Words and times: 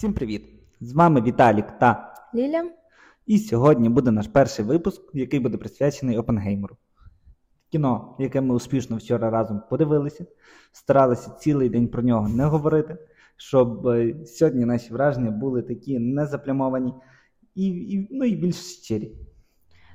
Всім 0.00 0.12
привіт! 0.12 0.44
З 0.80 0.92
вами 0.92 1.22
Віталік 1.22 1.66
та 1.80 2.14
Ліля. 2.34 2.70
І 3.26 3.38
сьогодні 3.38 3.88
буде 3.88 4.10
наш 4.10 4.28
перший 4.28 4.64
випуск, 4.64 5.02
який 5.14 5.40
буде 5.40 5.58
присвячений 5.58 6.18
Опенгеймеру. 6.18 6.76
Кіно, 7.72 8.16
яке 8.18 8.40
ми 8.40 8.54
успішно 8.54 8.96
вчора 8.96 9.30
разом 9.30 9.62
подивилися, 9.70 10.26
старалися 10.72 11.30
цілий 11.30 11.68
день 11.68 11.88
про 11.88 12.02
нього 12.02 12.28
не 12.28 12.44
говорити, 12.44 12.96
щоб 13.36 13.86
е, 13.86 14.26
сьогодні 14.26 14.64
наші 14.64 14.92
враження 14.92 15.30
були 15.30 15.62
такі 15.62 15.98
незаплямовані 15.98 16.94
і, 17.54 17.66
і, 17.66 18.08
ну, 18.10 18.24
і 18.24 18.36
більш 18.36 18.56
щирі. 18.56 19.12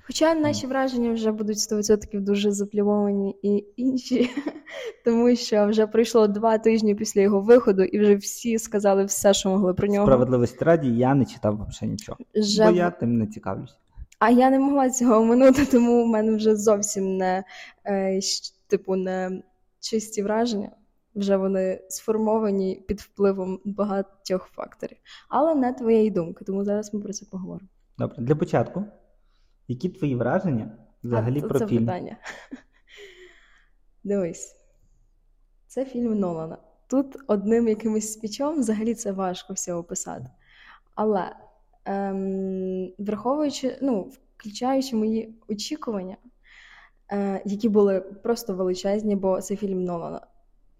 Хоча 0.08 0.36
наші 0.36 0.68
враження 0.68 1.14
вже 1.14 1.32
будуть 1.32 1.58
100% 1.58 2.22
дуже 2.22 2.52
заплямовані 2.52 3.36
і 3.42 3.66
інші, 3.76 4.30
тому 5.06 5.36
що 5.36 5.68
вже 5.68 5.88
пройшло 5.88 6.28
два 6.28 6.58
тижні 6.58 6.96
після 6.96 7.22
його 7.22 7.42
виходу, 7.42 7.84
і 7.84 8.00
вже 8.00 8.16
всі 8.16 8.60
сказали 8.60 9.06
все, 9.06 9.34
що 9.34 9.50
могли 9.50 9.74
про 9.74 9.88
нього. 9.88 10.06
Справедливості 10.06 10.66
раді, 10.66 10.90
я 10.90 11.16
не 11.16 11.26
читав 11.26 11.68
взагалі 11.70 11.92
нічого. 11.92 12.18
Вже... 12.36 12.66
Бо 12.66 12.72
я 12.72 12.92
тим 12.92 13.18
не 13.18 13.28
цікавлюся. 13.28 13.74
А 14.20 14.30
я 14.30 14.50
не 14.50 14.60
могла 14.60 14.90
цього 14.90 15.16
оминути, 15.16 15.66
тому 15.72 16.04
в 16.04 16.08
мене 16.08 16.36
вже 16.36 16.56
зовсім 16.56 17.18
не 17.18 17.44
е, 17.86 18.20
типу 18.68 18.96
не 18.96 19.42
чисті 19.80 20.24
враження. 20.24 20.72
Вже 21.16 21.38
вони 21.38 21.82
сформовані 21.90 22.84
під 22.88 23.00
впливом 23.00 23.60
багатьох 23.66 24.46
факторів. 24.46 24.98
Але 25.30 25.56
не 25.56 25.74
твоєї 25.74 26.12
думки, 26.12 26.46
тому 26.46 26.66
зараз 26.66 26.94
ми 26.94 27.00
про 27.00 27.14
це 27.14 27.26
поговоримо. 27.32 27.70
Добре, 27.98 28.16
для 28.20 28.36
початку. 28.36 28.86
Які 29.68 29.90
твої 29.90 30.16
враження 30.16 30.78
взагалі 31.04 31.42
а, 31.44 31.48
про 31.48 31.60
це 31.60 31.68
фільм? 31.68 31.86
питання. 31.86 32.18
Дивись, 34.04 34.56
це 35.68 35.86
фільм 35.86 36.20
Нолана. 36.20 36.58
Тут 36.88 37.18
одним 37.28 37.68
якимось 37.68 38.14
спічом 38.14 38.60
взагалі 38.60 38.94
це 38.94 39.12
важко 39.12 39.54
все 39.54 39.74
описати. 39.74 40.30
Але 40.96 41.36
ем, 41.86 42.94
враховуючи, 42.98 43.78
ну, 43.82 44.12
включаючи 44.38 44.96
мої 44.96 45.40
очікування, 45.48 46.18
е, 47.12 47.42
які 47.46 47.70
були 47.70 48.02
просто 48.02 48.54
величезні, 48.54 49.16
бо 49.16 49.42
це 49.42 49.56
фільм 49.56 49.84
Нолана. 49.84 50.22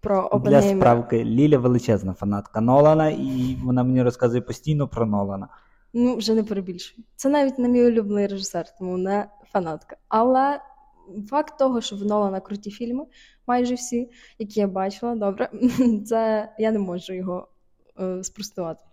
Про 0.00 0.40
Для 0.44 0.62
справки 0.62 1.24
Ліля 1.24 1.58
величезна 1.58 2.14
фанатка 2.14 2.60
Нолана, 2.60 3.10
і 3.10 3.58
вона 3.64 3.84
мені 3.84 4.02
розказує 4.02 4.42
постійно 4.42 4.88
про 4.88 5.06
Нолана. 5.06 5.48
Ну, 5.92 6.16
вже 6.16 6.34
не 6.34 6.44
перебільшую. 6.44 7.04
Це 7.16 7.28
навіть 7.28 7.58
не 7.58 7.68
мій 7.68 7.84
улюблений 7.84 8.26
режисер, 8.26 8.66
тому 8.78 8.96
не 8.98 9.28
фанатка. 9.52 9.96
Але 10.08 10.60
факт 11.30 11.58
того, 11.58 11.80
що 11.80 11.96
в 11.96 12.02
Нолана 12.02 12.40
круті 12.40 12.70
фільми, 12.70 13.04
майже 13.46 13.74
всі, 13.74 14.10
які 14.38 14.60
я 14.60 14.66
бачила, 14.66 15.14
добре, 15.14 15.50
це 16.06 16.52
я 16.58 16.72
не 16.72 16.78
можу 16.78 17.12
його 17.12 17.48
е, 18.00 18.24
спростувати. 18.24 18.84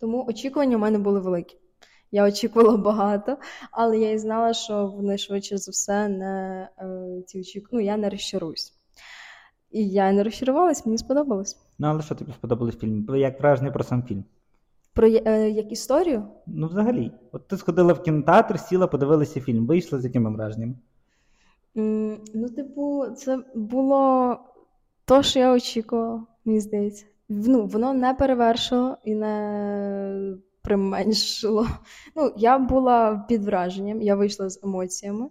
Тому 0.00 0.24
очікування 0.28 0.76
в 0.76 0.80
мене 0.80 0.98
були 0.98 1.20
великі. 1.20 1.56
Я 2.12 2.24
очікувала 2.24 2.76
багато, 2.76 3.36
але 3.70 3.98
я 3.98 4.10
і 4.10 4.18
знала, 4.18 4.54
що 4.54 4.86
вони 4.86 5.18
швидше 5.18 5.58
за 5.58 5.70
все 5.70 6.08
не 6.08 6.68
е, 6.78 7.22
ці 7.26 7.40
очікування. 7.40 7.68
Ну, 7.72 7.80
я 7.80 7.96
не 7.96 8.10
розчаруюсь. 8.10 8.72
І 9.70 9.88
я 9.88 10.12
не 10.12 10.22
розчарувалась, 10.22 10.86
мені 10.86 10.98
сподобалось. 10.98 11.56
Ну, 11.78 11.86
але 11.86 12.02
що 12.02 12.14
тобі 12.14 12.32
сподобалось 12.32 12.74
в 12.74 12.78
фільмі? 12.78 13.20
Як 13.20 13.40
враження 13.40 13.70
про 13.70 13.84
сам 13.84 14.02
фільм? 14.02 14.24
Про 14.94 15.06
е, 15.08 15.50
як 15.50 15.72
історію? 15.72 16.24
Ну, 16.46 16.66
взагалі. 16.66 17.12
От 17.32 17.48
ти 17.48 17.56
сходила 17.56 17.92
в 17.92 18.02
кінотеатр, 18.02 18.60
сіла, 18.60 18.86
подивилася 18.86 19.40
фільм, 19.40 19.66
вийшла 19.66 20.00
з 20.00 20.04
якими 20.04 20.30
враженнями? 20.30 20.74
Mm, 21.76 22.18
ну, 22.34 22.48
типу, 22.48 23.06
це 23.16 23.38
було 23.54 24.36
то, 25.04 25.22
що 25.22 25.38
я 25.38 25.52
очікувала, 25.52 26.26
мені 26.44 26.60
здається. 26.60 27.06
Ну, 27.28 27.66
Воно 27.66 27.94
не 27.94 28.14
перевершило 28.14 28.96
і 29.04 29.14
не 29.14 30.34
применшило. 30.62 31.66
Ну, 32.16 32.32
Я 32.36 32.58
була 32.58 33.24
під 33.28 33.44
враженням, 33.44 34.02
я 34.02 34.14
вийшла 34.14 34.48
з 34.48 34.60
емоціями. 34.64 35.28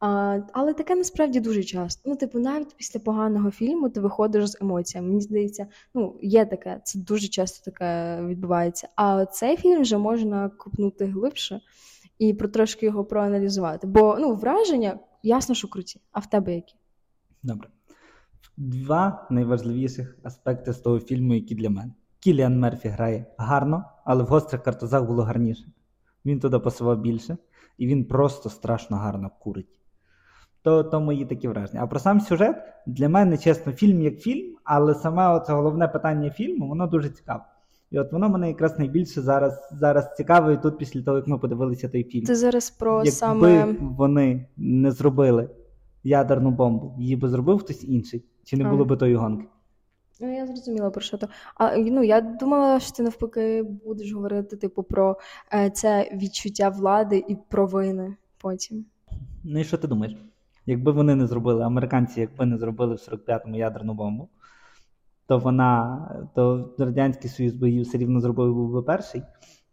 А, 0.00 0.38
Але 0.52 0.74
таке 0.74 0.94
насправді 0.94 1.40
дуже 1.40 1.62
часто. 1.62 2.10
Ну, 2.10 2.16
типу, 2.16 2.38
навіть 2.38 2.76
після 2.76 3.00
поганого 3.00 3.50
фільму 3.50 3.88
ти 3.88 4.00
виходиш 4.00 4.46
з 4.46 4.58
емоціями. 4.60 5.08
Мені 5.08 5.20
здається, 5.20 5.66
ну, 5.94 6.18
є 6.22 6.44
таке, 6.44 6.80
це 6.84 6.98
дуже 6.98 7.28
часто 7.28 7.70
таке 7.70 8.20
відбувається. 8.26 8.88
А 8.96 9.26
цей 9.26 9.56
фільм 9.56 9.82
вже 9.82 9.98
можна 9.98 10.48
купнути 10.48 11.04
глибше 11.04 11.60
і 12.18 12.34
про 12.34 12.48
трошки 12.48 12.86
його 12.86 13.04
проаналізувати. 13.04 13.86
Бо 13.86 14.16
ну, 14.20 14.34
враження, 14.34 14.98
ясно, 15.22 15.54
що 15.54 15.68
круті. 15.68 16.00
А 16.12 16.20
в 16.20 16.30
тебе 16.30 16.54
які? 16.54 16.74
Добре. 17.42 17.68
Два 18.56 19.26
найважливіших 19.30 20.18
аспекти 20.22 20.72
з 20.72 20.78
того 20.78 21.00
фільму, 21.00 21.34
які 21.34 21.54
для 21.54 21.70
мене. 21.70 21.92
Кіліан 22.20 22.58
Мерфі 22.58 22.88
грає 22.88 23.26
гарно, 23.38 23.84
але 24.04 24.22
в 24.22 24.26
гострих 24.26 24.62
картузах 24.62 25.04
було 25.04 25.22
гарніше. 25.22 25.64
Він 26.24 26.40
туди 26.40 26.58
пасував 26.58 27.00
більше, 27.00 27.36
і 27.78 27.86
він 27.86 28.04
просто 28.04 28.50
страшно 28.50 28.96
гарно 28.96 29.30
курить 29.40 29.79
то 30.62 30.84
то 30.84 31.00
мої 31.00 31.24
такі 31.24 31.48
враження. 31.48 31.82
А 31.82 31.86
про 31.86 31.98
сам 32.00 32.20
сюжет 32.20 32.56
для 32.86 33.08
мене, 33.08 33.38
чесно, 33.38 33.72
фільм 33.72 34.02
як 34.02 34.18
фільм, 34.18 34.56
але 34.64 34.94
саме 34.94 35.34
оце 35.34 35.52
головне 35.52 35.88
питання 35.88 36.30
фільму, 36.30 36.68
воно 36.68 36.86
дуже 36.86 37.08
цікаве. 37.08 37.44
І 37.90 37.98
от 37.98 38.12
воно 38.12 38.28
мене 38.28 38.48
якраз 38.48 38.78
найбільше 38.78 39.20
зараз 39.20 39.68
зараз 39.72 40.14
цікавить 40.16 40.62
тут 40.62 40.78
після 40.78 41.02
того, 41.02 41.16
як 41.16 41.26
ми 41.26 41.38
подивилися 41.38 41.88
той 41.88 42.04
фільм. 42.04 42.24
Це 42.24 42.34
зараз 42.34 42.70
про 42.70 42.96
Якби 42.96 43.10
саме 43.10 43.76
вони 43.80 44.46
не 44.56 44.90
зробили 44.90 45.50
ядерну 46.04 46.50
бомбу, 46.50 46.94
її 46.98 47.16
би 47.16 47.28
зробив 47.28 47.58
хтось 47.58 47.84
інший, 47.84 48.24
чи 48.44 48.56
не 48.56 48.64
було 48.64 48.84
би 48.84 48.96
тої 48.96 49.14
гонки? 49.14 49.46
Ну, 50.20 50.36
я 50.36 50.46
зрозуміла 50.46 50.90
про 50.90 51.00
що 51.00 51.18
то. 51.18 51.28
А 51.54 51.76
ну 51.76 52.02
я 52.02 52.20
думала, 52.20 52.80
що 52.80 52.92
ти 52.92 53.02
навпаки 53.02 53.62
будеш 53.62 54.12
говорити, 54.12 54.56
типу, 54.56 54.82
про 54.82 55.18
е, 55.54 55.70
це 55.70 56.10
відчуття 56.14 56.68
влади 56.68 57.24
і 57.28 57.36
провини 57.48 58.16
потім. 58.38 58.84
Ну 59.44 59.60
і 59.60 59.64
що 59.64 59.78
ти 59.78 59.88
думаєш? 59.88 60.16
Якби 60.66 60.92
вони 60.92 61.14
не 61.14 61.26
зробили, 61.26 61.64
американці, 61.64 62.20
якби 62.20 62.46
не 62.46 62.58
зробили 62.58 62.94
в 62.94 62.98
45-му 62.98 63.56
ядерну 63.56 63.94
бомбу, 63.94 64.28
то 65.26 65.38
вона, 65.38 66.30
то 66.34 66.74
Радянський 66.78 67.30
Союз 67.30 67.54
би 67.54 67.70
її 67.70 67.82
все 67.82 67.98
рівно 67.98 68.20
зробив 68.20 68.54
був 68.54 68.72
би 68.72 68.82
перший, 68.82 69.22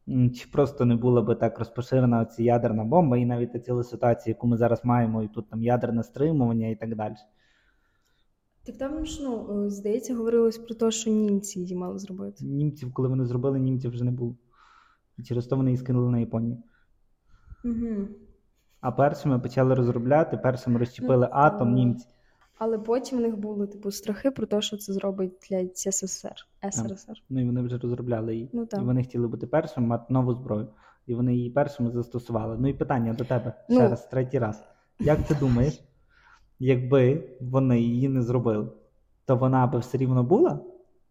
чи 0.07 0.47
просто 0.51 0.85
не 0.85 0.95
була 0.95 1.21
би 1.21 1.35
так 1.35 1.59
розпоширена 1.59 2.25
ця 2.25 2.43
ядерна 2.43 2.83
бомба, 2.83 3.17
і 3.17 3.25
навіть 3.25 3.53
та 3.53 3.59
ціла 3.59 3.83
ситуація, 3.83 4.31
яку 4.31 4.47
ми 4.47 4.57
зараз 4.57 4.85
маємо, 4.85 5.23
і 5.23 5.27
тут 5.27 5.49
там 5.49 5.63
ядерне 5.63 6.03
стримування 6.03 6.67
і 6.67 6.75
так 6.75 6.95
далі. 6.95 7.15
Так 8.65 8.77
там 8.77 9.05
ж, 9.05 9.23
ну, 9.23 9.69
здається, 9.69 10.15
говорилось 10.15 10.57
про 10.57 10.75
те, 10.75 10.91
що 10.91 11.11
німці 11.11 11.59
її 11.59 11.75
мали 11.75 11.99
зробити. 11.99 12.45
Німців, 12.45 12.93
коли 12.93 13.09
вони 13.09 13.25
зробили, 13.25 13.59
німців 13.59 13.91
вже 13.91 14.03
не 14.03 14.11
було. 14.11 14.35
І 15.17 15.23
через 15.23 15.47
то 15.47 15.55
вони 15.55 15.69
її 15.71 15.77
скинули 15.77 16.11
на 16.11 16.19
Японію. 16.19 16.57
Угу. 17.65 18.07
А 18.87 18.91
першими 18.91 19.39
почали 19.39 19.75
розробляти, 19.75 20.37
першими 20.37 20.79
розчепили 20.79 21.27
ну, 21.31 21.37
атом 21.37 21.73
німці. 21.73 22.07
Але 22.57 22.77
потім 22.79 23.17
в 23.17 23.21
них 23.21 23.37
були 23.37 23.67
типу 23.67 23.91
страхи 23.91 24.31
про 24.31 24.47
те, 24.47 24.61
що 24.61 24.77
це 24.77 24.93
зробить 24.93 25.33
для 25.49 25.67
СССР. 25.73 26.35
СРСР. 26.71 27.13
Ну 27.29 27.41
і 27.41 27.45
вони 27.45 27.61
вже 27.61 27.77
розробляли 27.77 28.35
її. 28.35 28.49
Ну, 28.53 28.65
так. 28.65 28.81
І 28.81 28.83
вони 28.83 29.03
хотіли 29.03 29.27
бути 29.27 29.47
першими, 29.47 29.87
мати 29.87 30.13
нову 30.13 30.33
зброю. 30.33 30.67
І 31.07 31.15
вони 31.15 31.35
її 31.35 31.49
першими 31.49 31.91
застосували. 31.91 32.57
Ну 32.59 32.67
і 32.67 32.73
питання 32.73 33.13
до 33.13 33.23
тебе 33.23 33.53
ще 33.69 33.83
ну. 33.83 33.89
раз, 33.89 34.07
третій 34.07 34.39
раз. 34.39 34.63
Як 34.99 35.23
ти 35.23 35.35
думаєш, 35.35 35.83
якби 36.59 37.29
вони 37.41 37.81
її 37.81 38.09
не 38.09 38.21
зробили, 38.21 38.67
то 39.25 39.35
вона 39.35 39.67
би 39.67 39.79
все 39.79 39.97
рівно 39.97 40.23
була? 40.23 40.59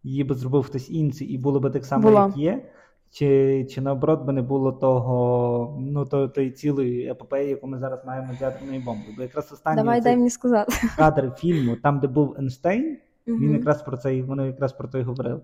Її 0.03 0.25
би 0.25 0.35
зробив 0.35 0.63
хтось 0.63 0.91
інший, 0.91 1.27
і 1.27 1.39
було 1.39 1.61
би 1.61 1.71
так 1.71 1.85
само, 1.85 2.03
була. 2.03 2.27
як 2.27 2.37
є. 2.37 2.71
Чи 3.11 3.65
чи 3.71 3.81
наоборот 3.81 4.23
би 4.23 4.33
не 4.33 4.43
було 4.43 4.73
того, 4.73 5.77
ну 5.81 6.05
то, 6.05 6.29
тої 6.29 6.51
цілої 6.51 7.11
епопеї, 7.11 7.51
яку 7.51 7.67
ми 7.67 7.79
зараз 7.79 8.01
маємо 8.07 8.35
з 8.39 8.41
ядерною 8.41 8.81
бомбою? 8.81 9.15
Бо 9.17 9.23
якраз 9.23 9.53
останній 9.53 9.77
Давай, 9.77 10.01
дай 10.01 10.17
мені 10.17 10.31
сказати. 10.31 10.73
кадр 10.97 11.33
фільму, 11.37 11.77
там, 11.77 12.01
де 12.01 12.07
був 12.07 12.37
Ейнштейн, 12.39 12.99
uh-huh. 13.27 13.39
він 13.39 13.53
якраз 13.53 13.83
про 13.83 13.97
це 13.97 14.23
вони 14.23 14.47
якраз 14.47 14.73
про 14.73 14.89
це 14.89 15.01
й 15.01 15.03
говорили. 15.03 15.41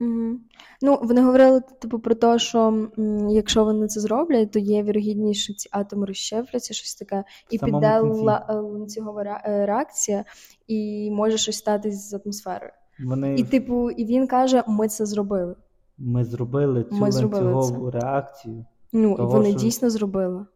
Угу. 0.00 0.38
Ну, 0.82 0.98
вони 1.02 1.22
говорили 1.22 1.60
типу 1.60 1.98
про 1.98 2.14
те, 2.14 2.38
що 2.38 2.88
м, 2.98 3.28
якщо 3.28 3.64
вони 3.64 3.86
це 3.86 4.00
зроблять, 4.00 4.50
то 4.50 4.58
є 4.58 4.82
вірогідність, 4.82 5.40
що 5.40 5.54
ці 5.54 5.68
атоми 5.72 6.06
розщепляться, 6.06 6.74
щось 6.74 6.94
таке, 6.94 7.24
і 7.50 7.58
піде 7.58 8.00
ланцюгова 8.48 9.42
е, 9.44 9.66
реакція, 9.66 10.24
і 10.66 11.10
може 11.10 11.38
щось 11.38 11.56
статись 11.56 12.10
з 12.10 12.14
атмосферою. 12.14 12.72
Вони... 13.04 13.34
І, 13.34 13.44
типу, 13.44 13.90
і 13.90 14.04
він 14.04 14.26
каже: 14.26 14.62
ми 14.68 14.88
це 14.88 15.06
зробили. 15.06 15.54
Ми 15.98 16.24
зробили 16.24 16.84
цю 16.84 17.00
ланцюгову 17.00 17.90
реакцію. 17.90 18.64
Ну, 18.92 19.16
того, 19.16 19.28
вони 19.28 19.50
що... 19.50 19.58
дійсно 19.58 19.90
зробили. 19.90 20.46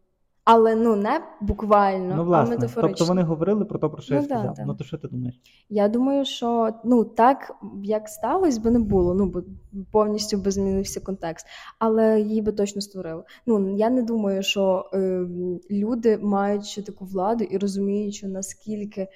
Але 0.51 0.75
ну 0.75 0.95
не 0.95 1.21
буквально, 1.41 2.15
ну, 2.15 2.23
власне. 2.23 2.55
а 2.55 2.57
метафорично. 2.57 2.97
Тобто 2.97 3.05
вони 3.05 3.23
говорили 3.23 3.65
про 3.65 3.79
те, 3.79 3.89
про 3.89 4.01
що 4.01 4.13
ну, 4.13 4.21
я 4.21 4.27
да, 4.27 4.35
сказав. 4.35 4.55
Да. 4.55 4.65
Ну 4.65 4.75
то 4.75 4.83
що 4.83 4.97
ти 4.97 5.07
думаєш? 5.07 5.41
Я 5.69 5.89
думаю, 5.89 6.25
що 6.25 6.73
ну 6.83 7.03
так 7.03 7.51
як 7.83 8.09
сталося, 8.09 8.61
би 8.61 8.71
не 8.71 8.79
було. 8.79 9.13
Ну 9.13 9.25
бо 9.25 9.43
повністю 9.91 10.37
би 10.37 10.51
змінився 10.51 10.99
контекст, 10.99 11.45
але 11.79 12.21
її 12.21 12.41
би 12.41 12.51
точно 12.51 12.81
створили. 12.81 13.23
Ну 13.45 13.75
я 13.77 13.89
не 13.89 14.03
думаю, 14.03 14.43
що 14.43 14.89
е, 14.93 15.25
люди, 15.71 16.17
маючи 16.17 16.81
таку 16.81 17.05
владу 17.05 17.43
і 17.43 17.57
розуміючи 17.57 18.27
наскільки 18.27 19.07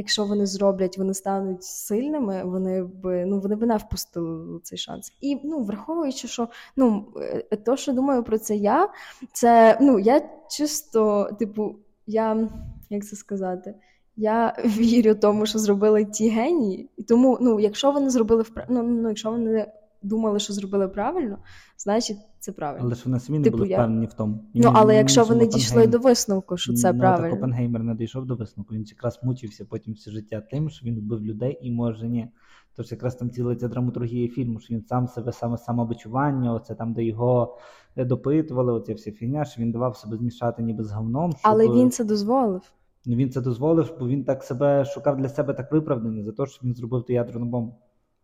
якщо 0.00 0.24
вони 0.24 0.46
зроблять, 0.46 0.98
вони 0.98 1.14
стануть 1.14 1.64
сильними, 1.64 2.44
вони 2.44 2.82
б 2.84 3.26
ну 3.26 3.40
вони 3.40 3.56
б 3.56 3.62
не 3.62 3.76
впустили 3.76 4.60
цей 4.62 4.78
шанс. 4.78 5.12
І 5.20 5.40
ну, 5.44 5.62
враховуючи, 5.62 6.28
що 6.28 6.48
ну 6.76 7.06
е, 7.16 7.56
то, 7.56 7.76
що 7.76 7.92
думаю 7.92 8.22
про 8.22 8.38
це, 8.38 8.56
я 8.56 8.88
це 9.32 9.78
ну 9.80 9.98
я 9.98 10.22
чисто, 10.50 11.30
типу, 11.38 11.76
я 12.06 12.48
як 12.90 13.04
це 13.06 13.16
сказати. 13.16 13.74
Я 14.16 14.56
вірю 14.64 15.14
тому, 15.14 15.46
що 15.46 15.58
зробили 15.58 16.04
ті 16.04 16.28
генії, 16.28 16.90
і 16.96 17.02
тому, 17.02 17.38
ну, 17.40 17.60
якщо 17.60 17.90
вони 17.90 18.10
зробили 18.10 18.42
вправ... 18.42 18.66
ну, 18.68 18.82
ну, 18.82 19.08
якщо 19.08 19.30
вони 19.30 19.66
думали, 20.02 20.38
що 20.38 20.52
зробили 20.52 20.88
правильно, 20.88 21.38
значить 21.78 22.16
це 22.38 22.52
правильно. 22.52 22.84
Але 22.86 22.94
ж 22.94 23.02
вони 23.04 23.20
самі 23.20 23.38
не 23.38 23.44
типу, 23.44 23.56
були 23.56 23.68
я... 23.68 23.76
впевнені 23.76 24.06
в 24.06 24.12
тому. 24.12 24.44
І 24.54 24.60
ну, 24.60 24.72
але 24.74 24.96
якщо 24.96 25.24
вони 25.24 25.46
дійшли 25.46 25.86
до 25.86 25.98
висновку, 25.98 26.56
що 26.56 26.72
це 26.72 26.92
ну, 26.92 26.98
правильно. 27.00 27.30
Так 27.30 27.38
Опенгеймер 27.38 27.82
не 27.82 27.94
дійшов 27.94 28.26
до 28.26 28.36
висновку, 28.36 28.74
він 28.74 28.84
якраз 28.84 29.20
мучився 29.22 29.64
потім 29.64 29.94
все 29.94 30.10
життя 30.10 30.40
тим, 30.50 30.70
що 30.70 30.86
він 30.86 31.00
вбив 31.00 31.24
людей 31.24 31.58
і 31.62 31.70
може 31.70 32.08
ні. 32.08 32.28
Тож 32.76 32.92
якраз 32.92 33.14
там 33.14 33.30
ціла 33.30 33.56
ця 33.56 33.68
драматургія 33.68 34.28
фільму, 34.28 34.60
що 34.60 34.74
він 34.74 34.82
сам 34.82 35.08
себе 35.08 35.32
саме 35.32 35.58
самобичування, 35.58 36.54
оце 36.54 36.74
там, 36.74 36.92
де 36.92 37.04
його 37.04 37.58
допитували, 37.96 38.72
оця 38.72 38.94
вся 38.94 39.12
фігня, 39.12 39.44
що 39.44 39.62
він 39.62 39.72
давав 39.72 39.96
себе 39.96 40.16
змішати 40.16 40.62
ніби 40.62 40.84
з 40.84 40.92
говном. 40.92 41.30
Щоб... 41.30 41.40
Але 41.42 41.68
він 41.68 41.90
це 41.90 42.04
дозволив. 42.04 42.62
Ну 43.06 43.16
він 43.16 43.30
це 43.30 43.40
дозволив, 43.40 43.94
бо 44.00 44.08
він 44.08 44.24
так 44.24 44.42
себе 44.42 44.84
шукав 44.84 45.16
для 45.16 45.28
себе 45.28 45.54
так 45.54 45.72
виправдання 45.72 46.24
за 46.24 46.32
те, 46.32 46.46
що 46.46 46.66
він 46.66 46.74
зробив 46.74 47.02
ту 47.02 47.12
ядерну 47.12 47.46
бомбу. 47.46 47.74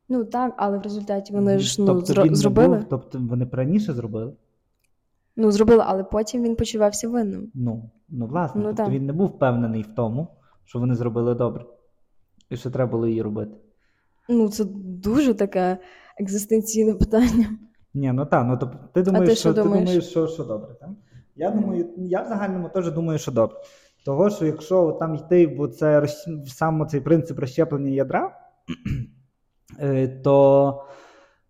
Ну 0.08 0.24
так, 0.24 0.54
але 0.56 0.78
в 0.78 0.82
результаті 0.82 1.32
вони 1.32 1.58
ж 1.58 1.76
ну, 1.82 1.86
тобто 1.86 2.12
зро- 2.12 2.34
зробили. 2.34 2.76
Був, 2.76 2.88
тобто 2.88 3.18
вони 3.18 3.48
раніше 3.52 3.92
зробили. 3.92 4.32
Ну, 5.36 5.50
зробили, 5.50 5.84
але 5.86 6.04
потім 6.04 6.42
він 6.42 6.56
почувався 6.56 7.08
винним. 7.08 7.50
Ну, 7.54 7.90
ну 8.08 8.26
власне, 8.26 8.60
ну, 8.60 8.66
тобто 8.66 8.82
так. 8.82 8.92
він 8.92 9.06
не 9.06 9.12
був 9.12 9.28
впевнений 9.28 9.82
в 9.82 9.94
тому, 9.94 10.28
що 10.64 10.78
вони 10.78 10.94
зробили 10.94 11.34
добре. 11.34 11.64
І 12.50 12.56
що 12.56 12.70
треба 12.70 12.90
було 12.90 13.06
її 13.06 13.22
робити. 13.22 13.52
Ну, 14.28 14.48
це 14.48 14.64
дуже 14.84 15.34
таке 15.34 15.78
екзистенційне 16.18 16.94
питання. 16.94 17.58
Ні, 17.94 18.12
ну 18.12 18.26
так, 18.26 18.46
ну 18.46 18.56
тобто 18.60 18.78
ти 18.92 19.02
думаєш, 19.02 19.28
а 19.28 19.30
ти 19.30 19.36
що, 19.36 19.40
що 19.40 19.54
ти 19.54 19.62
думаєш? 19.62 19.84
думаєш, 19.84 20.04
що 20.04 20.26
що 20.26 20.44
добре. 20.44 20.74
Так? 20.80 20.90
Я 21.36 21.50
думаю, 21.50 21.88
я 21.96 22.22
в 22.22 22.28
загальному 22.28 22.68
теж 22.68 22.92
думаю, 22.92 23.18
що 23.18 23.32
добре. 23.32 23.56
Того, 24.04 24.30
що 24.30 24.46
якщо 24.46 24.92
там 24.92 25.14
йти 25.14 25.46
в 25.46 25.68
це 25.68 26.06
саме 26.46 26.86
цей 26.86 27.00
принцип 27.00 27.38
розщеплення 27.38 27.90
ядра, 27.90 28.38
то 30.24 30.84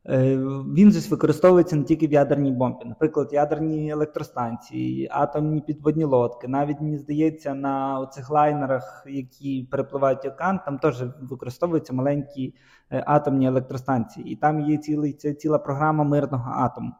е, 0.08 0.36
він 0.76 0.92
же 0.92 1.10
використовується 1.10 1.76
не 1.76 1.84
тільки 1.84 2.06
в 2.06 2.12
ядерній 2.12 2.52
бомбі. 2.52 2.84
Наприклад, 2.84 3.28
ядерні 3.32 3.90
електростанції, 3.90 5.08
атомні 5.10 5.60
підводні 5.60 6.04
лодки. 6.04 6.48
Навіть 6.48 6.80
мені 6.80 6.98
здається, 6.98 7.54
на 7.54 8.06
цих 8.06 8.30
лайнерах, 8.30 9.04
які 9.08 9.68
перепливають 9.70 10.24
океан, 10.24 10.60
там 10.64 10.78
теж 10.78 11.04
використовуються 11.22 11.92
маленькі 11.92 12.54
е, 12.90 13.04
атомні 13.06 13.46
електростанції. 13.46 14.26
І 14.26 14.36
там 14.36 14.60
є 14.60 14.76
цілий, 14.76 15.12
це 15.12 15.34
ціла 15.34 15.58
програма 15.58 16.04
мирного 16.04 16.52
атому. 16.56 16.92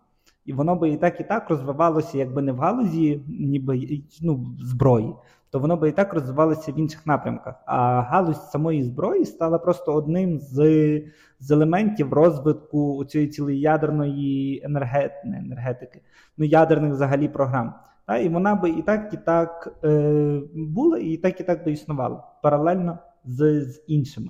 І 0.44 0.52
воно 0.52 0.76
би 0.76 0.90
і 0.90 0.96
так, 0.96 1.20
і 1.20 1.24
так 1.24 1.50
розвивалося, 1.50 2.18
якби 2.18 2.42
не 2.42 2.52
в 2.52 2.58
галузі, 2.58 3.24
ніби 3.28 4.02
ну, 4.22 4.46
зброї, 4.60 5.14
то 5.56 5.60
воно 5.60 5.76
би 5.76 5.88
і 5.88 5.92
так 5.92 6.14
розвивалося 6.14 6.72
в 6.72 6.78
інших 6.78 7.06
напрямках. 7.06 7.54
А 7.66 8.00
галузь 8.00 8.50
самої 8.50 8.82
зброї 8.82 9.24
стала 9.24 9.58
просто 9.58 9.94
одним 9.94 10.40
з 10.40 11.02
з 11.40 11.50
елементів 11.50 12.12
розвитку 12.12 13.04
цієї 13.04 13.30
цілої 13.30 13.60
ядерної 13.60 14.62
енергетики, 14.64 16.00
ну 16.36 16.44
ядерних 16.44 16.92
взагалі 16.92 17.28
програм. 17.28 17.74
Та, 18.06 18.18
І 18.18 18.28
вона 18.28 18.54
би 18.54 18.70
і 18.70 18.82
так, 18.82 19.14
і 19.14 19.16
так 19.16 19.78
е, 19.84 20.40
була, 20.54 20.98
і 20.98 21.16
так, 21.16 21.40
і 21.40 21.44
так 21.44 21.64
би 21.64 21.72
існувала 21.72 22.24
паралельно 22.42 22.98
з, 23.24 23.64
з 23.64 23.84
іншими. 23.86 24.28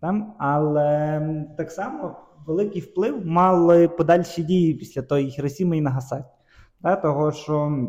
Там, 0.00 0.34
Але 0.38 1.20
так 1.56 1.70
само 1.70 2.16
великий 2.46 2.80
вплив 2.80 3.26
мали 3.26 3.88
подальші 3.88 4.42
дії 4.42 4.74
після 4.74 5.02
тої 5.02 5.30
Хіросіми 5.30 5.78
і 5.78 5.80
Нагасакі. 5.80 6.24
Та, 6.82 6.96
Того, 6.96 7.32
що 7.32 7.88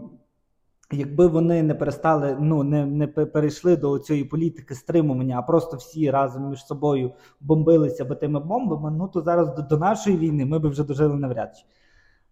якби 0.91 1.27
вони 1.27 1.63
не 1.63 1.75
перестали, 1.75 2.37
ну 2.39 2.63
не 2.63 2.85
не 2.85 3.07
перейшли 3.07 3.77
до 3.77 3.99
цієї 3.99 4.25
політики 4.25 4.75
стримування, 4.75 5.39
а 5.39 5.41
просто 5.41 5.77
всі 5.77 6.11
разом 6.11 6.49
між 6.49 6.65
собою 6.65 7.13
бомбилися 7.41 8.05
би 8.05 8.15
тими 8.15 8.39
бомбами, 8.39 8.91
ну 8.91 9.07
то 9.07 9.21
зараз 9.21 9.55
до, 9.55 9.61
до 9.61 9.77
нашої 9.77 10.17
війни 10.17 10.45
ми 10.45 10.59
би 10.59 10.69
вже 10.69 10.83
дожили 10.83 11.15
навряд 11.15 11.55
чи. 11.57 11.63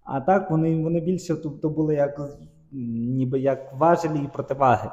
А 0.04 0.22
так 0.22 0.52
вони 0.52 0.84
вони 0.84 1.02
більше 1.02 1.36
тобто 1.36 1.70
були 1.70 1.96
як 1.96 2.22
ніби 2.72 3.40
як 3.40 3.74
важелі 3.74 4.24
і 4.24 4.28
противаги. 4.28 4.92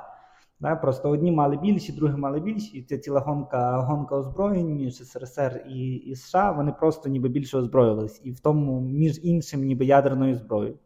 Да? 0.60 0.76
Просто 0.76 1.10
одні 1.10 1.32
мали 1.32 1.56
більші, 1.56 1.92
другі 1.92 2.16
мали 2.16 2.40
більші, 2.40 2.78
і 2.78 2.82
ця 2.82 2.98
ціла 2.98 3.20
гонка 3.20 3.80
гонка 3.80 4.16
озброєнь 4.16 4.74
між 4.74 4.94
СРСР 4.94 5.64
і 5.68 5.94
і 5.94 6.16
США, 6.16 6.52
вони 6.52 6.72
просто 6.72 7.08
ніби 7.08 7.28
більше 7.28 7.58
озброювались. 7.58 8.20
І 8.24 8.30
в 8.30 8.40
тому, 8.40 8.80
між 8.80 9.24
іншим, 9.24 9.64
ніби 9.64 9.84
ядерною 9.84 10.36
зброєю. 10.36 10.78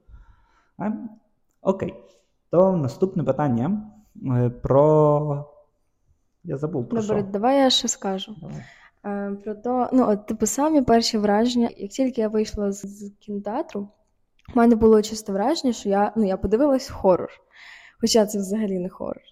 Окей. 1.62 1.94
То 2.50 2.76
наступне 2.76 3.25
питання 3.25 3.90
е, 4.26 4.50
про. 4.50 5.46
Я 6.44 6.56
забув 6.56 6.88
про 6.88 7.00
Добре, 7.00 7.19
що. 7.19 7.26
давай 7.32 7.58
я 7.58 7.70
ще 7.70 7.88
скажу. 7.88 8.37
Давай. 8.40 8.64
Е, 9.04 9.37
про 9.44 9.54
то, 9.54 9.88
ну, 9.93 10.10
от, 10.10 10.26
типу, 10.26 10.46
самі 10.46 10.82
перші 10.82 11.19
враження, 11.19 11.70
як 11.76 11.90
тільки 11.90 12.20
я 12.20 12.28
вийшла 12.28 12.72
з, 12.72 12.81
з 12.81 13.10
кінотеатру, 13.20 13.88
у 14.54 14.58
мене 14.58 14.76
було 14.76 15.02
чисто 15.02 15.32
враження, 15.32 15.72
що 15.72 15.88
я 15.88 16.12
ну, 16.16 16.25
я 16.25 16.37
подивилась 16.37 16.88
хорор. 16.88 17.31
Хоча 18.00 18.26
це 18.26 18.38
взагалі 18.38 18.78
не 18.78 18.88
хорор. 18.88 19.22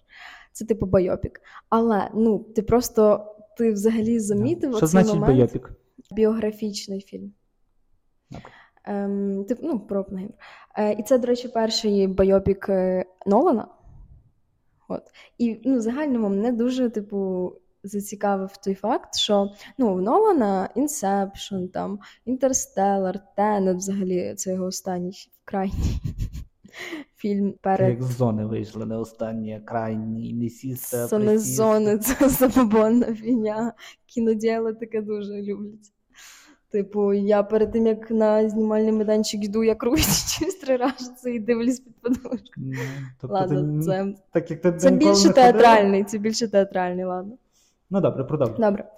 Це 0.51 0.65
типу 0.65 0.85
байопік. 0.85 1.41
Але 1.69 2.09
ну, 2.13 2.39
ти 2.39 2.61
просто 2.61 3.25
ти 3.57 3.71
взагалі 3.71 4.19
замітив 4.19 4.77
Що 4.77 4.87
значить 4.87 5.13
момент? 5.13 5.37
байопік? 5.37 5.71
Біографічний 6.11 7.01
фільм. 7.01 7.33
Так. 8.31 8.41
Ем, 8.85 9.45
тип, 9.45 9.59
ну, 9.61 9.79
про 9.79 9.99
Опенгеймер. 9.99 10.35
Е, 10.77 10.93
і 10.93 11.03
це, 11.03 11.17
до 11.17 11.27
речі, 11.27 11.47
перший 11.47 12.07
байопік 12.07 12.69
е, 12.69 13.05
Нолана. 13.25 13.67
От. 14.87 15.03
І 15.37 15.61
ну, 15.65 15.77
в 15.77 15.81
загальному 15.81 16.29
мене 16.29 16.51
дуже, 16.51 16.89
типу, 16.89 17.51
зацікавив 17.83 18.57
той 18.57 18.73
факт, 18.73 19.15
що 19.15 19.51
ну, 19.77 19.93
в 19.93 20.01
Нолана 20.01 20.69
Inception, 20.75 21.67
там, 21.67 21.99
Interstellar, 22.25 23.19
Tenet, 23.35 23.77
взагалі, 23.77 24.33
це 24.37 24.53
його 24.53 24.65
останній 24.65 25.13
крайній 25.45 25.73
фільм 27.15 27.53
перед. 27.61 27.89
Як 27.89 28.03
з 28.03 28.17
зони 28.17 28.45
вийшли, 28.45 28.85
не 28.85 28.97
останні, 28.97 29.55
а 29.55 29.59
крайні, 29.59 30.33
не 30.33 30.49
сісти, 30.49 31.17
не 31.17 31.39
зони, 31.39 31.97
це 31.97 32.29
забобонна 32.49 33.15
фігня. 33.15 33.73
Кіноділи 34.05 34.73
таке 34.73 35.01
дуже 35.01 35.41
люблять. 35.41 35.94
Типу, 36.71 37.13
я 37.13 37.43
перед 37.43 37.71
тим, 37.71 37.87
як 37.87 38.11
на 38.11 38.49
знімальний 38.49 38.91
майданчик 38.91 39.43
йду, 39.43 39.63
я 39.63 39.75
крутячись 39.75 40.55
три 40.63 40.77
рази 40.77 41.35
і 41.35 41.39
дивлюсь 41.39 41.79
під 41.79 42.01
подушку. 42.01 42.53
Ну, 42.57 42.73
тобто 43.21 43.33
ладно, 43.33 43.79
ти, 43.79 43.85
це 43.85 44.13
так, 44.31 44.51
як 44.51 44.61
ти 44.61 44.71
це 44.71 44.91
більше 44.91 45.29
театральний, 45.29 46.03
це 46.03 46.17
більше 46.17 46.47
театральний, 46.47 47.05
ладно. 47.05 47.37
Ну 47.89 48.01
добре, 48.01 48.23
продовжуй. 48.23 48.57
Добре. 48.59 48.91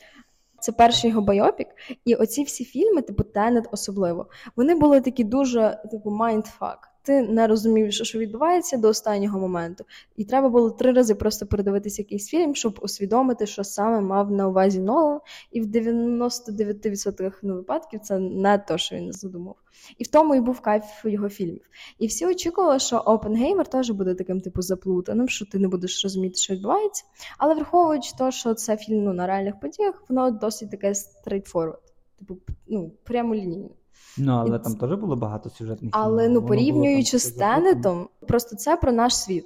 Це 0.59 0.71
перший 0.71 1.09
його 1.09 1.21
байопік, 1.21 1.67
і 2.05 2.15
оці 2.15 2.43
всі 2.43 2.65
фільми, 2.65 3.01
типу 3.01 3.23
Тенет 3.23 3.67
особливо, 3.71 4.27
вони 4.55 4.75
були 4.75 5.01
такі 5.01 5.23
дуже, 5.23 5.81
типу, 5.91 6.11
майндфак 6.11 6.89
ти 7.07 7.21
не 7.21 7.47
розумів, 7.47 7.93
що 7.93 8.19
відбувається 8.19 8.77
до 8.77 8.87
останнього 8.87 9.39
моменту. 9.39 9.85
І 10.15 10.25
треба 10.25 10.49
було 10.49 10.71
три 10.71 10.91
рази 10.91 11.15
просто 11.15 11.45
передивитися 11.45 12.01
якийсь 12.01 12.27
фільм, 12.27 12.55
щоб 12.55 12.79
усвідомити, 12.81 13.45
що 13.45 13.63
саме 13.63 14.01
мав 14.01 14.31
на 14.31 14.47
увазі 14.47 14.79
Нолан. 14.79 15.19
І 15.51 15.61
в 15.61 15.65
99% 15.65 17.31
ну, 17.43 17.55
випадків 17.55 17.99
це 17.99 18.19
не 18.19 18.57
те, 18.57 18.77
що 18.77 18.95
він 18.95 19.13
задумав. 19.13 19.55
І 19.97 20.03
в 20.03 20.07
тому 20.07 20.35
і 20.35 20.39
був 20.39 20.59
кайф 20.59 20.83
його 21.05 21.29
фільмів. 21.29 21.69
І 21.99 22.07
всі 22.07 22.25
очікували, 22.25 22.79
що 22.79 22.97
Опенгеймер 22.97 23.67
теж 23.67 23.89
буде 23.89 24.15
таким 24.15 24.41
типу 24.41 24.61
заплутаним, 24.61 25.29
що 25.29 25.45
ти 25.45 25.59
не 25.59 25.67
будеш 25.67 26.03
розуміти, 26.03 26.35
що 26.35 26.53
відбувається. 26.53 27.03
Але 27.37 27.55
враховуючи 27.55 28.11
те, 28.17 28.31
що 28.31 28.53
це 28.53 28.77
фільм 28.77 29.03
ну, 29.03 29.13
на 29.13 29.27
реальних 29.27 29.59
подіях, 29.59 30.03
воно 30.09 30.31
досить 30.31 30.71
таке 30.71 30.93
straightforward. 30.93 31.77
Типу, 32.19 32.37
ну, 32.67 32.91
прямо 33.03 33.35
лінійно. 33.35 33.69
Ну, 34.17 34.31
але 34.31 34.57
і 34.57 34.59
там 34.59 34.75
теж 34.75 34.93
було 34.93 35.15
багато 35.15 35.49
сюжетних. 35.49 35.91
Але 35.93 36.29
ну 36.29 36.45
порівнюючи 36.45 37.19
з 37.19 37.31
Tenet 37.31 37.80
ом, 37.80 38.09
просто 38.27 38.55
це 38.55 38.75
про 38.75 38.91
наш 38.91 39.15
світ. 39.15 39.45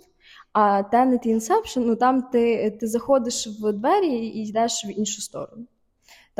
А 0.53 0.83
Tenet 0.83 1.25
і 1.25 1.29
Inception, 1.29 1.79
ну 1.79 1.95
там 1.95 2.21
ти 2.21 2.71
ти 2.79 2.87
заходиш 2.87 3.47
в 3.47 3.71
двері 3.71 4.07
і 4.07 4.47
йдеш 4.49 4.85
в 4.85 4.99
іншу 4.99 5.21
сторону. 5.21 5.65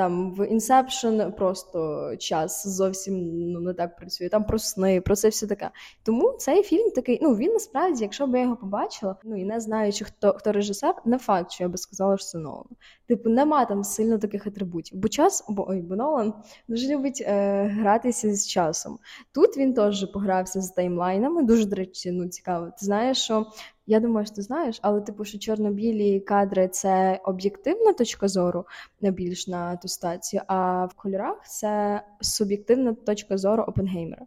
Там 0.01 0.31
в 0.31 0.39
Inception 0.41 1.31
просто 1.31 2.11
час 2.19 2.67
зовсім 2.67 3.13
ну, 3.51 3.59
не 3.59 3.73
так 3.73 3.95
працює. 3.95 4.29
Там 4.29 4.43
про 4.43 4.59
сни, 4.59 5.01
про 5.01 5.15
це 5.15 5.29
все 5.29 5.47
таке. 5.47 5.69
Тому 6.03 6.31
цей 6.31 6.63
фільм 6.63 6.91
такий, 6.91 7.19
ну 7.21 7.35
він 7.35 7.53
насправді, 7.53 8.03
якщо 8.03 8.27
б 8.27 8.35
я 8.35 8.41
його 8.41 8.55
побачила, 8.55 9.15
ну 9.23 9.41
і 9.41 9.45
не 9.45 9.59
знаючи, 9.59 10.05
хто 10.05 10.33
хто 10.33 10.51
режисер, 10.51 10.95
не 11.05 11.17
факт, 11.17 11.51
що 11.51 11.63
я 11.63 11.67
би 11.67 11.77
сказала, 11.77 12.17
що 12.17 12.25
це 12.25 12.37
Нолан. 12.37 12.65
Типу, 13.07 13.29
нема 13.29 13.65
там 13.65 13.83
сильно 13.83 14.17
таких 14.17 14.47
атрибутів. 14.47 14.97
Бо 14.97 15.07
час, 15.07 15.45
бо 15.49 15.69
ой, 15.69 15.81
бо 15.81 15.95
Нолан 15.95 16.33
дуже 16.67 16.95
любить 16.95 17.23
е, 17.27 17.63
гратися 17.63 18.35
з 18.35 18.47
часом. 18.47 18.99
Тут 19.33 19.57
він 19.57 19.73
теж 19.73 20.11
погрався 20.13 20.61
з 20.61 20.71
таймлайнами. 20.71 21.43
Дуже 21.43 21.65
до 21.65 21.75
речі, 21.75 22.11
ну 22.11 22.27
цікаво. 22.27 22.65
Ти 22.65 22.85
знаєш, 22.85 23.17
що 23.17 23.45
Я 23.91 23.99
думаю, 23.99 24.25
що 24.25 24.35
ти 24.35 24.41
знаєш, 24.41 24.79
але 24.81 25.01
типу, 25.01 25.25
що 25.25 25.39
чорно-білі 25.39 26.19
кадри 26.19 26.67
це 26.67 27.21
об'єктивна 27.23 27.93
точка 27.93 28.27
зору 28.27 28.65
більш 29.01 29.47
на 29.47 29.75
ту 29.75 29.87
стацію, 29.87 30.41
а 30.47 30.85
в 30.85 30.93
кольорах 30.93 31.47
це 31.47 32.03
суб'єктивна 32.21 32.93
точка 32.93 33.37
зору 33.37 33.63
Опенгеймера. 33.63 34.25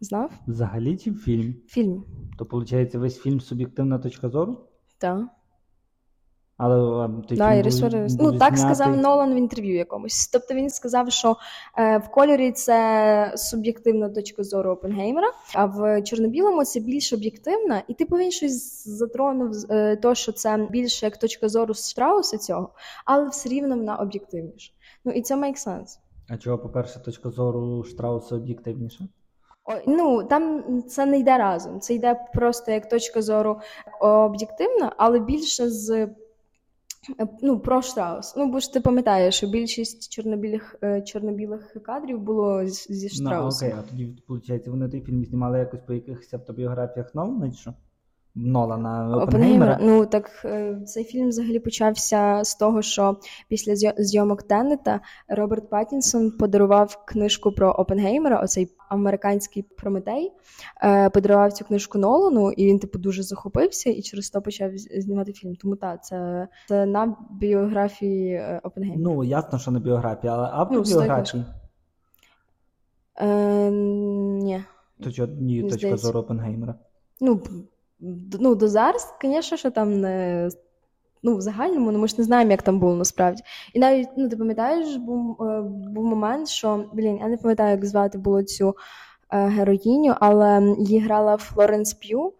Знав? 0.00 0.30
Взагалі 0.46 0.96
чи 0.96 1.12
фільм? 1.12 1.54
Фільм. 1.66 2.04
То, 2.38 2.44
виходить, 2.44 2.94
весь 2.94 3.20
фільм 3.20 3.40
суб'єктивна 3.40 3.98
точка 3.98 4.28
зору? 4.28 4.60
Так. 4.98 5.26
Але 6.58 7.04
а, 7.04 7.08
Да, 7.30 7.52
і 7.52 7.62
ну, 8.18 8.38
так 8.38 8.56
знятий- 8.56 8.56
сказав 8.56 8.96
Нолан 8.96 9.34
в 9.34 9.36
інтерв'ю 9.36 9.76
якомусь. 9.76 10.28
Тобто 10.28 10.54
він 10.54 10.70
сказав, 10.70 11.12
що 11.12 11.36
е, 11.78 11.98
в 11.98 12.08
кольорі 12.08 12.52
це 12.52 13.32
суб'єктивна 13.36 14.08
точка 14.08 14.44
зору 14.44 14.70
Опенгеймера, 14.70 15.28
а 15.54 15.64
в 15.64 16.02
чорно-білому 16.02 16.64
це 16.64 16.80
більш 16.80 17.12
об'єктивна, 17.12 17.82
і 17.88 17.94
типу 17.94 18.16
він 18.16 18.30
щось 18.30 18.88
затронув 18.88 19.52
е, 19.70 19.96
то, 19.96 20.14
що 20.14 20.32
це 20.32 20.66
більше 20.70 21.06
як 21.06 21.16
точка 21.16 21.48
зору 21.48 21.74
Штрауса 21.74 22.38
цього, 22.38 22.68
але 23.04 23.28
все 23.28 23.48
рівно 23.48 23.76
вона 23.76 23.96
об'єктивніша. 23.96 24.72
Ну 25.04 25.12
і 25.12 25.22
це 25.22 25.36
make 25.36 25.66
sense. 25.66 25.98
А 26.28 26.36
чого, 26.36 26.58
по-перше, 26.58 27.00
точка 27.00 27.30
зору 27.30 27.84
Штрауса 27.84 28.36
об'єктивніша? 28.36 29.04
Ой, 29.64 29.82
ну 29.86 30.24
там 30.24 30.64
це 30.88 31.06
не 31.06 31.18
йде 31.18 31.38
разом. 31.38 31.80
Це 31.80 31.94
йде 31.94 32.20
просто 32.34 32.72
як 32.72 32.88
точка 32.88 33.22
зору 33.22 33.60
об'єктивна, 34.00 34.92
але 34.96 35.18
більше 35.18 35.70
з 35.70 35.90
е, 35.90 36.08
ну, 37.42 37.60
про 37.60 37.82
Штраус. 37.82 38.34
Ну, 38.36 38.52
бо 38.52 38.60
ж 38.60 38.72
ти 38.72 38.80
пам'ятаєш, 38.80 39.34
що 39.34 39.46
більшість 39.46 40.12
чорнобілих 40.12 40.76
чорнобілих 40.80 41.04
чорно-білих 41.04 41.72
кадрів 41.82 42.20
було 42.20 42.64
зі 42.66 42.94
зі 42.94 43.06
Ну, 43.22 43.28
Штраусом. 43.28 43.68
окей, 43.68 43.80
а 43.80 43.90
тоді, 43.90 44.16
виходить, 44.28 44.68
вони 44.68 44.88
той 44.88 45.00
фільм 45.00 45.24
знімали 45.24 45.58
якось 45.58 45.80
по 45.86 45.92
якихось 45.92 46.34
автобіографіях 46.34 47.14
Нолана, 47.14 47.50
чи 47.50 47.56
що? 47.56 47.74
Нолана 48.44 49.16
Опенгеймера. 49.22 49.78
Ну 49.82 50.06
так 50.06 50.30
е, 50.44 50.80
цей 50.86 51.04
фільм 51.04 51.28
взагалі 51.28 51.58
почався 51.58 52.44
з 52.44 52.54
того, 52.54 52.82
що 52.82 53.16
після 53.48 53.76
зйомок 53.98 54.42
Теннета 54.42 55.00
Роберт 55.28 55.70
Паттінсон 55.70 56.30
подарував 56.30 57.04
книжку 57.06 57.52
про 57.52 57.70
Опенгеймера, 57.70 58.40
оцей 58.40 58.68
американський 58.88 59.62
Прометей, 59.62 60.32
е, 60.82 61.10
подарував 61.10 61.52
цю 61.52 61.64
книжку 61.64 61.98
Нолану, 61.98 62.50
і 62.50 62.66
він 62.66 62.78
типу 62.78 62.98
дуже 62.98 63.22
захопився 63.22 63.90
і 63.90 64.02
через 64.02 64.30
то 64.30 64.42
почав 64.42 64.70
знімати 64.76 65.32
фільм. 65.32 65.56
Тому 65.56 65.76
так, 65.76 66.04
це, 66.04 66.48
це 66.68 66.86
на 66.86 67.16
біографії 67.30 68.32
е, 68.32 68.60
Опенгеймера. 68.62 69.14
Ну, 69.14 69.24
ясно, 69.24 69.58
що 69.58 69.70
не 69.70 69.80
біографія, 69.80 70.32
але 70.32 70.68
Ну, 70.70 70.78
автобіографії. 70.78 71.44
Е, 73.20 73.70
ні. 73.70 74.64
То 75.00 75.12
чого 75.12 75.28
ні, 75.40 75.62
точка 75.62 75.96
зору 75.96 76.20
Опенгеймера. 76.20 76.74
Ну, 77.20 77.40
ну, 78.40 78.54
до 78.54 78.68
зараз, 78.68 79.14
звісно, 79.22 79.56
що 79.56 79.70
там 79.70 80.00
не. 80.00 80.48
Ну, 81.22 81.36
в 81.36 81.40
загальному, 81.40 81.92
ну 81.92 81.98
ми 81.98 82.08
ж 82.08 82.14
не 82.18 82.24
знаємо, 82.24 82.50
як 82.50 82.62
там 82.62 82.80
було 82.80 82.96
насправді. 82.96 83.42
І 83.74 83.78
навіть, 83.78 84.08
ну, 84.16 84.28
ти 84.28 84.36
пам'ятаєш, 84.36 84.96
був, 84.96 85.42
е, 85.42 85.62
був 85.66 86.04
момент, 86.04 86.48
що, 86.48 86.84
блін, 86.92 87.18
я 87.18 87.28
не 87.28 87.36
пам'ятаю, 87.36 87.70
як 87.70 87.84
звати 87.84 88.18
було 88.18 88.42
цю 88.42 88.76
е, 89.30 89.46
героїню, 89.46 90.14
але 90.20 90.74
її 90.78 91.00
грала 91.00 91.36
Флоренс 91.36 91.94
П'ю. 91.94 92.32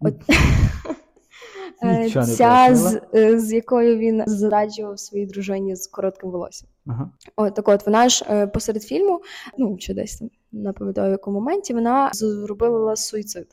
От, 0.00 0.14
е, 1.84 2.10
ця, 2.10 2.68
з, 2.72 3.00
е, 3.14 3.40
з 3.40 3.52
якою 3.52 3.98
він 3.98 4.22
зраджував 4.26 4.98
своїй 4.98 5.26
дружині 5.26 5.76
з 5.76 5.86
коротким 5.86 6.30
волоссям. 6.30 6.68
Ага. 6.86 7.10
От 7.36 7.54
так 7.54 7.68
от 7.68 7.86
вона 7.86 8.08
ж 8.08 8.46
посеред 8.46 8.82
фільму, 8.82 9.20
ну 9.58 9.76
чи 9.78 9.94
десь 9.94 10.18
там 10.18 10.30
не 10.52 10.72
пам'ятаю 10.72 11.08
в 11.08 11.12
якому 11.12 11.40
моменті, 11.40 11.74
вона 11.74 12.10
зробила 12.12 12.96
суїцид. 12.96 13.46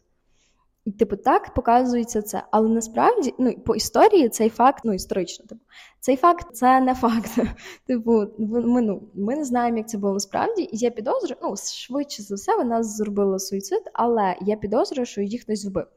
І, 0.86 0.92
типу, 0.92 1.16
так 1.16 1.54
показується 1.54 2.22
це. 2.22 2.44
Але 2.52 2.70
насправді, 2.70 3.34
ну, 3.38 3.54
по 3.54 3.76
історії 3.76 4.30
цей 4.30 4.50
факт, 4.50 4.82
ну, 4.86 4.94
історично, 4.94 5.46
типу, 5.46 5.62
цей 6.00 6.16
факт 6.16 6.48
це 6.54 6.80
не 6.80 6.96
факт. 6.96 7.40
Типу, 7.88 8.26
ми, 8.38 8.82
ну, 8.82 9.04
ми 9.14 9.36
не 9.36 9.46
знаємо, 9.46 9.78
як 9.78 9.90
це 9.90 9.98
було 9.98 10.14
насправді, 10.14 10.62
і 10.62 10.78
я 10.78 10.92
підозрюю, 10.92 11.36
ну, 11.44 11.56
швидше 11.58 12.24
за 12.24 12.36
все, 12.36 12.58
вона 12.58 12.84
зробила 12.84 13.40
суїцид, 13.40 13.82
але 13.94 14.36
я 14.42 14.56
підозрюю, 14.56 15.06
що 15.06 15.22
її 15.22 15.40
хтось 15.40 15.66
вбив. 15.66 15.88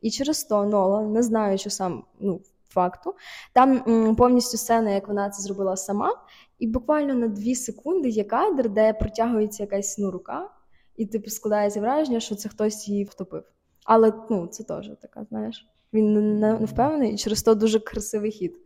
І 0.00 0.10
через 0.10 0.44
то 0.44 0.64
Нолан, 0.64 1.12
не 1.12 1.22
знаю, 1.22 1.58
що 1.58 1.70
сам 1.70 2.04
ну, 2.20 2.40
факту, 2.68 3.14
там 3.52 3.82
м, 3.88 4.16
повністю 4.16 4.58
сцена, 4.58 4.90
як 4.90 5.08
вона 5.08 5.30
це 5.30 5.42
зробила 5.42 5.76
сама, 5.76 6.12
і 6.58 6.66
буквально 6.66 7.14
на 7.14 7.28
дві 7.28 7.54
секунди 7.54 8.08
є 8.08 8.24
кадр, 8.24 8.68
де 8.68 8.92
протягується 8.92 9.62
якась 9.62 9.98
ну, 9.98 10.10
рука, 10.10 10.50
і 10.96 11.06
типу 11.06 11.30
складається 11.30 11.80
враження, 11.80 12.20
що 12.20 12.34
це 12.34 12.48
хтось 12.48 12.88
її 12.88 13.04
втопив. 13.04 13.53
Але 13.84 14.12
ну, 14.30 14.46
це 14.46 14.64
теж 14.64 14.90
така, 15.02 15.24
знаєш. 15.24 15.68
Він 15.92 16.38
не, 16.38 16.58
не 16.58 16.66
впевнений, 16.66 17.14
і 17.14 17.16
через 17.16 17.42
то 17.42 17.54
дуже 17.54 17.80
красивий 17.80 18.30
хід. 18.30 18.60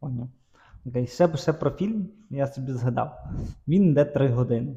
Поняв. 0.00 0.28
Окей, 0.86 1.06
ще, 1.06 1.36
ще 1.36 1.52
про 1.52 1.70
фільм 1.70 2.08
я 2.30 2.46
собі 2.46 2.72
згадав. 2.72 3.18
Він 3.68 3.84
йде 3.84 4.04
3 4.04 4.28
години. 4.28 4.76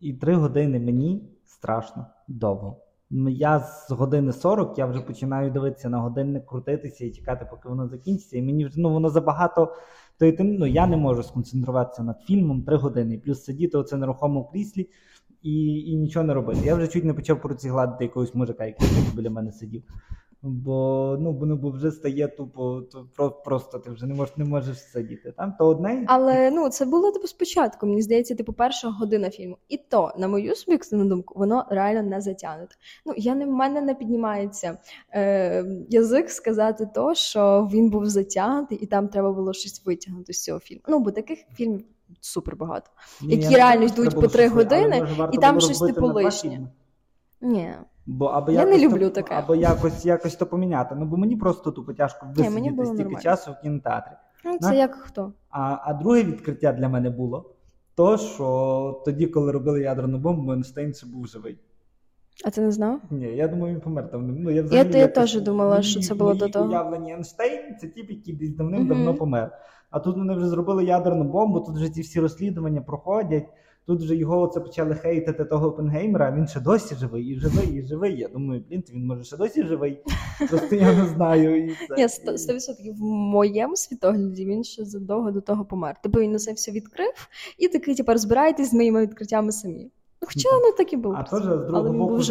І 0.00 0.12
3 0.12 0.34
години 0.34 0.80
мені 0.80 1.28
страшно 1.46 2.06
довго. 2.28 2.76
Я 3.28 3.60
з 3.60 3.90
години 3.90 4.32
40 4.32 4.78
я 4.78 4.86
вже 4.86 5.00
починаю 5.00 5.50
дивитися 5.50 5.88
на 5.88 5.98
годинник, 5.98 6.46
крутитися 6.46 7.04
і 7.04 7.10
чекати, 7.10 7.46
поки 7.50 7.68
воно 7.68 7.88
закінчиться. 7.88 8.38
І 8.38 8.42
мені 8.42 8.66
вже 8.66 8.80
ну, 8.80 8.92
воно 8.92 9.10
забагато. 9.10 9.74
То 10.18 10.26
й 10.26 10.32
тим, 10.32 10.54
ну, 10.54 10.66
я 10.66 10.86
не 10.86 10.96
можу 10.96 11.22
сконцентруватися 11.22 12.02
над 12.02 12.20
фільмом 12.20 12.62
3 12.62 12.76
години. 12.76 13.18
Плюс 13.18 13.44
сидіти 13.44 13.78
оце 13.78 13.96
нерухомо 13.96 14.40
в 14.40 14.50
кріслі 14.50 14.88
і, 15.42 15.80
і 15.90 15.96
нічого 15.96 16.26
не 16.26 16.34
робити. 16.34 16.60
Я 16.64 16.74
вже 16.74 16.88
чуть 16.88 17.04
не 17.04 17.14
почав 17.14 17.40
по 17.40 17.48
гладити 17.48 18.04
якогось 18.04 18.34
мужика, 18.34 18.64
який 18.64 18.88
біля 19.14 19.30
мене 19.30 19.52
сидів. 19.52 19.82
Бо 20.44 21.16
ну, 21.20 21.32
бо, 21.32 21.46
ну, 21.46 21.56
бо 21.56 21.70
вже 21.70 21.90
стає 21.90 22.28
тупо, 22.28 22.82
то 22.92 23.08
про- 23.16 23.30
просто 23.30 23.78
ти 23.78 23.90
вже 23.90 24.06
не 24.06 24.14
можеш, 24.14 24.36
не 24.36 24.44
можеш 24.44 24.78
сидіти. 24.78 25.32
Там 25.36 25.54
то 25.58 25.66
одне. 25.66 26.04
Але 26.06 26.50
ну 26.50 26.68
це 26.68 26.84
було 26.84 27.12
типу 27.12 27.26
спочатку. 27.26 27.86
Мені 27.86 28.02
здається, 28.02 28.34
типу, 28.34 28.52
перша 28.52 28.88
година 28.88 29.30
фільму. 29.30 29.58
І 29.68 29.76
то, 29.76 30.12
на 30.18 30.28
мою 30.28 30.54
суб'єктивну 30.54 31.08
думку, 31.08 31.34
воно 31.38 31.64
реально 31.70 32.02
не 32.02 32.20
затягнуте. 32.20 32.74
Ну 33.06 33.14
я 33.16 33.34
не 33.34 33.46
в 33.46 33.50
мене 33.50 33.80
не 33.80 33.94
піднімається 33.94 34.78
е, 35.14 35.64
язик 35.88 36.30
сказати 36.30 36.88
то, 36.94 37.14
що 37.14 37.68
він 37.72 37.90
був 37.90 38.06
затягнутий, 38.06 38.78
і 38.78 38.86
там 38.86 39.08
треба 39.08 39.32
було 39.32 39.52
щось 39.52 39.86
витягнути 39.86 40.32
з 40.32 40.42
цього 40.42 40.58
фільму. 40.58 40.82
Ну 40.88 40.98
бо 40.98 41.10
таких 41.10 41.38
фільмів 41.54 41.84
супер 42.20 42.56
багато. 42.56 42.90
Ні, 43.22 43.36
які 43.36 43.52
я 43.52 43.56
реально 43.56 43.84
йдуть 43.84 44.14
по 44.14 44.28
три 44.28 44.44
але, 44.44 44.54
години, 44.54 45.00
може, 45.00 45.28
і 45.32 45.38
там 45.38 45.60
щось 45.60 45.78
типу 45.78 46.06
лишнє. 46.06 46.68
Ні, 47.40 47.74
Бо 48.06 48.26
або 48.26 48.52
Я 48.52 48.64
не 48.64 48.78
люблю 48.78 49.08
то, 49.08 49.10
таке. 49.10 49.34
або 49.34 49.54
якось, 49.54 50.04
якось 50.06 50.36
то 50.36 50.46
поміняти. 50.46 50.94
Ну 50.94 51.06
бо 51.06 51.16
мені 51.16 51.36
просто 51.36 51.70
тупо 51.70 51.92
тяжко 51.92 52.26
Ні, 52.36 52.50
мені 52.50 52.70
висидіти 52.70 53.04
стільки 53.04 53.22
часу 53.22 53.52
в 53.52 53.62
кінотеатрі. 53.62 54.12
ну 54.44 54.52
На- 54.52 54.58
це 54.58 54.76
як 54.76 54.94
хто. 54.94 55.32
А, 55.50 55.78
а 55.84 55.94
друге 55.94 56.22
відкриття 56.22 56.72
для 56.72 56.88
мене 56.88 57.10
було 57.10 57.50
то, 57.94 58.18
що 58.18 59.02
тоді, 59.04 59.26
коли 59.26 59.52
робили 59.52 59.80
ядерну 59.80 60.18
бомбу, 60.18 60.52
Ейнштейн 60.52 60.92
це 60.92 61.06
був 61.06 61.26
живий. 61.26 61.58
А 62.44 62.50
ти 62.50 62.60
не 62.60 62.70
знав? 62.72 63.00
Ні, 63.10 63.26
я 63.26 63.48
думаю, 63.48 63.74
він 63.74 63.80
помер 63.80 64.10
там. 64.10 64.36
Ну, 64.42 64.50
я, 64.50 64.56
Я- 64.56 64.62
взагалі 64.62 64.88
я 64.92 64.98
якось- 64.98 65.14
теж 65.14 65.40
думала, 65.40 65.82
що 65.82 66.00
це 66.00 66.14
було 66.14 66.34
до 66.34 66.48
того. 66.48 66.68
уявлення 66.68 67.14
Ейнштейн 67.14 67.76
це 67.80 67.86
тип, 67.86 68.10
який 68.10 68.34
десь 68.34 68.50
давним-давно 68.56 69.04
Мгм. 69.10 69.16
помер. 69.18 69.58
А 69.90 70.00
тут 70.00 70.16
вони 70.16 70.34
вже 70.34 70.46
зробили 70.48 70.84
ядерну 70.84 71.24
бомбу, 71.24 71.60
тут 71.60 71.76
вже 71.76 71.88
ці 71.88 72.00
всі 72.00 72.20
розслідування 72.20 72.80
проходять. 72.80 73.44
Тут 73.86 74.00
вже 74.02 74.16
його 74.16 74.40
оце 74.40 74.60
почали 74.60 74.94
хейтити 74.94 75.44
того 75.44 75.66
Опенгеймера, 75.66 76.28
а 76.28 76.36
він 76.36 76.46
ще 76.46 76.60
досі 76.60 76.94
живий, 76.94 77.24
і 77.26 77.34
живий, 77.36 77.74
і 77.78 77.82
живий. 77.82 78.18
Я 78.18 78.28
думаю, 78.28 78.64
блін, 78.70 78.84
він 78.94 79.06
може 79.06 79.24
ще 79.24 79.36
досі 79.36 79.62
живий. 79.62 80.00
Просто 80.50 80.76
я 80.76 80.92
не 80.92 81.06
знаю. 81.06 81.66
І 81.66 81.68
це. 81.88 81.94
Ні, 81.96 82.08
100% 82.08 82.92
в 82.92 83.02
моєму 83.04 83.76
світогляді 83.76 84.44
він 84.46 84.64
ще 84.64 84.84
задовго 84.84 85.30
до 85.30 85.40
того 85.40 85.64
помер. 85.64 85.96
Тобто 86.02 86.20
він 86.20 86.34
усе 86.34 86.52
все 86.52 86.72
відкрив 86.72 87.12
і 87.58 87.68
такий, 87.68 87.94
типу, 87.94 88.12
розбирайтесь 88.12 88.70
з 88.70 88.74
моїми 88.74 89.02
відкриттями 89.02 89.52
самі. 89.52 89.90
Ну, 90.22 90.28
хоча 90.34 90.48
воно 90.50 90.72
так 90.72 90.92
і 90.92 90.96
було. 90.96 91.14
А 91.18 91.22
теж 91.22 91.42
з 91.42 91.46
другого 91.66 91.92
боку, 91.92 92.16
був 92.16 92.22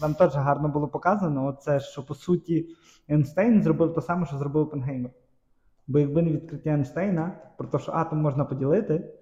там 0.00 0.14
теж 0.14 0.34
гарно 0.34 0.68
було 0.68 0.88
показано, 0.88 1.46
оце, 1.46 1.80
що 1.80 2.02
по 2.02 2.14
суті 2.14 2.66
Ейнштейн 3.10 3.62
зробив 3.62 3.94
те 3.94 4.00
саме, 4.00 4.26
що 4.26 4.38
зробив 4.38 4.62
Опенгеймер. 4.62 5.10
Бо 5.86 5.98
якби 5.98 6.22
не 6.22 6.30
відкриття 6.32 6.70
Ейнштейна, 6.70 7.32
про 7.58 7.68
те, 7.68 7.78
що 7.78 7.92
атом 7.92 8.18
можна 8.20 8.44
поділити, 8.44 9.12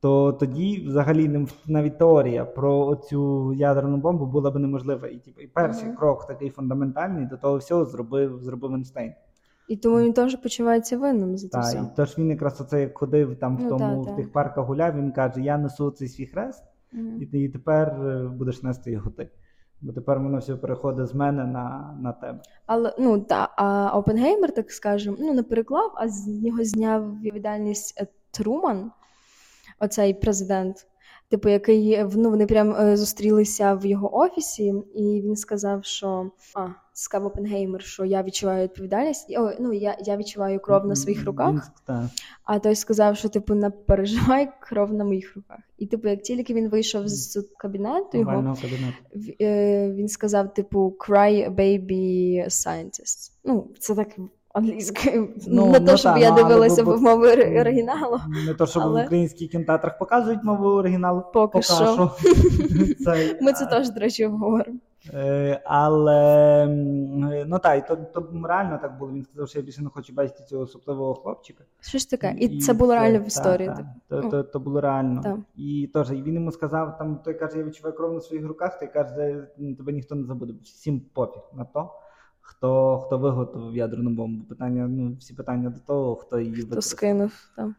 то 0.00 0.32
тоді 0.32 0.84
взагалі 0.88 1.46
навіть 1.66 1.98
теорія 1.98 2.44
про 2.44 2.96
цю 2.96 3.52
ядерну 3.54 3.96
бомбу 3.96 4.26
була 4.26 4.50
б 4.50 4.56
неможлива. 4.58 5.08
І, 5.08 5.18
типу, 5.18 5.40
і 5.40 5.46
перший 5.46 5.88
Мгм. 5.88 5.96
крок 5.96 6.26
такий 6.26 6.50
фундаментальний 6.50 7.26
до 7.26 7.36
того 7.36 7.56
всього 7.56 7.84
зробив, 7.84 8.42
зробив 8.42 8.72
Ейнштейн. 8.74 9.12
І 9.68 9.76
тому 9.76 10.00
він 10.00 10.12
теж 10.12 10.36
почувається 10.36 10.98
винним 10.98 11.36
за 11.36 11.48
це 11.48 11.52
Та, 11.52 11.60
все. 11.60 11.78
і 11.78 11.80
тож 11.96 12.18
він 12.18 12.30
якраз 12.30 12.60
оце 12.60 12.80
як 12.80 12.98
ходив 12.98 13.36
там 13.36 13.56
в 13.56 13.60
Ну, 13.62 13.68
тому 13.68 14.04
та, 14.04 14.12
в 14.12 14.16
тих 14.16 14.32
парках 14.32 14.66
гуляв, 14.66 14.96
він 14.96 15.12
каже: 15.12 15.40
Я 15.42 15.58
несу 15.58 15.90
цей 15.90 16.08
свій 16.08 16.26
хрест, 16.26 16.64
Мгм. 16.94 17.22
і, 17.22 17.38
і 17.38 17.48
тепер 17.48 17.88
е, 17.88 18.28
будеш 18.28 18.62
нести 18.62 18.90
його 18.90 19.10
ти. 19.10 19.30
Бо 19.80 19.92
тепер 19.92 20.20
воно 20.20 20.38
все 20.38 20.56
переходить 20.56 21.06
з 21.06 21.14
мене 21.14 21.44
на, 21.44 21.96
на 22.00 22.12
тебе. 22.12 22.40
Але 22.66 22.94
ну 22.98 23.20
та 23.20 23.48
а 23.56 23.98
Опенгеймер, 23.98 24.54
так 24.54 24.70
скажемо, 24.70 25.16
ну 25.20 25.34
не 25.34 25.42
переклав, 25.42 25.92
а 25.96 26.08
з 26.08 26.26
нього 26.26 26.64
зняв 26.64 27.20
відповідальність 27.20 28.00
е, 28.00 28.06
Труман, 28.30 28.90
оцей 29.78 30.14
президент. 30.14 30.86
Типу, 31.28 31.48
який 31.48 32.04
ну, 32.14 32.30
вони 32.30 32.46
прям 32.46 32.74
е, 32.74 32.96
зустрілися 32.96 33.74
в 33.74 33.86
його 33.86 34.16
офісі, 34.16 34.74
і 34.94 35.22
він 35.24 35.36
сказав, 35.36 35.84
що 35.84 36.30
а, 36.54 36.68
сказав 36.92 37.26
Опенгеймер, 37.26 37.82
що 37.82 38.04
я 38.04 38.22
відчуваю 38.22 38.62
відповідальність. 38.62 39.36
О, 39.38 39.52
ну 39.60 39.72
я 39.72 39.96
я 40.00 40.16
відчуваю 40.16 40.60
кров 40.60 40.86
на 40.86 40.96
своїх 40.96 41.24
руках. 41.24 41.70
А 42.44 42.58
той 42.58 42.74
сказав, 42.74 43.16
що 43.16 43.28
типу 43.28 43.54
не 43.54 43.70
переживай 43.70 44.48
кров 44.60 44.92
на 44.92 45.04
моїх 45.04 45.36
руках. 45.36 45.58
І 45.78 45.86
типу, 45.86 46.08
як 46.08 46.22
тільки 46.22 46.54
він 46.54 46.68
вийшов 46.68 47.08
з 47.08 47.48
кабінету, 47.58 48.18
його. 48.18 48.32
Е, 49.40 49.92
він 49.92 50.08
сказав: 50.08 50.54
типу, 50.54 50.96
cry 50.98 51.54
baby 51.54 52.44
scientist. 52.44 53.32
Ну, 53.44 53.70
це 53.78 53.94
так 53.94 54.08
англійською. 54.54 55.28
Ну, 55.46 55.66
не 55.66 55.80
ну, 55.80 55.86
то, 55.86 55.96
щоб 55.96 56.12
та, 56.12 56.18
я 56.18 56.30
ну, 56.30 56.36
дивилася 56.36 56.82
в 56.82 57.02
мову 57.02 57.22
оригіналу. 57.60 58.20
Не 58.46 58.54
то, 58.54 58.66
щоб 58.66 58.82
але... 58.82 59.02
в 59.02 59.04
українських 59.04 59.50
кінотеатрах 59.50 59.98
показують 59.98 60.44
мову 60.44 60.68
оригіналу. 60.68 61.22
Поки, 61.32 61.52
Поки 61.52 61.62
що. 61.62 62.10
це, 63.04 63.38
Ми 63.42 63.52
це 63.52 63.66
теж, 63.66 63.90
до 63.90 64.00
речі, 64.00 64.26
обговоримо. 64.26 64.78
Е, 65.14 65.62
але 65.64 66.66
ну 67.46 67.58
так, 67.58 67.84
і 67.84 67.88
то, 67.88 67.96
то 67.96 68.28
реально 68.44 68.78
так 68.82 68.98
було. 68.98 69.12
Він 69.12 69.24
сказав, 69.24 69.48
що 69.48 69.58
я 69.58 69.64
більше 69.64 69.82
не 69.82 69.88
хочу 69.88 70.12
бачити 70.12 70.44
цього 70.44 70.62
особливого 70.62 71.14
хлопчика. 71.14 71.64
Що 71.80 71.98
ж 71.98 72.10
таке? 72.10 72.36
І, 72.38 72.46
і 72.46 72.60
це 72.60 72.72
було 72.72 72.94
реально 72.94 73.18
в 73.18 73.26
історії. 73.26 73.68
Та, 73.68 73.76
та, 74.08 74.22
то, 74.22 74.28
то, 74.28 74.42
то 74.42 74.60
було 74.60 74.80
реально. 74.80 75.22
Та. 75.22 75.38
І 75.56 75.90
теж 75.94 76.10
він 76.10 76.34
йому 76.34 76.52
сказав, 76.52 76.98
там 76.98 77.20
той 77.24 77.34
каже, 77.34 77.58
я 77.58 77.64
відчуваю 77.64 77.96
кров 77.96 78.14
на 78.14 78.20
своїх 78.20 78.46
руках, 78.46 78.78
той 78.78 78.88
каже, 78.88 79.46
тебе 79.78 79.92
ніхто 79.92 80.14
не 80.14 80.26
забуде. 80.26 80.52
Всім 80.62 81.00
пофіг 81.00 81.42
на 81.54 81.64
то 81.64 81.90
хто 82.44 82.98
хто 82.98 83.18
виготовив 83.18 83.76
ядерну 83.76 84.10
бомбу. 84.10 84.44
Питання, 84.44 84.88
ну, 84.88 85.14
всі 85.14 85.34
питання 85.34 85.70
до 85.70 85.80
того, 85.80 86.16
хто 86.16 86.40
її 86.40 86.52
хто 86.52 86.62
використав. 86.62 86.98
скинув, 86.98 87.32
так. 87.56 87.70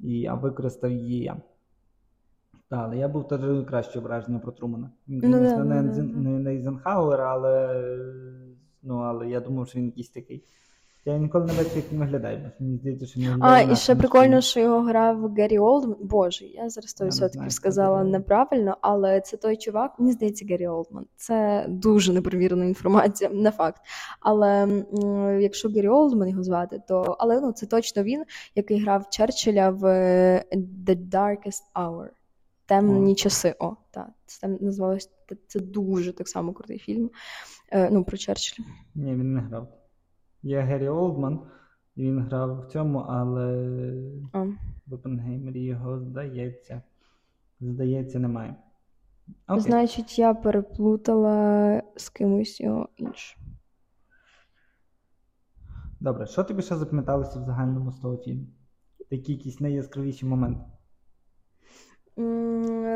І, 0.00 0.26
а 0.26 0.34
використав 0.34 0.90
її 0.90 1.18
я. 1.22 1.36
Так, 2.68 2.80
але 2.84 2.96
я 2.96 3.08
був 3.08 3.28
теж 3.28 3.40
краще 3.68 4.00
враження 4.00 4.38
про 4.38 4.52
Трумана. 4.52 4.90
Він, 5.08 5.30
ну, 5.30 5.38
звісно, 5.38 5.64
не, 5.64 5.82
не, 5.82 6.02
не, 6.02 6.30
не 6.30 6.54
Ізенхауер, 6.54 7.20
але 7.20 7.84
ну, 8.82 8.98
але 8.98 9.28
я 9.28 9.40
думав, 9.40 9.68
що 9.68 9.78
він 9.78 9.86
якийсь 9.86 10.10
такий. 10.10 10.44
Я 11.04 11.18
ніколи 11.18 11.46
не 11.46 11.52
бачив, 11.52 11.76
як 11.76 11.92
він 11.92 11.98
виглядає, 11.98 12.36
бо 12.58 12.64
мені 12.64 12.78
здається, 12.78 13.06
що 13.06 13.20
він 13.20 13.42
А, 13.42 13.60
і 13.60 13.76
ще 13.76 13.96
прикольно, 13.96 14.40
що 14.40 14.60
його 14.60 14.80
грав 14.80 15.34
Геррі 15.34 15.58
Олдман. 15.58 15.96
Боже, 16.00 16.44
я 16.44 16.70
зараз 16.70 17.20
100% 17.22 17.50
сказала 17.50 18.04
неправильно, 18.04 18.76
але 18.80 19.20
це 19.20 19.36
той 19.36 19.56
чувак, 19.56 19.94
мені 19.98 20.12
здається, 20.12 20.46
Геррі 20.48 20.66
Олдман. 20.68 21.06
Це 21.16 21.66
дуже 21.68 22.12
непровірена 22.12 22.64
інформація, 22.64 23.30
не 23.34 23.50
факт. 23.50 23.82
Але 24.20 24.68
якщо 25.40 25.68
Геррі 25.68 25.88
Олдман 25.88 26.28
його 26.28 26.42
звати, 26.42 26.82
то 26.88 27.16
але 27.18 27.40
ну 27.40 27.52
це 27.52 27.66
точно 27.66 28.02
він, 28.02 28.24
який 28.54 28.82
грав 28.82 29.10
Черчилля 29.10 29.70
в 29.70 29.84
The 30.86 31.08
Darkest 31.08 31.62
Hour. 31.74 32.06
Темні 32.66 33.14
часи. 33.14 33.54
О, 33.58 33.72
так. 33.90 34.08
Це 34.26 34.48
називалось 34.48 35.10
це 35.46 35.60
дуже 35.60 36.12
так 36.12 36.28
само 36.28 36.52
крутий 36.52 36.78
фільм. 36.78 37.10
Е, 37.70 37.90
Ну, 37.90 38.04
про 38.04 38.16
Черчилля. 38.16 38.66
Ні, 38.94 39.14
він 39.14 39.34
не 39.34 39.40
грав. 39.40 39.79
Є 40.42 40.60
Геррі 40.60 40.88
Олдман, 40.88 41.40
і 41.96 42.02
він 42.02 42.18
грав 42.18 42.60
в 42.60 42.66
цьому, 42.66 42.98
але 42.98 43.54
а. 44.32 44.42
в 44.86 44.94
Опенгеймері 44.94 45.64
його 45.64 45.98
здається. 45.98 46.82
Здається, 47.60 48.18
немає. 48.18 48.54
Окей. 49.48 49.60
Значить, 49.60 50.18
я 50.18 50.34
переплутала 50.34 51.82
з 51.96 52.08
кимось 52.08 52.60
його 52.60 52.88
іншим. 52.96 53.40
Добре, 56.00 56.26
що 56.26 56.44
тобі 56.44 56.62
ще 56.62 56.76
запам'яталося 56.76 57.40
в 57.40 57.44
загальному 57.44 57.92
з 57.92 57.98
того 57.98 58.16
фільму? 58.16 58.46
Такі 59.10 59.32
якісь 59.32 59.60
найяскравіші 59.60 60.26
моменти? 60.26 60.64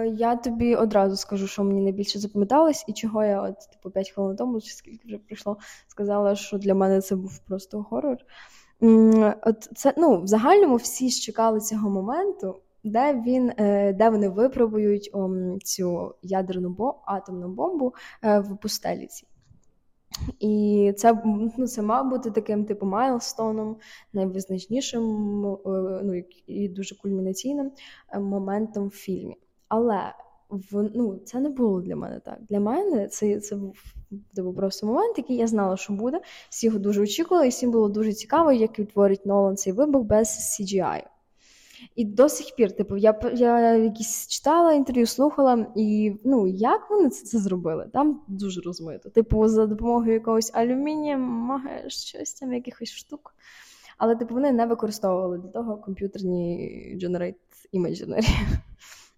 Я 0.07 0.37
тобі 0.37 0.75
одразу 0.75 1.17
скажу, 1.17 1.47
що 1.47 1.65
мені 1.65 1.81
найбільше 1.81 2.19
запам'яталось, 2.19 2.85
і 2.89 2.93
чого 2.93 3.25
я 3.25 3.43
от 3.43 3.55
типу 3.73 3.91
5 3.91 4.11
хвилин 4.11 4.37
тому, 4.37 4.61
чи 4.61 4.75
скільки 4.75 5.07
вже 5.07 5.19
прийшло, 5.19 5.59
сказала, 5.89 6.35
що 6.35 6.59
для 6.59 6.75
мене 6.75 7.01
це 7.01 7.17
був 7.17 7.39
просто 7.39 7.83
хорор. 7.83 8.17
От 9.43 9.69
це 9.75 9.95
ну, 9.97 10.23
в 10.23 10.27
загальному 10.27 10.77
всі 10.77 11.11
ж 11.11 11.21
чекали 11.21 11.61
цього 11.61 11.91
моменту, 11.91 12.61
де 12.85 13.23
він, 13.27 13.53
е, 13.59 13.93
де 13.93 14.11
вони 14.11 14.29
випробують 14.29 15.11
цю 15.65 16.15
ядерну 16.23 16.69
бомбу, 16.69 17.01
атомну 17.05 17.49
бомбу 17.49 17.95
е, 18.23 18.41
в 18.41 18.57
пустеліці. 18.57 19.27
І 20.41 20.93
це 20.97 21.23
ну, 21.59 21.67
це 21.67 21.83
мав 21.83 22.11
бути 22.11 22.31
таким 22.31 22.65
типу 22.65 22.87
майлстоном, 22.87 23.77
найвизначнішим 24.13 25.03
е, 25.47 25.57
ну, 26.05 26.23
і 26.47 26.69
дуже 26.69 26.95
кульмінаційним 26.97 27.71
е, 28.13 28.21
моментом 28.21 28.89
в 28.89 28.95
фільмі. 28.95 29.37
Але 29.69 30.15
в, 30.51 30.91
ну, 30.95 31.19
це 31.25 31.41
не 31.41 31.49
було 31.49 31.81
для 31.81 31.97
мене 31.97 32.21
так. 32.21 32.39
Для 32.49 32.61
мене 32.61 33.09
це 33.09 33.41
це 33.41 33.57
був 33.57 33.95
типу, 34.35 34.53
просто 34.53 34.87
момент, 34.87 35.19
який 35.19 35.37
я 35.37 35.47
знала, 35.47 35.77
що 35.77 35.93
буде. 35.93 36.21
Всі 36.49 36.67
його 36.67 36.79
дуже 36.79 37.03
очікували, 37.03 37.47
і 37.47 37.51
всім 37.51 37.71
було 37.71 37.89
дуже 37.89 38.13
цікаво, 38.13 38.53
як 38.53 38.79
відтворить 38.79 39.27
Нолан 39.27 39.57
цей 39.57 39.73
вибух 39.73 40.03
без 40.03 40.29
CGI. 40.29 41.03
І 41.97 42.05
до 42.05 42.29
сих 42.29 42.57
пір, 42.57 42.73
типу, 42.73 42.97
я 42.97 43.21
я 43.35 43.77
якісь 43.77 44.29
читала 44.29 44.73
інтерв'ю, 44.73 45.07
слухала, 45.07 45.67
і 45.77 46.17
ну, 46.25 46.47
як 46.47 46.91
вони 46.91 47.11
це 47.11 47.27
це 47.27 47.39
зробили? 47.39 47.89
Там 47.93 48.21
дуже 48.29 48.61
розмито. 48.61 49.11
Типу, 49.11 49.49
за 49.49 49.67
допомогою 49.67 50.13
якогось 50.13 50.51
алюмінія, 50.55 51.19
мага, 51.19 51.89
щось 51.89 52.35
там, 52.35 52.53
якихось 52.53 52.91
штук. 52.91 53.35
Але 53.99 54.17
типу, 54.17 54.35
вони 54.35 54.53
не 54.53 54.67
використовували 54.67 55.39
для 55.39 55.49
того 55.49 55.77
комп'ютерні 55.77 56.99
generate 57.03 57.35
imaginary. 57.75 58.29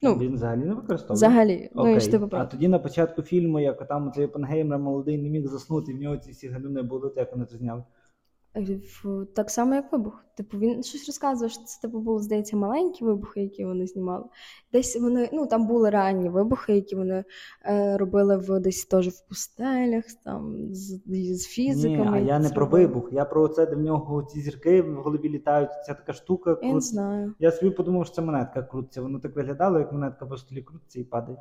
Ну, 0.02 0.14
Він 0.18 0.34
взагалі 0.34 0.60
не 0.60 0.74
використовував? 0.74 1.16
Взагалі. 1.16 1.70
Ну, 1.74 1.96
і 1.96 2.00
типу, 2.00 2.28
А 2.32 2.44
тоді 2.44 2.68
на 2.68 2.78
початку 2.78 3.22
фільму, 3.22 3.60
як 3.60 3.88
там 3.88 4.12
цей 4.12 4.24
Опенгеймер 4.24 4.78
молодий 4.78 5.18
не 5.18 5.28
міг 5.28 5.46
заснути, 5.46 5.92
в 5.92 5.96
нього 5.96 6.16
ці 6.16 6.30
всі 6.30 6.48
галюни 6.48 6.82
були, 6.82 7.12
як 7.16 7.32
вони 7.32 7.44
це 7.44 7.56
зняли. 7.56 7.82
Так 9.34 9.50
само, 9.50 9.74
як 9.74 9.92
вибух. 9.92 10.24
Типу, 10.36 10.58
він 10.58 10.82
щось 10.82 11.06
розказував, 11.06 11.50
що 11.50 11.64
це 11.64 11.80
типу 11.80 11.98
були, 12.00 12.22
здається, 12.22 12.56
маленькі 12.56 13.04
вибухи, 13.04 13.42
які 13.42 13.64
вони 13.64 13.86
знімали. 13.86 14.24
Десь 14.72 15.00
вони, 15.00 15.28
ну 15.32 15.46
там 15.46 15.66
були 15.66 15.90
реальні 15.90 16.28
вибухи, 16.28 16.74
які 16.74 16.96
вони 16.96 17.24
е, 17.64 17.96
робили 17.96 18.36
в 18.36 18.60
десь 18.60 18.84
теж 18.84 19.08
в 19.08 19.28
пустелях, 19.28 20.04
там 20.24 20.74
з, 20.74 21.00
з 21.36 21.46
фізиками. 21.46 22.20
Ні, 22.20 22.24
А 22.24 22.32
я 22.32 22.38
не 22.38 22.48
про 22.48 22.66
вибух, 22.66 23.08
я 23.12 23.24
про 23.24 23.48
це, 23.48 23.66
де 23.66 23.76
в 23.76 23.80
нього 23.80 24.22
ці 24.22 24.40
зірки 24.40 24.82
в 24.82 24.94
голові 24.94 25.28
літають. 25.28 25.70
Ця 25.86 25.94
така 25.94 26.12
штука. 26.12 26.58
Я 26.62 26.72
не 26.72 26.80
знаю. 26.80 27.34
Я 27.38 27.52
собі 27.52 27.70
подумав, 27.70 28.06
що 28.06 28.14
це 28.14 28.22
монетка 28.22 28.62
крутиться. 28.62 29.02
Воно 29.02 29.20
так 29.20 29.36
виглядало, 29.36 29.78
як 29.78 29.92
монетка 29.92 30.26
по 30.26 30.36
столі 30.36 30.62
крутиться 30.62 31.00
і 31.00 31.04
падає. 31.04 31.38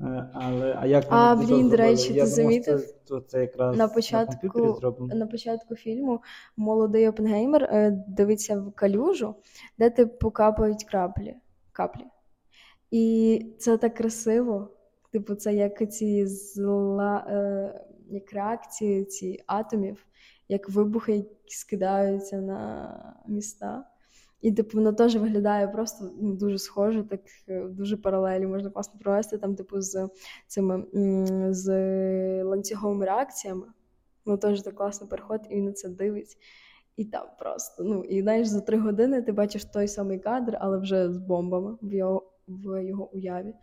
Е, 0.00 0.30
але, 0.32 0.76
А 0.80 0.86
як 0.86 1.04
а, 1.08 1.36
блін, 1.36 1.68
до 1.68 1.76
речі, 1.76 2.14
ти 2.14 2.26
замітив? 2.26 2.80
Це, 3.04 3.20
це 3.26 3.40
якраз 3.40 3.76
на 3.76 3.88
початку 3.88 4.80
на, 5.00 5.14
на 5.14 5.26
початку 5.26 5.74
фільму 5.74 6.20
молодий 6.56 7.08
Опенгеймер 7.08 7.64
е, 7.64 8.04
дивиться 8.08 8.60
в 8.60 8.72
калюжу, 8.72 9.34
де 9.78 9.90
типу 9.90 10.30
капають 10.30 10.84
краплі. 10.84 11.36
каплі. 11.72 12.04
І 12.90 13.46
це 13.58 13.76
так 13.76 13.94
красиво. 13.94 14.70
Типу, 15.12 15.34
це 15.34 15.54
як 15.54 15.92
ці 15.92 16.26
зла, 16.26 17.26
е, 17.28 17.84
як 18.10 18.32
реакції 18.32 19.04
ці 19.04 19.42
атомів, 19.46 20.06
як 20.48 20.70
вибухи, 20.70 21.12
які 21.12 21.54
скидаються 21.54 22.36
на 22.36 23.14
міста. 23.28 23.84
І 24.40 24.52
типу 24.52 24.78
воно 24.78 24.92
теж 24.92 25.16
виглядає 25.16 25.68
просто 25.68 26.10
ну, 26.20 26.34
дуже 26.34 26.58
схоже, 26.58 27.02
так 27.02 27.20
е, 27.48 27.64
дуже 27.68 27.96
паралелі 27.96 28.46
можна 28.46 28.70
класно 28.70 29.00
провести 29.00 29.38
там, 29.38 29.54
типу, 29.54 29.80
з 29.80 30.08
цими 30.46 30.84
з 31.50 31.68
ланцюговими 32.44 33.06
реакціями. 33.06 33.66
Ну 34.26 34.36
теж 34.36 34.62
так 34.62 34.74
класно 34.74 35.06
переходить, 35.06 35.46
і 35.50 35.54
він 35.54 35.64
на 35.64 35.72
це 35.72 35.88
дивиться. 35.88 36.36
І 36.96 37.04
там 37.04 37.26
просто, 37.38 37.84
ну, 37.84 38.04
і 38.04 38.22
знаєш, 38.22 38.48
за 38.48 38.60
три 38.60 38.78
години 38.78 39.22
ти 39.22 39.32
бачиш 39.32 39.64
той 39.64 39.88
самий 39.88 40.18
кадр, 40.18 40.56
але 40.60 40.78
вже 40.78 41.12
з 41.12 41.18
бомбами 41.18 41.76
в 41.82 41.92
його 41.92 42.32
в 42.48 42.84
його 42.84 43.10
уяві. 43.14 43.54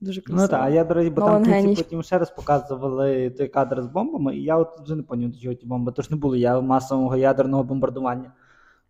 Дуже 0.00 0.20
красиво. 0.20 0.42
Ну 0.42 0.48
так, 0.48 0.60
а 0.62 0.68
я, 0.68 0.84
до 0.84 0.94
речі, 0.94 1.10
бо 1.10 1.20
там 1.20 1.44
кінці 1.44 1.82
потім 1.82 2.02
ще 2.02 2.18
раз 2.18 2.30
показували 2.30 3.30
той 3.30 3.48
кадр 3.48 3.82
з 3.82 3.86
бомбами, 3.86 4.36
і 4.36 4.42
я 4.42 4.56
от 4.56 4.80
вже 4.80 4.96
не 4.96 5.02
пам'ятаю, 5.02 5.42
чого 5.42 5.54
ті 5.54 5.66
бомби. 5.66 5.92
Тож 5.92 6.10
не 6.10 6.16
було 6.16 6.36
я 6.36 6.60
масового 6.60 7.16
ядерного 7.16 7.64
бомбардування. 7.64 8.32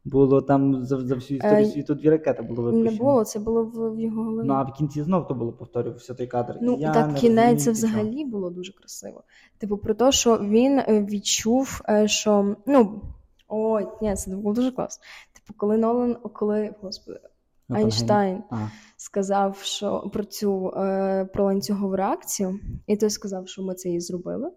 Було 0.04 0.42
там 0.42 0.84
за 0.84 1.06
за 1.06 1.14
всю 1.14 1.36
історію 1.38 1.66
світу 1.66 1.94
дві 1.94 2.10
ракети 2.10 2.42
було 2.42 2.62
випущено. 2.62 2.90
Не 2.90 2.98
було, 2.98 3.24
це 3.24 3.38
було 3.38 3.64
в, 3.64 3.94
в 3.94 4.00
його 4.00 4.24
голові. 4.24 4.46
Ну 4.46 4.54
а 4.54 4.62
в 4.62 4.72
кінці 4.72 5.02
знов 5.02 5.28
то 5.28 5.34
було 5.34 5.52
повторювався 5.52 6.14
той 6.14 6.26
кадр. 6.26 6.58
Ну 6.62 6.76
Я 6.80 6.92
так 6.92 7.14
кінець 7.14 7.64
це 7.64 7.70
взагалі 7.70 8.24
було 8.24 8.50
дуже 8.50 8.72
красиво. 8.72 9.22
Типу, 9.58 9.76
про 9.76 9.94
те, 9.94 10.12
що 10.12 10.38
він 10.38 10.78
е, 10.78 11.06
відчув, 11.10 11.80
е, 11.88 12.08
що 12.08 12.56
ну 12.66 13.02
ой, 13.48 13.86
ні, 14.02 14.14
це 14.14 14.36
було 14.36 14.54
дуже 14.54 14.72
класно. 14.72 15.04
Типу, 15.32 15.58
коли 15.58 15.76
Нолан, 15.76 16.14
коли 16.14 16.74
господи, 16.80 17.20
Айнштайн 17.68 18.42
а. 18.50 18.56
сказав, 18.96 19.56
що 19.56 20.10
про 20.12 20.24
цю 20.24 20.68
е, 20.76 21.24
про 21.32 21.44
ланцюгову 21.44 21.96
реакцію, 21.96 22.60
і 22.86 22.96
той 22.96 23.10
сказав, 23.10 23.48
що 23.48 23.62
ми 23.62 23.74
це 23.74 23.90
і 23.90 24.00
зробили. 24.00 24.50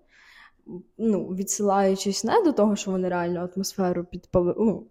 Ну, 0.97 1.27
відсилаючись 1.27 2.23
не 2.23 2.41
до 2.41 2.51
того, 2.51 2.75
що 2.75 2.91
вони 2.91 3.09
реально 3.09 3.49
атмосферу 3.55 4.03
підпали. 4.03 4.55
Ну, 4.57 4.87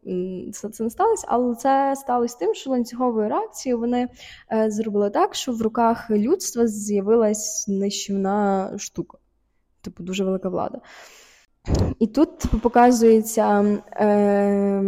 це, 0.52 0.68
це 0.68 0.84
не 0.84 0.90
сталося, 0.90 1.26
але 1.28 1.54
це 1.54 1.96
сталося 1.96 2.38
тим, 2.38 2.54
що 2.54 2.70
ланцюговою 2.70 3.28
реакцією 3.28 3.78
вони 3.78 4.08
е, 4.52 4.70
зробили 4.70 5.10
так, 5.10 5.34
що 5.34 5.52
в 5.52 5.62
руках 5.62 6.10
людства 6.10 6.66
з'явилась 6.66 7.68
нищівна 7.68 8.70
штука, 8.78 9.18
типу 9.80 10.02
дуже 10.02 10.24
велика 10.24 10.48
влада. 10.48 10.80
І 11.98 12.06
тут 12.06 12.38
типу, 12.38 12.58
показується 12.58 13.60
е, 13.92 14.82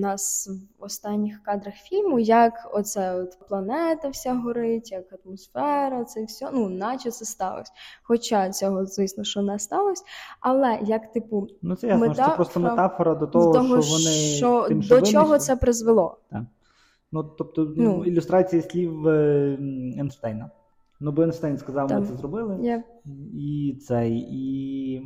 нас 0.00 0.50
в 0.78 0.84
останніх 0.84 1.42
кадрах 1.42 1.74
фільму, 1.74 2.18
як 2.18 2.70
оце 2.72 3.14
от 3.14 3.38
планета 3.48 4.08
вся 4.08 4.34
горить, 4.34 4.92
як 4.92 5.04
атмосфера, 5.24 6.04
це 6.04 6.24
все, 6.24 6.50
ну, 6.52 6.68
наче 6.68 7.10
це 7.10 7.24
сталося. 7.24 7.72
Хоча 8.02 8.50
цього, 8.50 8.86
звісно, 8.86 9.24
що 9.24 9.42
не 9.42 9.58
сталося. 9.58 10.04
Але 10.40 10.78
як, 10.82 11.12
типу, 11.12 11.48
ну 11.62 11.76
це 11.76 11.86
ясно, 11.86 12.08
метафора, 12.08 12.28
це 12.30 12.36
просто 12.36 12.60
метафора 12.60 13.14
до 13.14 13.26
того, 13.26 13.52
того 13.52 13.82
що 13.82 13.92
вони 13.92 14.10
що, 14.36 14.64
тим, 14.68 14.80
до 14.80 15.02
чого 15.02 15.38
це 15.38 15.56
призвело. 15.56 16.18
Так. 16.30 16.42
Ну, 17.12 17.22
тобто, 17.22 17.72
Ну. 17.76 18.04
ілюстрація 18.04 18.62
слів 18.62 19.08
е, 19.08 19.58
Ейнштейна. 19.98 20.50
Ну, 21.00 21.12
бо 21.12 21.22
Ейнштейн 21.22 21.58
сказав, 21.58 21.92
ми 21.92 22.06
це 22.06 22.16
зробили, 22.16 22.58
Я... 22.62 22.82
і 23.34 23.78
цей, 23.86 24.18
і. 24.30 25.02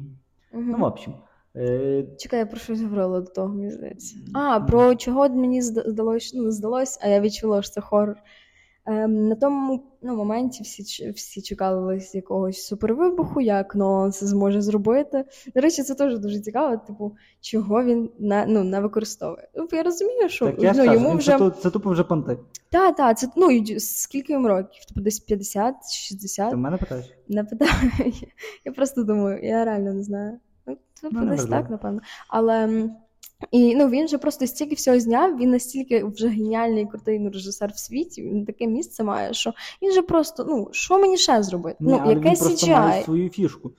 Угу. 0.53 0.63
Ну, 0.67 0.79
в 0.79 0.85
общем. 0.85 1.15
Е, 1.57 2.05
Чекай, 2.19 2.39
я 2.39 2.47
про 2.47 2.59
щось 2.59 2.83
говорила 2.83 3.21
до 3.21 3.31
того, 3.31 3.49
мені 3.49 3.71
здається. 3.71 4.17
А, 4.35 4.61
про 4.61 4.95
чого 4.95 5.29
мені 5.29 5.63
зда- 5.63 5.89
здалось, 5.91 6.33
ну, 6.35 6.51
здалось, 6.51 6.99
а 7.03 7.09
я 7.09 7.21
відчула, 7.21 7.63
що 7.63 7.73
це 7.73 7.81
хорор. 7.81 8.17
Ем, 8.87 9.29
на 9.29 9.35
тому 9.35 9.83
ну, 10.03 10.17
моменті 10.17 10.63
всі, 10.63 11.11
всі 11.11 11.43
чекали 11.43 12.01
якогось 12.15 12.67
супервибуху, 12.67 13.41
як 13.41 13.75
Нолан 13.75 14.13
це 14.13 14.27
зможе 14.27 14.61
зробити. 14.61 15.25
До 15.55 15.61
речі, 15.61 15.83
це 15.83 15.95
теж 15.95 16.19
дуже 16.19 16.41
цікаво, 16.41 16.77
типу, 16.77 17.17
чого 17.41 17.85
він 17.85 18.11
не, 18.19 18.47
ну, 18.49 18.65
не 18.65 18.81
використовує. 18.81 19.49
Ну, 19.55 19.69
я 19.73 19.83
розумію, 19.83 20.29
що 20.29 20.47
так 20.47 20.63
я 20.63 20.73
ну, 20.73 20.79
кажу, 20.79 20.93
йому 20.93 21.11
він 21.11 21.19
вже. 21.19 21.39
це, 21.39 21.51
це 21.51 21.71
тупо 21.71 21.91
вже 21.91 22.05
понти. 22.05 22.39
Так, 22.71 22.97
так, 22.97 23.19
це 23.19 23.29
ну, 23.37 23.49
скільки 23.79 24.33
йому 24.33 24.49
років? 24.49 24.85
Типу 24.85 25.01
десь 25.01 25.21
50, 25.21 25.75
Ти 25.75 25.81
60? 25.91 26.55
в 26.55 26.57
мене 26.57 26.77
питаєш? 26.77 27.15
Не 27.29 27.45
питаю. 27.45 27.73
Я 28.65 28.73
просто 28.73 29.03
думаю, 29.03 29.41
я 29.43 29.65
реально 29.65 29.93
не 29.93 30.03
знаю. 30.03 30.39
Ну, 30.67 30.77
це 30.95 31.09
Ну, 31.13 31.27
десь 31.27 31.47
так, 31.47 31.71
напевно. 31.71 32.01
Але 32.29 32.89
і 33.51 33.75
ну 33.75 33.89
він 33.89 34.09
же 34.09 34.19
просто 34.19 34.47
стільки 34.47 34.75
всього 34.75 35.01
зняв, 35.01 35.37
він 35.37 35.51
настільки 35.51 36.05
вже 36.05 36.29
геніальний 36.29 36.87
крутий 36.87 37.19
ну, 37.19 37.31
режисер 37.31 37.71
в 37.75 37.79
світі. 37.79 38.23
Він 38.23 38.45
таке 38.45 38.67
місце 38.67 39.05
має, 39.05 39.35
що 39.35 39.53
він 39.83 39.93
же 39.93 40.03
просто, 40.03 40.45
ну 40.49 40.69
що 40.73 40.99
мені 40.99 41.17
ще 41.17 41.43
зробити? 41.43 41.77
Ні, 41.81 41.93
ну, 41.93 41.99
але 42.03 42.15
яке 42.15 42.29
він 42.29 42.37
просто 42.37 42.71
має 42.71 43.03
свою 43.03 43.31
фішку. 43.31 43.73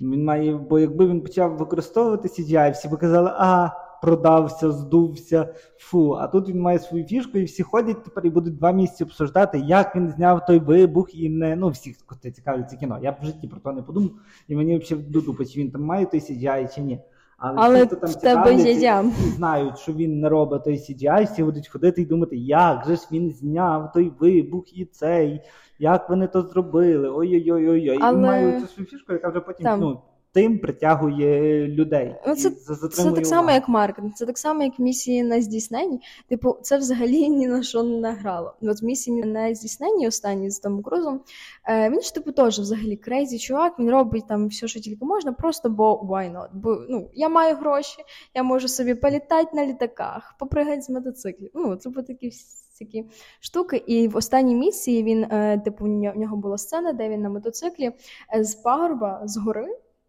Він 0.00 0.24
має, 0.24 0.56
бо 0.56 0.78
якби 0.78 1.06
він 1.06 1.20
почав 1.20 1.56
використовувати 1.56 2.28
CGI, 2.28 2.72
всі 2.72 2.88
би 2.88 2.96
казали, 2.96 3.30
а, 3.34 3.70
продався, 4.02 4.72
здувся, 4.72 5.54
фу. 5.78 6.12
А 6.12 6.26
тут 6.26 6.48
він 6.48 6.60
має 6.60 6.78
свою 6.78 7.04
фішку, 7.04 7.38
і 7.38 7.44
всі 7.44 7.62
ходять 7.62 8.04
тепер 8.04 8.26
і 8.26 8.30
будуть 8.30 8.56
два 8.56 8.72
місяці 8.72 9.04
обсуждати, 9.04 9.58
як 9.58 9.96
він 9.96 10.10
зняв 10.10 10.46
той 10.46 10.58
вибух, 10.58 11.14
і 11.14 11.28
не 11.28 11.56
ну 11.56 11.68
всіх 11.68 11.96
коти 12.06 12.30
цікавляться 12.30 12.76
кіно. 12.76 12.98
Я 13.02 13.12
б 13.12 13.14
в 13.22 13.24
житті 13.24 13.48
про 13.48 13.60
то 13.60 13.72
не 13.72 13.82
подумав, 13.82 14.10
і 14.48 14.56
мені 14.56 14.78
взагалі 14.78 15.04
до 15.04 15.20
дупи, 15.20 15.46
чи 15.46 15.60
він 15.60 15.70
там 15.70 15.82
має 15.82 16.06
той 16.06 16.20
CGI, 16.20 16.74
чи 16.74 16.80
ні. 16.80 17.00
Але 17.38 17.80
ті, 17.80 17.86
хто 17.86 17.96
там 17.96 18.10
в 18.10 18.14
тебе 18.14 18.54
є 18.54 19.04
знають, 19.36 19.78
що 19.78 19.92
він 19.92 20.20
не 20.20 20.28
робить 20.28 20.64
той 20.64 20.74
CGI, 20.74 21.24
всі 21.24 21.44
будуть 21.44 21.68
ходити 21.68 22.02
і 22.02 22.06
думати, 22.06 22.36
як 22.36 22.84
же 22.86 22.96
ж 22.96 23.08
він 23.12 23.30
зняв 23.30 23.92
той 23.92 24.12
вибух 24.20 24.78
і 24.78 24.84
цей, 24.84 25.40
як 25.78 26.10
вони 26.10 26.26
то 26.26 26.42
зробили. 26.42 27.08
Ой-ой-ой-ой. 27.08 27.98
Але- 28.00 28.18
І 28.18 28.22
мають 28.22 28.70
цю 28.70 28.84
фішку, 28.84 29.12
яка 29.12 29.28
вже 29.28 29.40
потім 29.40 29.64
Там. 29.64 29.80
ну, 29.80 30.00
тим 30.36 30.58
притягує 30.58 31.66
людей. 31.68 32.14
Ну, 32.26 32.34
це- 32.36 32.50
Це 32.50 32.76
так 33.10 33.26
само, 33.26 33.40
увагу. 33.42 33.54
як 33.54 33.68
маркетинг, 33.68 34.14
це 34.14 34.26
так 34.26 34.38
само, 34.38 34.62
як 34.62 34.78
місії 34.78 35.22
на 35.22 35.40
здійсненні. 35.42 36.00
Типу, 36.28 36.56
це 36.62 36.78
взагалі 36.78 37.28
ні 37.28 37.46
на 37.46 37.62
що 37.62 37.82
не 37.82 38.12
грало. 38.12 38.54
От 38.62 38.82
місії 38.82 39.24
на 39.24 39.54
здійсненні 39.54 40.08
останні 40.08 40.50
з 40.50 40.58
Томом 40.58 40.82
Крузом. 40.82 41.20
Е, 41.68 41.90
він 41.90 42.00
ж 42.00 42.14
типу 42.14 42.32
теж 42.32 42.58
взагалі 42.58 42.96
crazy 42.96 43.38
чувак. 43.38 43.78
Він 43.78 43.90
робить 43.90 44.24
там 44.28 44.48
все, 44.48 44.68
що 44.68 44.80
тільки 44.80 45.04
можна, 45.04 45.32
просто 45.32 45.70
бо 45.70 45.94
why 46.10 46.32
not? 46.32 46.48
Бо 46.52 46.76
ну 46.88 47.10
я 47.14 47.28
маю 47.28 47.56
гроші, 47.56 47.98
я 48.34 48.42
можу 48.42 48.68
собі 48.68 48.94
політати 48.94 49.48
на 49.56 49.66
літаках, 49.66 50.34
попригати 50.38 50.80
з 50.82 50.90
мотоциклів. 50.90 51.50
Ну, 51.54 51.76
це 51.76 51.90
такі 51.90 52.30
всякі 52.72 53.04
штуки. 53.40 53.76
І 53.86 54.08
в 54.08 54.16
останній 54.16 54.54
місії 54.54 55.02
він, 55.02 55.22
е, 55.24 55.62
типу, 55.64 55.84
в 55.84 55.88
нього- 55.88 56.36
була 56.36 56.58
сцена, 56.58 56.92
де 56.92 57.08
він 57.08 57.20
на 57.22 57.28
мотоциклі 57.30 57.90
е, 58.36 58.44
з 58.44 58.54
пагорба, 58.54 59.22
з 59.24 59.36
гори. 59.36 59.66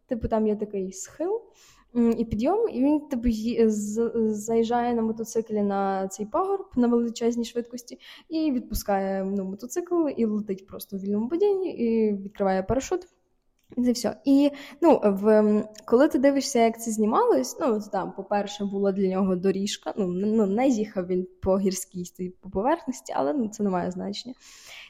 Типу, 0.07 0.27
там 0.27 0.47
є 0.47 0.55
такий 0.55 0.91
схил. 0.91 1.41
І 2.17 2.25
підйом, 2.25 2.69
і 2.69 2.83
він 2.83 2.99
типу, 2.99 3.29
заїжджає 4.33 4.93
на 4.93 5.01
мотоциклі 5.01 5.61
на 5.61 6.07
цей 6.07 6.25
пагорб 6.25 6.65
на 6.75 6.87
величезній 6.87 7.45
швидкості 7.45 7.99
і 8.29 8.51
відпускає 8.51 9.23
ну, 9.23 9.43
мотоцикл 9.45 10.07
і 10.17 10.25
летить 10.25 10.67
просто 10.67 10.97
в 10.97 10.99
вільному 10.99 11.29
падінні, 11.29 11.71
і 11.71 12.13
відкриває 12.13 12.63
парашут. 12.63 13.07
І 13.77 13.83
це 13.83 13.91
все. 13.91 14.17
І 14.25 14.51
ну, 14.81 15.01
в, 15.03 15.63
коли 15.85 16.07
ти 16.07 16.19
дивишся, 16.19 16.59
як 16.59 16.81
це 16.81 16.91
знімалось, 16.91 17.57
ну 17.59 17.81
там, 17.91 18.11
по-перше, 18.11 18.65
була 18.65 18.91
для 18.91 19.07
нього 19.07 19.35
доріжка. 19.35 19.93
Ну, 19.97 20.07
ну 20.07 20.45
не 20.45 20.67
їхав 20.67 21.07
він 21.07 21.27
по 21.41 21.59
гірській 21.59 22.33
по 22.41 22.49
поверхності, 22.49 23.13
але 23.15 23.33
ну, 23.33 23.49
це 23.49 23.63
не 23.63 23.69
має 23.69 23.91
значення. 23.91 24.35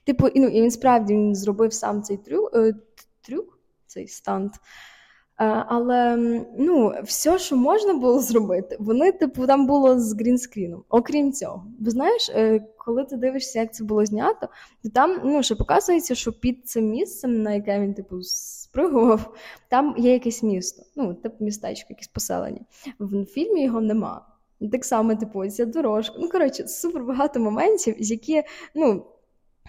Типу, 0.05 0.27
і, 0.27 0.39
ну, 0.39 0.47
і 0.47 0.61
він 0.61 0.71
справді 0.71 1.13
він 1.13 1.35
зробив 1.35 1.73
сам 1.73 2.03
цей 2.03 2.17
трюк, 2.17 2.55
е, 2.55 2.73
трюк 3.21 3.59
цей 3.87 4.07
стант. 4.07 4.51
Е, 5.39 5.45
Але 5.67 6.15
ну, 6.57 6.93
все, 7.03 7.39
що 7.39 7.55
можна 7.55 7.93
було 7.93 8.19
зробити, 8.19 8.77
вони, 8.79 9.11
типу, 9.11 9.47
там 9.47 9.67
було 9.67 9.99
з 9.99 10.13
грінскріном. 10.13 10.83
Окрім 10.89 11.33
цього, 11.33 11.65
бо 11.79 11.89
знаєш, 11.89 12.29
е, 12.29 12.67
коли 12.77 13.05
ти 13.05 13.17
дивишся, 13.17 13.59
як 13.59 13.73
це 13.73 13.83
було 13.83 14.05
знято, 14.05 14.47
то 14.83 14.89
там 14.89 15.21
ну, 15.23 15.43
ще 15.43 15.55
показується, 15.55 16.15
що 16.15 16.33
під 16.33 16.69
цим 16.69 16.89
місцем, 16.89 17.41
на 17.41 17.53
яке 17.53 17.79
він 17.79 17.93
типу 17.93 18.21
спригував, 18.21 19.35
там 19.69 19.95
є 19.97 20.13
якесь 20.13 20.43
місто, 20.43 20.83
ну, 20.95 21.13
типу 21.13 21.45
містечко, 21.45 21.87
якесь 21.89 22.07
поселення. 22.07 22.61
В 22.99 23.25
фільмі 23.25 23.63
його 23.63 23.81
нема. 23.81 24.25
Так 24.71 24.85
само, 24.85 25.15
типу, 25.15 25.47
ця 25.47 25.65
дорожка. 25.65 26.15
Ну, 26.19 26.29
коротше, 26.29 26.67
супер 26.67 27.03
багато 27.03 27.39
моментів, 27.39 27.95
які 27.97 28.43
ну, 28.75 29.05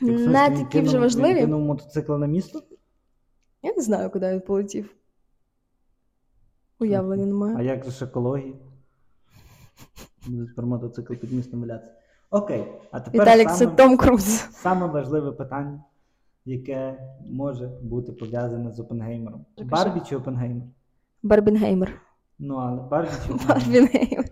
Так, 0.00 0.10
не 0.10 0.50
такі 0.50 0.80
вже 0.80 0.96
Він 0.96 1.02
важливі. 1.02 1.40
кинув 1.40 1.60
мотоцикл 1.60 2.12
на 2.12 2.26
місто, 2.26 2.62
Я 3.62 3.72
не 3.76 3.82
знаю, 3.82 4.10
куди 4.10 4.30
він 4.30 4.40
полетів. 4.40 4.97
Уявлення 6.80 7.26
немає. 7.32 7.56
а 7.58 7.62
як 7.62 7.84
же 7.84 7.90
ж 7.90 8.04
екологія? 8.04 8.54
Будуть 10.26 10.56
про 10.56 10.66
мотоцикл 10.66 11.14
під 11.14 11.32
містом 11.32 11.60
валятися. 11.60 11.92
Окей, 12.30 12.64
а 12.90 13.00
тепер 13.00 13.20
Віталік, 13.20 13.48
це 13.48 13.54
саме, 13.56 13.76
Том 13.76 13.96
Круз. 13.96 14.24
саме 14.50 14.86
важливе 14.86 15.32
питання, 15.32 15.80
яке 16.44 16.98
може 17.30 17.66
бути 17.82 18.12
пов'язане 18.12 18.72
з 18.72 18.80
Опенгеймером. 18.80 19.44
Барбі 19.64 20.00
чи 20.00 20.16
Опенгеймер? 20.16 20.66
Барбінгеймер. 21.22 22.00
Ну, 22.38 22.54
але 22.56 22.82
Барбі 22.82 23.10
чи 23.26 23.32
Опенгеймер? 23.32 23.56
Барбінгеймер. 23.58 24.24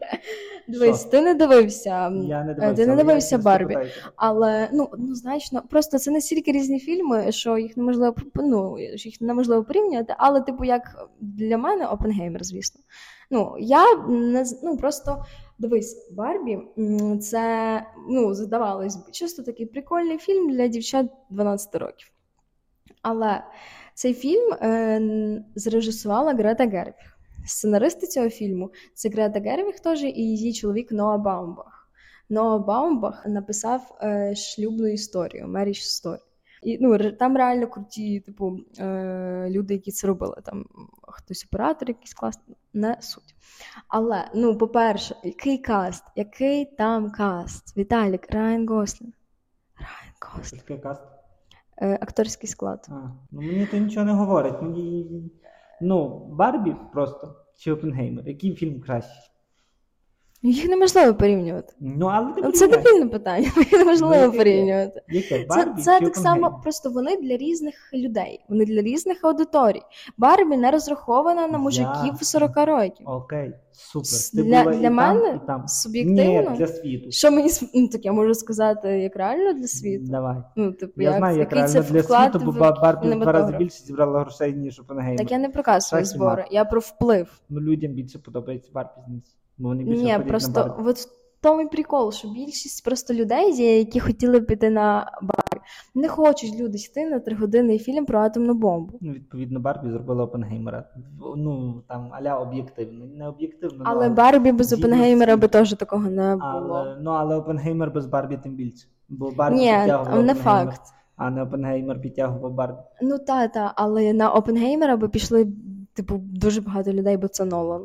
Дивись, 0.68 1.04
ти 1.04 1.20
не 1.20 1.34
дивився. 1.34 1.90
Я 2.08 2.44
не 2.44 2.52
Е, 2.52 2.54
дивився. 2.54 2.74
Ти 2.74 2.86
не 2.86 2.96
дивився 2.96 3.38
Барбі. 3.38 3.78
Але 4.16 4.68
ну 4.72 4.88
однозначно, 4.92 5.62
просто 5.70 5.98
це 5.98 6.10
настільки 6.10 6.52
різні 6.52 6.78
фільми, 6.78 7.32
що 7.32 7.58
їх 7.58 7.76
неможливо 7.76 8.16
ну, 8.34 8.78
їх 8.78 9.20
неможливо 9.20 9.64
порівнювати. 9.64 10.14
Але, 10.18 10.40
типу, 10.40 10.64
як 10.64 11.08
для 11.20 11.58
мене, 11.58 11.86
Опенгеймер, 11.86 12.44
звісно. 12.44 12.80
Ну 13.30 13.56
я 13.58 13.96
не 14.08 14.44
ну 14.62 14.76
просто 14.76 15.24
дивись, 15.58 16.10
Барбі 16.12 16.58
це 17.20 17.82
ну 18.08 18.34
здавалось 18.34 18.96
би, 18.96 19.12
чисто 19.12 19.42
такий 19.42 19.66
прикольний 19.66 20.18
фільм 20.18 20.50
для 20.50 20.66
дівчат 20.68 21.06
12 21.30 21.74
років. 21.74 22.10
Але 23.02 23.44
цей 23.94 24.14
фільм 24.14 24.52
е, 24.52 25.44
зрежисувала 25.54 26.34
Грета 26.34 26.66
Гервіг. 26.66 27.15
Сценаристи 27.46 28.06
цього 28.06 28.30
фільму 28.30 28.70
це 28.94 29.08
Грета 29.08 29.40
Гервіг 29.40 29.80
теж 29.80 30.02
і 30.02 30.10
її 30.10 30.52
чоловік 30.52 30.92
Ноа 30.92 31.18
Баумбах. 31.18 31.88
Ноа 32.28 32.58
Баумбах 32.58 33.26
написав 33.26 33.98
е, 34.02 34.34
шлюбну 34.34 34.86
історію, 34.86 35.46
Marriage 35.46 36.02
Story. 36.02 36.18
І 36.62 36.78
ну, 36.80 36.98
там 36.98 37.36
реально 37.36 37.66
круті, 37.66 38.20
типу, 38.20 38.58
е, 38.78 39.46
люди, 39.50 39.74
які 39.74 39.92
це 39.92 40.06
робили. 40.06 40.36
Там 40.44 40.64
хтось 41.02 41.46
оператор, 41.50 41.88
якийсь 41.88 42.14
класний, 42.14 42.56
не 42.72 42.96
суть. 43.00 43.34
Але, 43.88 44.30
ну, 44.34 44.58
по-перше, 44.58 45.16
який 45.24 45.58
cast? 45.58 46.04
Який 46.16 46.64
там 46.64 47.10
cast? 47.10 47.76
Віталік, 47.76 48.30
Райан 48.30 48.68
Гослінг. 48.68 49.12
Райан 49.76 50.14
Гослінг. 50.20 50.62
таке 50.62 50.78
cast? 50.78 51.02
Е, 51.78 51.98
акторський 52.00 52.48
склад. 52.48 52.86
А, 52.90 52.92
ну 53.30 53.40
мені 53.42 53.66
то 53.66 53.76
нічого 53.76 54.06
не 54.06 54.12
говорить. 54.12 54.62
Мені... 54.62 55.30
Ну, 55.80 56.18
Барбі 56.18 56.76
просто 56.92 57.36
чи 57.56 57.72
Опенгеймер? 57.72 58.28
Який 58.28 58.54
фільм 58.54 58.80
кращий? 58.80 59.30
Їх 60.50 60.68
неможливо 60.68 61.14
порівнювати. 61.14 61.72
Ну, 61.80 62.06
але 62.06 62.32
ти 62.32 62.40
Ну, 62.44 62.52
Це 62.52 62.68
дебільне 62.68 63.06
питання, 63.06 63.50
їх 63.56 63.72
неможливо 63.72 64.26
Ну, 64.26 64.32
порівнювати. 64.32 65.02
Яке? 65.08 65.38
Це, 65.38 65.44
Барбі 65.48 65.82
це 65.82 65.98
чи 65.98 66.04
так 66.04 66.16
само, 66.16 66.60
просто 66.62 66.90
вони 66.90 67.16
для 67.16 67.36
різних 67.36 67.74
людей, 67.94 68.44
вони 68.48 68.64
для 68.64 68.82
різних 68.82 69.24
аудиторій. 69.24 69.82
Барбі 70.18 70.56
не 70.56 70.70
розрахована 70.70 71.48
на 71.48 71.58
мужиків 71.58 72.12
Я- 72.12 72.16
40 72.20 72.66
років. 72.66 73.08
Окей, 73.08 73.52
супер. 73.72 74.10
Ти 74.34 74.42
для- 74.42 74.62
була 74.64 74.74
і 74.74 74.78
для 74.78 74.86
там, 74.86 74.94
мене 74.94 75.40
і 75.44 75.46
там. 75.46 75.68
суб'єктивно? 75.68 76.50
Ні, 76.50 76.56
для 76.58 76.66
світу. 76.66 77.10
Що 77.10 77.30
мені 77.30 77.50
ну, 77.74 77.88
так 77.88 78.04
я 78.04 78.12
можу 78.12 78.34
сказати, 78.34 78.88
як 78.88 79.16
реально 79.16 79.52
для 79.52 79.66
світу? 79.66 80.04
Давай. 80.08 80.36
Ну, 80.56 80.72
типу, 80.72 81.02
Я 81.02 81.08
як, 81.10 81.18
знаю, 81.18 81.38
як 81.38 81.52
реально 81.52 81.82
для 81.82 82.02
світу, 82.02 82.38
бо 82.44 82.52
Барбі 82.52 83.08
в 83.10 83.20
два 83.20 83.32
рази 83.32 83.56
більше 83.56 83.84
зібрала 83.84 84.20
грошей, 84.20 84.52
ніж 84.52 84.80
Опенгеймер. 84.80 85.18
Так 85.18 85.30
я 85.30 85.38
не 85.38 85.48
про 85.48 85.62
касові 85.62 86.04
збори, 86.04 86.44
я 86.50 86.64
про 86.64 86.80
вплив. 86.80 87.40
Ну, 87.48 87.60
людям 87.60 87.92
більше 87.92 88.18
подобається 88.18 88.70
Барбі 88.74 89.00
бо 89.58 89.68
вони 89.68 89.84
більше 89.84 90.02
Ні, 90.02 90.12
ходять 90.12 90.26
на 90.26 90.30
просто 90.30 90.60
Барбі. 90.60 90.90
от 90.90 90.98
в 90.98 91.08
тому 91.40 91.60
і 91.62 91.66
прикол, 91.68 92.12
що 92.12 92.28
більшість 92.28 92.84
просто 92.84 93.14
людей 93.14 93.76
які 93.78 94.00
хотіли 94.00 94.40
б 94.40 94.46
піти 94.46 94.70
на 94.70 95.12
Барбі. 95.22 95.66
Не 95.94 96.08
хочуть 96.08 96.60
люди 96.60 96.78
йти 96.78 97.06
на 97.06 97.20
тригодинний 97.20 97.78
фільм 97.78 98.06
про 98.06 98.18
атомну 98.18 98.54
бомбу. 98.54 98.98
Ну, 99.00 99.12
відповідно, 99.12 99.60
Барбі 99.60 99.90
зробила 99.90 100.24
Опенгеймера. 100.24 100.84
Ну, 101.36 101.82
там, 101.88 102.08
аля 102.12 102.38
об'єктивно. 102.38 103.04
Не 103.06 103.28
об'єктивно, 103.28 103.84
Але 103.86 104.08
ну, 104.08 104.14
Барбі 104.14 104.52
без 104.52 104.72
Опенгеймера 104.72 105.36
би 105.36 105.48
теж 105.48 105.74
такого 105.74 106.10
не 106.10 106.36
було. 106.36 106.74
але, 106.74 106.96
ну, 107.00 107.10
але 107.10 107.36
Опенгеймер 107.36 107.90
без 107.90 108.06
Барбі 108.06 108.36
тим 108.42 108.54
більше. 108.54 108.86
Бо 109.08 109.30
Барбі 109.30 109.58
Ні, 109.58 109.72
підтягував 109.78 110.24
не 110.24 110.34
факт. 110.34 110.80
а 111.16 111.30
не 111.30 111.42
Опенгеймер 111.42 112.00
підтягував 112.00 112.52
Барбі. 112.52 112.78
Ну 113.02 113.18
та, 113.18 113.48
та, 113.48 113.72
але 113.76 114.12
на 114.12 114.30
Опенгеймера 114.30 114.96
би 114.96 115.08
пішли, 115.08 115.48
типу, 115.94 116.16
дуже 116.18 116.60
багато 116.60 116.92
людей, 116.92 117.16
бо 117.16 117.28
це 117.28 117.44
Нолан. 117.44 117.82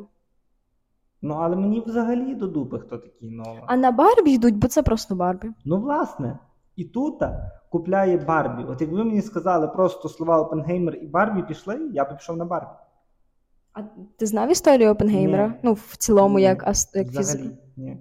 Ну, 1.22 1.34
але 1.34 1.56
мені 1.56 1.82
взагалі 1.86 2.34
до 2.34 2.46
дупи, 2.46 2.78
хто 2.78 2.98
такий 2.98 3.30
Нолан. 3.30 3.62
А 3.66 3.76
на 3.76 3.92
Барбі 3.92 4.30
йдуть, 4.30 4.56
бо 4.56 4.68
це 4.68 4.82
просто 4.82 5.14
Барбі. 5.14 5.48
Ну, 5.64 5.80
власне, 5.80 6.38
і 6.76 6.84
тут 6.84 7.22
купляє 7.70 8.16
Барбі. 8.16 8.64
От 8.64 8.80
якби 8.80 9.04
мені 9.04 9.22
сказали 9.22 9.68
просто 9.68 10.08
слова 10.08 10.40
Опенгеймер 10.40 10.94
і 10.94 11.06
Барбі 11.06 11.42
пішли, 11.42 11.90
я 11.92 12.04
б 12.04 12.16
пішов 12.16 12.36
на 12.36 12.44
Барбі. 12.44 12.70
А 13.72 13.80
ти 14.16 14.26
знав 14.26 14.50
історію 14.50 14.90
Опенгеймера? 14.90 15.46
Ні. 15.46 15.54
Ну, 15.62 15.72
в 15.72 15.96
цілому, 15.96 16.38
Ні, 16.38 16.44
як, 16.44 16.72
як 16.94 17.06
Взагалі, 17.06 17.50
ні. 17.76 17.96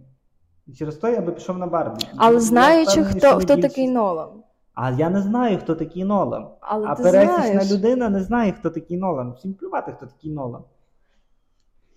І 0.68 0.74
через 0.74 0.96
то 0.96 1.10
я 1.10 1.22
би 1.22 1.32
пішов 1.32 1.58
на 1.58 1.68
Барбі. 1.68 2.06
Але 2.18 2.34
Я 2.34 2.40
знаючи, 2.40 3.02
впевнений, 3.02 3.22
хто, 3.22 3.40
хто 3.40 3.58
такий 3.58 3.90
Нолан. 3.90 4.30
А 4.74 4.92
я 4.92 5.10
не 5.10 5.22
знаю, 5.22 5.58
хто 5.58 5.76
такий 5.76 6.04
Нолан. 6.04 6.48
Але 6.62 6.88
а 6.88 6.96
пересічна 6.96 7.76
людина 7.76 8.10
не 8.10 8.24
знає, 8.24 8.52
хто 8.52 8.70
такий 8.70 8.98
Нолан. 8.98 9.32
Всім 9.32 9.54
плювати, 9.54 9.92
хто 9.98 10.06
такий 10.06 10.32
Нолан. 10.32 10.62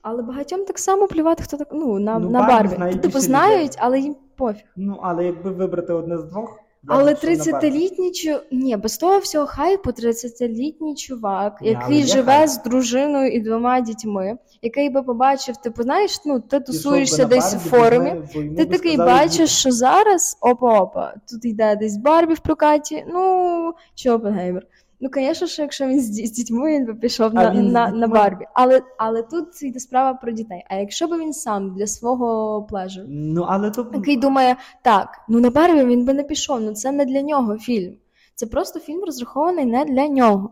Але 0.07 0.23
багатьом 0.23 0.65
так 0.65 0.79
само 0.79 1.07
плювати, 1.07 1.43
хто 1.43 1.57
так. 1.57 1.69
Ну, 1.73 1.99
на, 1.99 2.19
Ну, 2.19 2.31
на 2.31 2.41
Барбі 2.41 2.77
Барбі. 2.77 2.99
Типу 2.99 3.19
знають, 3.19 3.77
але 3.79 4.01
їм 4.01 4.17
пофіг. 4.37 4.65
Ну, 4.77 4.99
але 5.03 5.25
якби 5.25 5.51
вибрати 5.51 5.93
одне 5.93 6.19
з 6.19 6.25
двох. 6.25 6.59
Але 6.87 7.15
пішов 7.15 7.47
на 7.47 7.61
30-літній 7.61 8.13
чу... 8.13 8.37
Ні, 8.53 8.77
без 8.77 8.99
того 8.99 9.19
всього 9.19 9.47
хайпу 9.47 9.91
30-літній 9.91 10.95
чувак, 10.95 11.61
Ні, 11.61 11.69
який 11.69 12.05
живе 12.05 12.33
хайп. 12.33 12.49
з 12.49 12.63
дружиною 12.63 13.33
і 13.33 13.41
двома 13.41 13.81
дітьми, 13.81 14.39
який 14.63 14.91
би 14.91 15.03
побачив, 15.03 15.57
типу, 15.57 15.83
знаєш, 15.83 16.21
ну 16.27 16.41
ти 16.41 16.61
тусуєшся 16.61 17.25
десь 17.25 17.55
в 17.55 17.59
форумі. 17.59 18.23
Ти 18.57 18.65
такий 18.65 18.97
бачиш, 18.97 19.51
що 19.51 19.71
зараз 19.71 20.39
опа-опа, 20.41 21.13
тут 21.31 21.45
йде 21.45 21.77
десь 21.77 21.97
Барбі 21.97 22.35
в 22.35 22.41
прокаті, 22.41 23.05
ну 23.09 23.73
чи 23.95 24.11
Опенгеймер. 24.11 24.67
Ну, 25.01 25.11
звісно, 25.15 25.47
що 25.47 25.63
якщо 25.63 25.87
він 25.87 26.01
з, 26.01 26.31
дітьми, 26.31 26.73
він 26.73 26.87
би 26.87 26.95
пішов 26.95 27.31
А 27.35 27.35
на, 27.35 27.51
він 27.55 27.73
на, 27.73 27.89
на 27.89 28.09
Барбі. 28.09 28.45
Але, 28.55 28.83
але 28.99 29.23
тут 29.23 29.63
йде 29.63 29.81
справа 29.81 30.15
про 30.15 30.33
дітей. 30.33 30.65
А 30.71 30.75
якщо 30.75 31.07
б 31.07 31.11
він 31.19 31.33
сам 31.33 31.75
для 31.75 31.87
свого 31.87 32.63
плежу, 32.63 33.01
Ну, 33.09 33.45
але 33.49 33.71
то... 33.71 33.91
який 33.95 34.17
думає, 34.17 34.57
так, 34.83 35.09
ну 35.29 35.41
на 35.41 35.51
Барбі 35.51 35.85
він 35.85 36.05
би 36.07 36.15
не 36.15 36.23
пішов, 36.23 36.61
ну 36.61 36.73
це 36.73 36.93
не 36.93 37.05
для 37.05 37.23
нього 37.23 37.59
фільм. 37.59 37.95
Це 38.35 38.47
просто 38.47 38.81
фільм 38.81 39.05
розрахований 39.05 39.65
не 39.67 39.85
для 39.85 40.09
нього. 40.09 40.51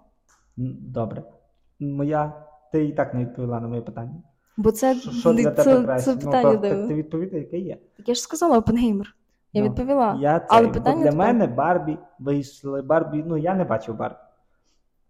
Добре. 0.57 1.23
Моя... 1.81 2.33
Ти 2.73 2.85
і 2.85 2.93
так 2.93 3.15
не 3.15 3.21
відповіла 3.21 3.61
на 3.61 3.69
моє 3.69 3.81
питання. 3.81 4.15
Бо 4.57 4.73
це, 4.73 4.95
Що, 4.95 5.33
для 5.33 5.51
це, 5.51 5.65
тебе 5.65 5.77
це, 5.77 5.85
краще? 5.85 6.13
питання 6.17 6.53
ну, 6.53 6.59
дивне. 6.59 6.89
ти 6.89 6.95
відповідай, 6.95 7.41
яке 7.41 7.59
є. 7.59 7.79
Так 7.97 8.09
я 8.09 8.15
ж 8.15 8.21
сказала 8.23 8.59
Опенгеймер. 8.59 9.17
Я 9.53 9.63
Ну, 9.63 9.69
відповіла. 9.69 10.19
Я 10.21 10.39
це, 10.41 10.47
Але 10.49 10.69
питання 10.69 11.03
для 11.11 11.17
мене 11.17 11.47
Барбі 11.47 11.99
вийшли. 12.19 12.83
Барбі, 12.83 13.25
ну 13.27 13.37
я 13.37 13.55
не 13.55 13.65
бачив 13.65 13.97
Барбі. 13.97 14.17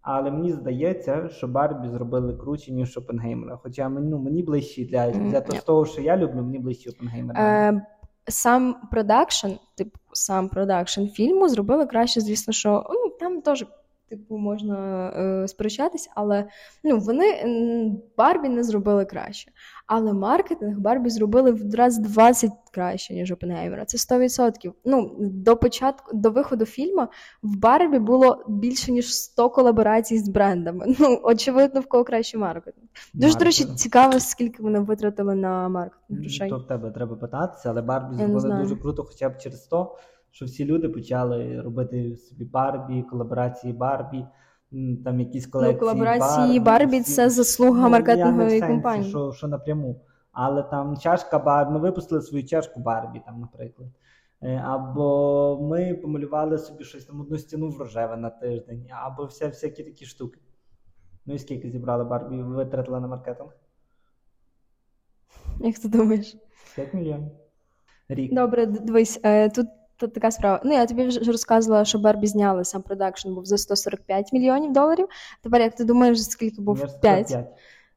Але 0.02 0.30
мені 0.30 0.52
здається, 0.52 1.28
що 1.28 1.48
Барбі 1.48 1.88
зробили 1.88 2.36
круче, 2.36 2.72
ніж 2.72 2.96
Опенгеймера. 2.96 3.58
Хоча 3.62 3.88
мені, 3.88 4.08
ну, 4.08 4.18
мені 4.18 4.42
ближчі 4.42 4.84
для, 4.84 5.10
для 5.10 5.38
mm, 5.38 5.64
того, 5.64 5.84
що 5.84 6.02
я 6.02 6.16
люблю, 6.16 6.42
мені 6.42 6.58
ближчі 6.58 6.90
Опенгеймера. 6.90 7.40
Е, 7.40 7.86
сам 8.28 8.76
продакшн, 8.90 9.48
типу, 9.76 9.98
сам 10.12 10.48
продакшн 10.48 11.04
фільму 11.04 11.48
зробили 11.48 11.86
краще, 11.86 12.20
звісно, 12.20 12.52
що 12.52 12.86
ну, 12.90 13.08
там 13.20 13.40
теж. 13.40 13.66
Типу, 14.12 14.38
можна 14.38 15.08
е, 15.08 15.48
сперечатись, 15.48 16.10
але 16.14 16.48
ну, 16.84 16.98
вони 16.98 17.24
Барбі 18.16 18.48
не 18.48 18.64
зробили 18.64 19.04
краще. 19.04 19.50
Але 19.86 20.12
маркетинг 20.12 20.78
Барбі 20.78 21.10
зробили 21.10 21.52
в 21.52 21.74
раз 21.74 21.98
20 21.98 22.50
краще, 22.72 23.14
ніж 23.14 23.32
Опенгеймера. 23.32 23.84
Це 23.84 24.16
100%. 24.16 24.72
Ну, 24.84 25.16
до 25.20 25.56
початку, 25.56 26.16
до 26.16 26.30
виходу 26.30 26.64
фільму 26.64 27.08
в 27.42 27.58
Барбі 27.58 27.98
було 27.98 28.44
більше, 28.48 28.92
ніж 28.92 29.14
100 29.14 29.50
колаборацій 29.50 30.18
з 30.18 30.28
брендами. 30.28 30.86
Ну, 30.98 31.20
очевидно, 31.22 31.80
в 31.80 31.86
кого 31.86 32.04
краще 32.04 32.38
маркетинг. 32.38 32.86
Дуже, 33.14 33.38
до 33.38 33.44
речі, 33.44 33.64
цікаво, 33.64 34.20
скільки 34.20 34.62
вони 34.62 34.80
витратили 34.80 35.34
на 35.34 35.68
маркетинг 35.68 36.20
грошей. 36.20 36.50
То 36.50 36.58
в 36.58 36.66
тебе 36.66 36.90
треба 36.90 37.16
питатися, 37.16 37.70
але 37.70 37.82
Барбі 37.82 38.16
зробили 38.16 38.62
дуже 38.62 38.76
круто, 38.76 39.04
хоча 39.04 39.28
б 39.28 39.38
через 39.38 39.60
то, 39.60 39.96
що 40.32 40.44
всі 40.44 40.64
люди 40.64 40.88
почали 40.88 41.60
робити 41.60 42.16
собі 42.16 42.44
Барбі, 42.44 43.02
колаборації 43.02 43.72
Барбі, 43.72 44.26
там 45.04 45.20
якісь 45.20 45.46
колекції. 45.46 45.74
Ну, 45.74 45.80
колаборації 45.80 46.60
Барбі 46.60 47.00
всі- 47.00 47.12
це 47.12 47.30
заслуга 47.30 47.82
Ну, 47.82 47.90
маркетингової 47.90 48.50
сенсі, 48.60 48.66
компанії. 48.72 49.10
Що, 49.10 49.32
що 49.32 49.48
напряму. 49.48 50.00
Але 50.32 50.62
там 50.62 50.96
чашка 50.96 51.38
Барбі, 51.38 51.72
ми 51.72 51.78
випустили 51.78 52.22
свою 52.22 52.44
чашку 52.44 52.80
Барбі, 52.80 53.22
там, 53.26 53.40
наприклад. 53.40 53.88
Е, 54.42 54.56
Або 54.66 55.58
ми 55.62 55.94
помалювали 55.94 56.58
собі 56.58 56.84
щось 56.84 57.04
там 57.04 57.20
одну 57.20 57.38
стіну 57.38 57.68
в 57.68 57.78
рожеве 57.78 58.16
на 58.16 58.30
тиждень, 58.30 58.86
або 59.04 59.24
вся, 59.24 59.48
всякі 59.48 59.82
такі 59.82 60.04
штуки. 60.06 60.40
Ну 61.26 61.34
і 61.34 61.38
скільки 61.38 61.70
зібрали 61.70 62.04
Барбі, 62.04 62.36
витратили 62.42 63.00
на 63.00 63.06
маркетинг? 63.06 63.50
Як 65.60 65.78
ти 65.78 65.88
думаєш? 65.88 66.36
5 66.74 66.94
мільйонів. 66.94 67.30
Рік. 68.08 68.34
Добре, 68.34 68.66
дивись, 68.66 69.20
е, 69.22 69.48
тут, 69.50 69.66
тут 69.96 70.14
така 70.14 70.30
справа. 70.30 70.60
Ну, 70.64 70.72
я 70.72 70.86
тобі 70.86 71.06
вже 71.06 71.32
розказувала, 71.32 71.84
що 71.84 71.98
Барбі 71.98 72.26
зняли 72.26 72.64
сам 72.64 72.82
продакшн 72.82 73.34
був 73.34 73.44
за 73.44 73.58
145 73.58 74.32
мільйонів 74.32 74.72
доларів. 74.72 75.06
Тепер 75.42 75.60
як 75.60 75.74
ти 75.74 75.84
думаєш, 75.84 76.24
скільки 76.24 76.62
був 76.62 76.78
Мір 76.78 76.88
5? 77.00 77.36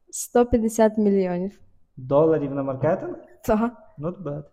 150 0.09 0.97
мільйонів. 0.97 1.59
Доларів 1.97 2.51
на 2.51 2.63
маркетинг? 2.63 3.15
Так. 3.43 3.71
Not 3.99 4.23
bad. 4.23 4.43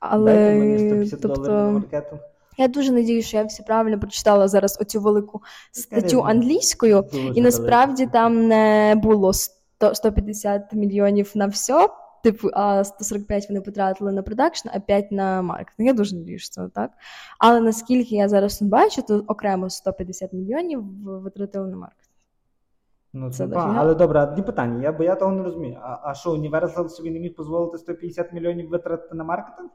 Але 0.00 0.34
Дайте 0.34 0.58
мені 0.58 0.78
150 0.78 1.20
тобто, 1.20 1.36
доларів 1.36 1.54
на 1.64 1.70
маркетинг. 1.70 2.20
я 2.58 2.68
дуже 2.68 2.92
надію, 2.92 3.22
що 3.22 3.36
я 3.36 3.44
все 3.44 3.62
правильно 3.62 4.00
прочитала 4.00 4.48
зараз 4.48 4.78
оцю 4.80 5.00
велику 5.00 5.42
статтю 5.72 6.22
англійською, 6.22 7.04
Дуже 7.12 7.28
і 7.34 7.40
насправді 7.40 8.02
велика. 8.02 8.12
там 8.18 8.48
не 8.48 8.94
було 9.02 9.32
100, 9.32 9.94
150 9.94 10.72
мільйонів 10.72 11.32
на 11.34 11.46
все. 11.46 11.88
Типу, 12.22 12.48
а 12.52 12.84
145 12.84 13.48
вони 13.48 13.60
потратили 13.60 14.12
на 14.12 14.22
продакшн, 14.22 14.68
а 14.74 14.80
5 14.80 15.12
на 15.12 15.42
маркетинг. 15.42 15.86
Я 15.86 15.92
дуже 15.92 16.16
надію, 16.16 16.38
що 16.38 16.50
це 16.50 16.68
так. 16.74 16.90
Але 17.38 17.60
наскільки 17.60 18.14
я 18.14 18.28
зараз 18.28 18.62
бачу, 18.62 19.02
то 19.02 19.24
окремо 19.26 19.70
150 19.70 20.32
мільйонів 20.32 20.82
витратили 21.04 21.68
на 21.68 21.76
маркетинг. 21.76 22.08
Ну, 23.12 23.30
Це 23.30 23.48
це 23.48 23.54
але 23.56 23.94
добре, 23.94 24.22
одні 24.22 24.42
питання. 24.42 24.82
Я, 24.82 24.92
бо 24.92 25.04
я 25.04 25.14
того 25.14 25.32
не 25.32 25.42
розумію. 25.42 25.78
А, 25.82 25.98
а 26.02 26.14
що, 26.14 26.30
Universal 26.30 26.88
собі 26.88 27.10
не 27.10 27.20
міг 27.20 27.34
дозволити 27.34 27.78
150 27.78 28.32
мільйонів 28.32 28.68
витратити 28.68 29.14
на 29.14 29.24
маркетинг? 29.24 29.68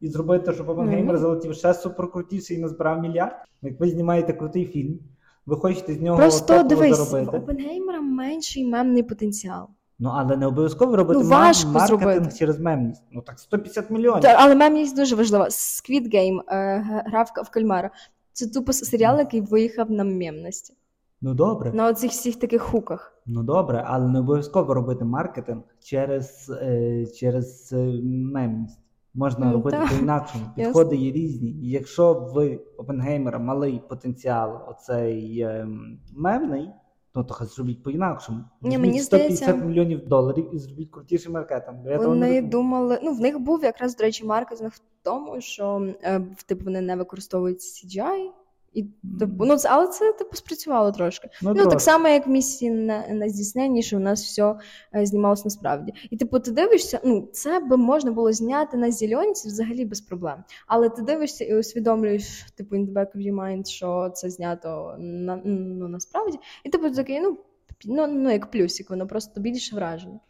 І 0.00 0.08
зробити, 0.08 0.52
щоб 0.52 0.68
Опенгеймер 0.68 1.14
Мгм. 1.14 1.18
залетів 1.22 1.54
ще 1.54 1.74
суперкрутіший 1.74 2.56
і 2.56 2.60
назбирав 2.60 3.00
мільярд? 3.00 3.32
Як 3.62 3.80
ви 3.80 3.88
знімаєте 3.90 4.32
крутий 4.32 4.66
фільм, 4.66 4.98
ви 5.46 5.56
хочете 5.56 5.94
з 5.94 6.00
нього 6.00 6.18
Просто 6.18 6.62
дивись, 6.62 7.12
в. 7.12 7.28
Опенгеймера 7.36 8.00
менший 8.00 8.64
мемний 8.64 9.02
потенціал. 9.02 9.68
Ну, 10.02 10.10
але 10.14 10.36
не 10.36 10.46
обов'язково 10.46 10.96
робити 10.96 11.20
Ну, 11.22 11.28
важко 11.28 11.70
маркетинг 11.70 12.00
зробити. 12.12 12.36
через 12.38 12.60
мемність. 12.60 13.02
Ну 13.10 13.22
так 13.22 13.38
150 13.38 13.90
мільйонів. 13.90 14.22
Та, 14.22 14.36
але 14.38 14.54
мемність 14.54 14.96
дуже 14.96 15.16
важлива. 15.16 15.44
Squid 15.44 16.14
Game, 16.14 16.40
е, 16.48 16.78
г- 16.78 17.02
гра 17.06 17.22
в, 17.22 17.50
кальмара. 17.50 17.90
Це 18.32 18.46
тупо 18.46 18.72
серіал, 18.72 19.18
який 19.18 19.40
виїхав 19.40 19.90
на 19.90 20.04
мемності. 20.04 20.74
Ну 21.22 21.34
добре. 21.34 21.72
На 21.72 21.86
оцих 21.88 22.10
всіх 22.10 22.36
таких 22.36 22.62
хуках. 22.62 23.14
Ну 23.26 23.42
добре, 23.42 23.84
але 23.86 24.08
не 24.08 24.18
обов'язково 24.20 24.74
робити 24.74 25.04
маркетинг 25.04 25.62
через, 25.80 26.50
е, 26.62 27.06
через 27.06 27.72
е, 27.72 28.00
мемність. 28.32 28.78
Можна 29.14 29.46
Ну, 29.46 29.52
робити 29.52 29.76
так. 29.76 29.88
по-інакшому. 29.88 30.44
Підходи 30.56 30.96
є 30.96 31.12
різні. 31.12 31.50
І 31.50 31.70
якщо 31.70 32.12
в 32.14 32.58
Опенгеймера 32.76 33.38
малий 33.38 33.82
потенціал, 33.88 34.58
оцей 34.68 35.40
ем, 35.40 35.98
мемний, 36.16 36.70
Ну, 37.14 37.24
то 37.24 37.34
хай 37.34 37.46
зробіть 37.46 37.82
по-інакшому. 37.82 38.44
Ні, 38.62 38.78
мені 38.78 39.00
150 39.00 39.36
здається- 39.36 39.66
мільйонів 39.66 40.08
доларів 40.08 40.54
і 40.54 40.58
зробіть 40.58 40.90
крутіший 40.90 41.32
маркетинг. 41.32 41.78
Я 41.86 41.98
Вони 41.98 42.42
думали, 42.42 43.00
ну 43.02 43.12
в 43.12 43.20
них 43.20 43.38
був 43.38 43.64
якраз, 43.64 43.96
до 43.96 44.04
речі, 44.04 44.24
маркетинг 44.26 44.70
в 44.70 44.80
тому, 45.02 45.40
що 45.40 45.94
е, 46.02 46.20
типу 46.46 46.64
вони 46.64 46.80
не 46.80 46.96
використовують 46.96 47.60
CGI. 47.60 48.30
І 48.72 48.82
типу, 49.18 49.44
ну 49.44 49.56
але 49.64 49.86
це 49.86 50.12
типу 50.12 50.36
спрацювало 50.36 50.92
трошки. 50.92 51.28
Ну, 51.42 51.54
Ну, 51.56 51.66
так 51.66 51.80
само, 51.80 52.08
як 52.08 52.26
в 52.26 52.30
місії 52.30 52.70
на, 52.70 53.08
на 53.08 53.28
здійсненні, 53.28 53.82
що 53.82 53.96
у 53.96 54.00
нас 54.00 54.24
все 54.24 54.54
е, 54.94 55.06
знімалось 55.06 55.44
насправді. 55.44 55.92
І 56.10 56.16
типу, 56.16 56.40
ти 56.40 56.50
дивишся, 56.50 57.00
ну 57.04 57.28
це 57.32 57.60
би 57.60 57.76
можна 57.76 58.12
було 58.12 58.32
зняти 58.32 58.76
на 58.76 58.90
зеленці 58.90 59.48
взагалі 59.48 59.84
без 59.84 60.00
проблем. 60.00 60.44
Але 60.66 60.88
ти 60.88 61.02
дивишся 61.02 61.44
і 61.44 61.58
усвідомлюєш, 61.58 62.46
типу, 62.54 62.76
in 62.76 62.86
the 62.86 62.92
back 62.92 63.16
of 63.16 63.16
your 63.16 63.34
mind, 63.34 63.66
що 63.66 64.10
це 64.14 64.30
знято 64.30 64.96
на, 64.98 65.36
ну, 65.44 65.88
насправді. 65.88 66.38
І 66.64 66.70
типу 66.70 66.90
такий, 66.90 67.20
ну, 67.20 67.38
ну, 67.84 68.06
ну 68.06 68.30
як 68.30 68.50
плюсик, 68.50 68.90
воно 68.90 69.06
просто 69.06 69.40
більше 69.40 69.76
враження. 69.76 70.20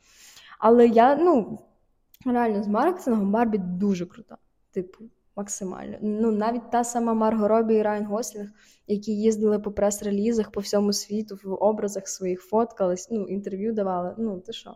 Але 0.59 0.87
я, 0.87 1.17
ну, 1.17 1.59
реально 2.27 2.63
з 2.63 2.69
маркетингом 2.69 3.33
Барбі 3.33 3.59
дуже 3.59 4.07
крута. 4.07 4.37
Типу, 4.73 5.05
максимально. 5.41 5.99
Ну, 6.03 6.31
навіть 6.33 6.71
та 6.71 6.85
сама 6.85 7.15
Марго 7.15 7.49
Робі 7.49 7.75
і 7.75 7.83
Райан 7.83 8.07
Гослінг, 8.07 8.49
які 8.87 9.13
їздили 9.13 9.59
по 9.59 9.73
прес-релізах 9.73 10.51
по 10.51 10.61
всьому 10.61 10.93
світу, 10.93 11.39
в 11.45 11.55
образах 11.55 12.09
своїх 12.09 12.41
фоткались, 12.41 13.09
ну, 13.11 13.27
інтерв'ю 13.27 13.73
давали. 13.73 14.15
Ну, 14.19 14.41
ти 14.41 14.53
що? 14.53 14.75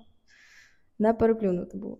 Не 0.98 1.14
переплюнути 1.14 1.77
було. 1.79 1.98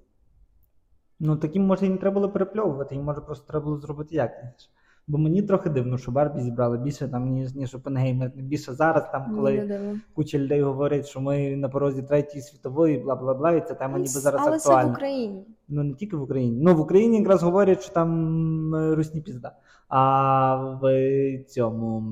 Ну 1.21 1.37
таким 1.37 1.67
може 1.67 1.87
і 1.87 1.89
не 1.89 1.97
треба 1.97 2.15
було 2.15 2.33
перепльовувати, 2.33 2.95
їм 2.95 3.05
може 3.05 3.21
просто 3.21 3.47
треба 3.47 3.65
було 3.65 3.79
зробити 3.79 4.15
якісніше. 4.15 4.69
Бо 5.07 5.19
мені 5.19 5.43
трохи 5.43 5.71
дивно, 5.71 5.99
що 5.99 6.13
Барбі 6.13 6.41
зібрали 6.41 6.79
більше 6.79 7.09
там, 7.09 7.31
ніж 7.31 7.55
ніж 7.55 7.75
Опенгеймер. 7.75 8.33
Більше 8.37 8.73
зараз, 8.73 9.11
там, 9.13 9.35
коли 9.35 9.81
куча 10.15 10.39
людей 10.39 10.63
говорять, 10.63 11.07
що 11.07 11.21
ми 11.21 11.57
на 11.57 11.69
порозі 11.69 12.03
третьої 12.03 12.43
світової, 12.43 12.99
бла 12.99 13.15
бла 13.17 13.35
бла, 13.35 13.53
і 13.53 13.69
ця 13.69 13.75
тема 13.75 13.99
ніби 13.99 14.09
зараз 14.09 14.41
Але 14.45 14.59
це 14.59 14.69
в 14.69 14.73
актуальна. 14.73 14.93
Україні. 14.93 15.45
Ну 15.69 15.83
не 15.83 15.95
тільки 15.95 16.17
в 16.17 16.23
Україні. 16.23 16.59
Ну 16.63 16.75
в 16.75 16.81
Україні 16.81 17.19
якраз 17.19 17.43
говорять, 17.43 17.83
що 17.83 17.93
там 17.93 18.75
е, 18.75 18.95
русні 18.95 19.21
пізда. 19.21 19.53
А 19.89 20.57
в 20.83 21.39
цьому 21.49 22.05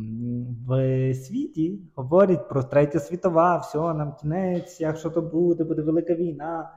в 0.67 1.15
світі 1.15 1.79
говорять 1.95 2.49
про 2.49 2.63
третя 2.63 3.01
світова, 3.01 3.57
все, 3.57 3.79
нам 3.79 4.15
кінець, 4.21 4.81
якщо 4.81 5.11
то 5.11 5.23
буде, 5.23 5.65
буде 5.65 5.83
велика 5.83 6.15
війна 6.15 6.71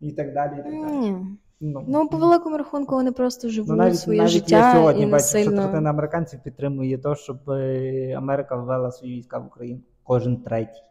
і 0.00 0.12
так 0.12 0.34
далі. 0.34 0.52
І 0.60 0.62
так 0.62 0.72
далі. 0.72 1.16
Ну, 1.60 1.84
Ну, 1.88 2.08
по 2.08 2.16
великому 2.16 2.58
рахунку, 2.58 2.94
вони 2.94 3.12
просто 3.12 3.48
живуть 3.48 3.70
Ну, 3.70 3.76
навіть, 3.76 3.98
своє 3.98 4.18
навіть 4.18 4.32
життя 4.32 4.56
я 4.68 4.74
сьогодні 4.74 5.02
і 5.02 5.06
бачу, 5.06 5.24
що 5.24 5.50
третина 5.50 5.90
американців 5.90 6.40
підтримує 6.42 6.98
те, 6.98 7.14
щоб 7.14 7.50
е, 7.50 8.14
Америка 8.16 8.56
ввела 8.56 8.90
свої 8.90 9.16
війська 9.16 9.38
в 9.38 9.46
Україну. 9.46 9.80
Кожен 10.04 10.36
третій. 10.36 10.82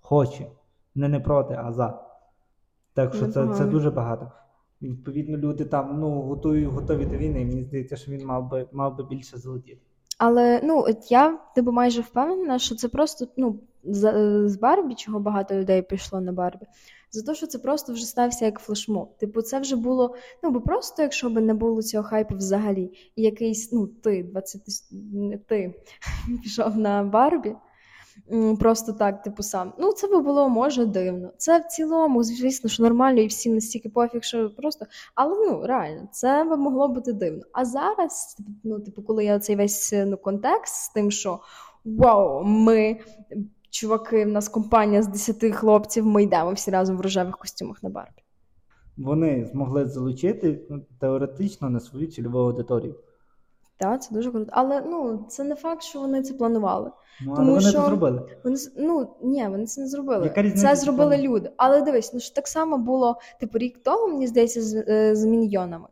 Хоче. 0.00 0.46
Не 0.94 1.08
не 1.08 1.20
проти, 1.20 1.58
а 1.64 1.72
за. 1.72 2.00
Так 2.94 3.14
що 3.14 3.26
це, 3.28 3.48
це 3.48 3.64
дуже 3.64 3.90
багато. 3.90 4.32
Відповідно, 4.82 5.36
люди 5.38 5.64
там 5.64 6.00
ну, 6.00 6.10
готові, 6.22 6.64
готові 6.64 7.06
до 7.06 7.16
війни. 7.16 7.40
І 7.40 7.44
мені 7.44 7.62
здається, 7.62 7.96
що 7.96 8.12
він 8.12 8.26
мав 8.26 8.48
би, 8.50 8.66
мав 8.72 8.96
би 8.96 9.04
більше 9.04 9.38
золотіти. 9.38 9.80
Але 10.18 10.60
ну 10.64 10.78
от 10.88 11.10
я 11.12 11.38
типу 11.54 11.72
майже 11.72 12.00
впевнена, 12.00 12.58
що 12.58 12.74
це 12.74 12.88
просто 12.88 13.26
ну 13.36 13.60
за- 13.84 14.48
з 14.48 14.56
Барбі, 14.56 14.94
чого 14.94 15.20
багато 15.20 15.54
людей 15.54 15.82
пішло 15.82 16.20
на 16.20 16.32
Барбі. 16.32 16.66
За 17.10 17.22
те, 17.22 17.34
що 17.34 17.46
це 17.46 17.58
просто 17.58 17.92
вже 17.92 18.06
стався 18.06 18.44
як 18.44 18.60
флешмоб. 18.60 19.16
Типу, 19.18 19.42
це 19.42 19.60
вже 19.60 19.76
було, 19.76 20.14
ну 20.42 20.50
бо 20.50 20.60
просто, 20.60 21.02
якщо 21.02 21.30
б 21.30 21.40
не 21.40 21.54
було 21.54 21.82
цього 21.82 22.04
хайпу 22.04 22.34
взагалі, 22.34 23.12
і 23.16 23.22
якийсь, 23.22 23.72
ну, 23.72 23.86
ти, 23.86 24.22
20, 24.22 24.62
не 25.12 25.38
ти 25.38 25.74
пішов 26.42 26.76
на 26.76 27.02
Барбі. 27.02 27.56
Просто 28.60 28.92
так, 28.92 29.22
типу, 29.22 29.42
сам. 29.42 29.72
Ну, 29.78 29.92
це 29.92 30.08
би 30.08 30.20
було 30.20 30.48
може 30.48 30.86
дивно. 30.86 31.32
Це 31.36 31.58
в 31.58 31.64
цілому, 31.64 32.22
звісно, 32.22 32.70
що 32.70 32.82
нормально, 32.82 33.20
і 33.20 33.26
всім 33.26 33.54
настільки 33.54 33.88
пофіг, 33.88 34.22
що 34.22 34.50
просто. 34.50 34.86
Але 35.14 35.46
ну 35.46 35.66
реально, 35.66 36.08
це 36.12 36.44
би 36.44 36.56
могло 36.56 36.88
бути 36.88 37.12
дивно. 37.12 37.42
А 37.52 37.64
зараз, 37.64 38.36
ну, 38.64 38.80
типу, 38.80 39.02
коли 39.02 39.24
я 39.24 39.38
цей 39.38 39.56
весь 39.56 39.94
ну, 40.06 40.16
контекст 40.16 40.74
з 40.74 40.88
тим, 40.88 41.10
що 41.10 41.40
вау, 41.84 42.44
ми, 42.44 43.00
чуваки, 43.70 44.24
в 44.24 44.28
нас 44.28 44.48
компанія 44.48 45.02
з 45.02 45.08
10 45.08 45.54
хлопців, 45.54 46.06
ми 46.06 46.22
йдемо 46.22 46.52
всі 46.52 46.70
разом 46.70 46.96
в 46.96 47.00
рожевих 47.00 47.38
костюмах 47.38 47.82
на 47.82 47.90
Барбі. 47.90 48.22
Вони 48.96 49.48
змогли 49.52 49.88
залучити 49.88 50.60
ну, 50.70 50.80
теоретично 51.00 51.70
на 51.70 51.80
свою 51.80 52.06
цільову 52.06 52.38
аудиторію. 52.38 52.94
Так, 53.78 54.02
це 54.02 54.14
дуже 54.14 54.30
круто. 54.30 54.50
Але 54.52 54.80
ну 54.80 55.26
це 55.28 55.44
не 55.44 55.54
факт, 55.54 55.82
що 55.82 56.00
вони 56.00 56.22
це 56.22 56.34
планували. 56.34 56.90
Ну, 57.26 57.36
Тому 57.36 57.48
вони 57.50 57.60
що- 57.60 57.72
це 57.72 57.86
зробили. 57.86 58.22
Вони 58.44 58.56
ну 58.76 59.08
ні, 59.22 59.48
вони 59.48 59.66
це 59.66 59.80
не 59.80 59.88
зробили. 59.88 60.24
Яка 60.24 60.42
різниця, 60.42 60.68
Це 60.68 60.76
зробили 60.76 61.16
люди. 61.16 61.50
Але 61.56 61.82
дивись, 61.82 62.12
ну 62.14 62.20
ж 62.20 62.34
так 62.34 62.48
само 62.48 62.78
було 62.78 63.16
типу 63.40 63.58
рік 63.58 63.78
тому, 63.82 64.12
мені 64.12 64.26
здається, 64.26 64.62
з, 64.62 64.74
е, 64.88 65.16
з 65.16 65.24
міньйонами. 65.24 65.88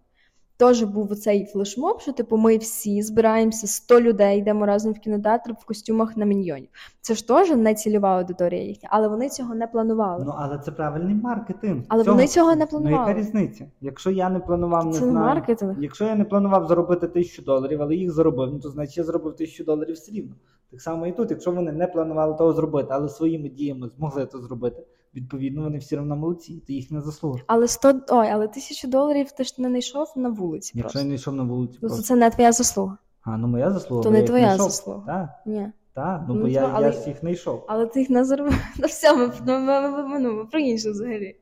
Теж 0.58 0.82
був 0.82 1.16
цей 1.16 1.44
флешмоб, 1.46 2.00
що 2.00 2.12
типу 2.12 2.36
ми 2.36 2.56
всі 2.56 3.02
збираємося 3.02 3.66
100 3.66 4.00
людей, 4.00 4.38
йдемо 4.38 4.66
разом 4.66 4.92
в 4.92 4.98
кінотеатр 4.98 5.52
в 5.52 5.64
костюмах 5.64 6.16
на 6.16 6.24
міньйонів. 6.24 6.68
Це 7.00 7.14
ж 7.14 7.28
теж 7.28 7.50
не 7.50 7.74
цільова 7.74 8.18
аудиторія 8.18 8.62
їхня, 8.62 8.88
але 8.92 9.08
вони 9.08 9.28
цього 9.28 9.54
не 9.54 9.66
планували. 9.66 10.24
Ну, 10.26 10.34
але 10.38 10.58
це 10.58 10.72
правильний 10.72 11.14
маркетинг. 11.14 11.82
Але 11.88 12.02
вони 12.02 12.26
цього 12.26 12.56
не 12.56 12.66
планували. 12.66 12.96
Ну, 13.02 13.08
яка 13.08 13.20
різниця? 13.20 13.66
Якщо 13.80 14.10
я 14.10 14.30
не 14.30 14.40
планував, 14.40 14.86
не 14.86 14.92
це 14.92 14.98
знаю. 14.98 15.14
маркетинг. 15.26 15.76
Якщо 15.80 16.04
я 16.04 16.14
не 16.14 16.24
планував 16.24 16.66
заробити 16.68 17.08
тисячу 17.08 17.42
доларів, 17.42 17.82
але 17.82 17.94
їх 17.94 18.12
заробив, 18.12 18.52
ну 18.52 18.58
то 18.58 18.70
значить 18.70 18.98
я 18.98 19.04
заробив 19.04 19.36
тисячу 19.36 19.64
доларів 19.64 19.94
все 19.94 20.12
рівно. 20.12 20.34
Так 20.70 20.80
само 20.80 21.06
і 21.06 21.12
тут, 21.12 21.30
якщо 21.30 21.52
вони 21.52 21.72
не 21.72 21.86
планували 21.86 22.34
того 22.34 22.52
зробити, 22.52 22.88
але 22.90 23.08
своїми 23.08 23.48
діями 23.48 23.90
змогли 23.96 24.26
це 24.26 24.38
зробити, 24.38 24.82
відповідно 25.16 25.62
вони 25.62 25.78
всі 25.78 25.96
одно 25.96 26.16
молодці, 26.16 26.62
це 26.66 26.72
їхня 26.72 27.00
заслуга. 27.00 27.38
Але 27.46 27.68
100, 27.68 27.88
ой, 28.08 28.28
але 28.28 28.48
тисячу 28.48 28.88
доларів 28.88 29.32
ти 29.32 29.44
ж 29.44 29.54
не 29.58 29.68
знайшов 29.68 30.12
на 30.16 30.28
вулиці. 30.28 30.72
Якщо 30.74 30.82
просто. 30.82 30.98
я 30.98 31.04
не 31.04 31.14
йшов 31.14 31.34
на 31.34 31.42
вулицю, 31.42 31.78
Ну, 31.82 31.88
просто. 31.88 32.04
це 32.06 32.14
не 32.16 32.30
твоя 32.30 32.52
заслуга. 32.52 32.98
а 33.22 33.36
ну 33.36 33.48
моя 33.48 33.70
заслуга. 33.70 34.02
То 34.02 34.08
бо 34.08 34.12
не 34.12 34.20
я 34.20 34.26
твоя 34.26 34.44
знайшов. 34.46 34.70
заслуга. 34.70 35.02
Так, 35.06 35.28
Ні. 35.46 35.68
так, 35.94 36.24
ну, 36.28 36.34
Ну, 36.34 36.40
бо 36.40 36.48
я, 36.48 36.70
але- 36.74 36.86
я 36.86 36.92
ж 36.92 37.08
їх 37.08 37.22
не 37.22 37.32
йшов. 37.32 37.64
Але 37.68 37.86
ти 37.86 38.00
їх 38.00 38.10
не 38.10 38.24
зробив. 38.24 38.54
Ну 38.78 38.86
все, 38.86 39.16
ми, 39.16 39.32
ну, 39.46 39.58
ми, 39.58 39.80
ми, 39.90 40.08
ми, 40.08 40.18
ну, 40.18 40.32
ми 40.32 40.44
про 40.44 40.60
інше 40.60 40.90
взагалі. 40.90 41.36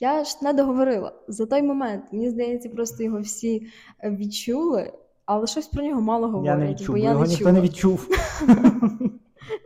Я 0.00 0.24
ж 0.24 0.36
не 0.42 0.52
договорила. 0.52 1.12
За 1.28 1.46
той 1.46 1.62
момент, 1.62 2.04
мені 2.12 2.30
здається, 2.30 2.68
просто 2.68 3.02
його 3.04 3.20
всі 3.20 3.66
е, 4.04 4.10
відчули, 4.10 4.92
але 5.26 5.46
щось 5.46 5.66
про 5.66 5.82
нього 5.84 6.00
мало 6.00 6.26
говорять. 6.28 6.46
Я 6.46 6.56
не 6.66 6.70
відчув, 6.72 6.86
бо 6.86 6.92
бо 6.92 6.98
я 6.98 7.10
його 7.10 7.22
не 7.22 7.28
ніхто 7.28 7.40
чула. 7.44 7.52
не 7.52 7.60
відчув. 7.60 8.08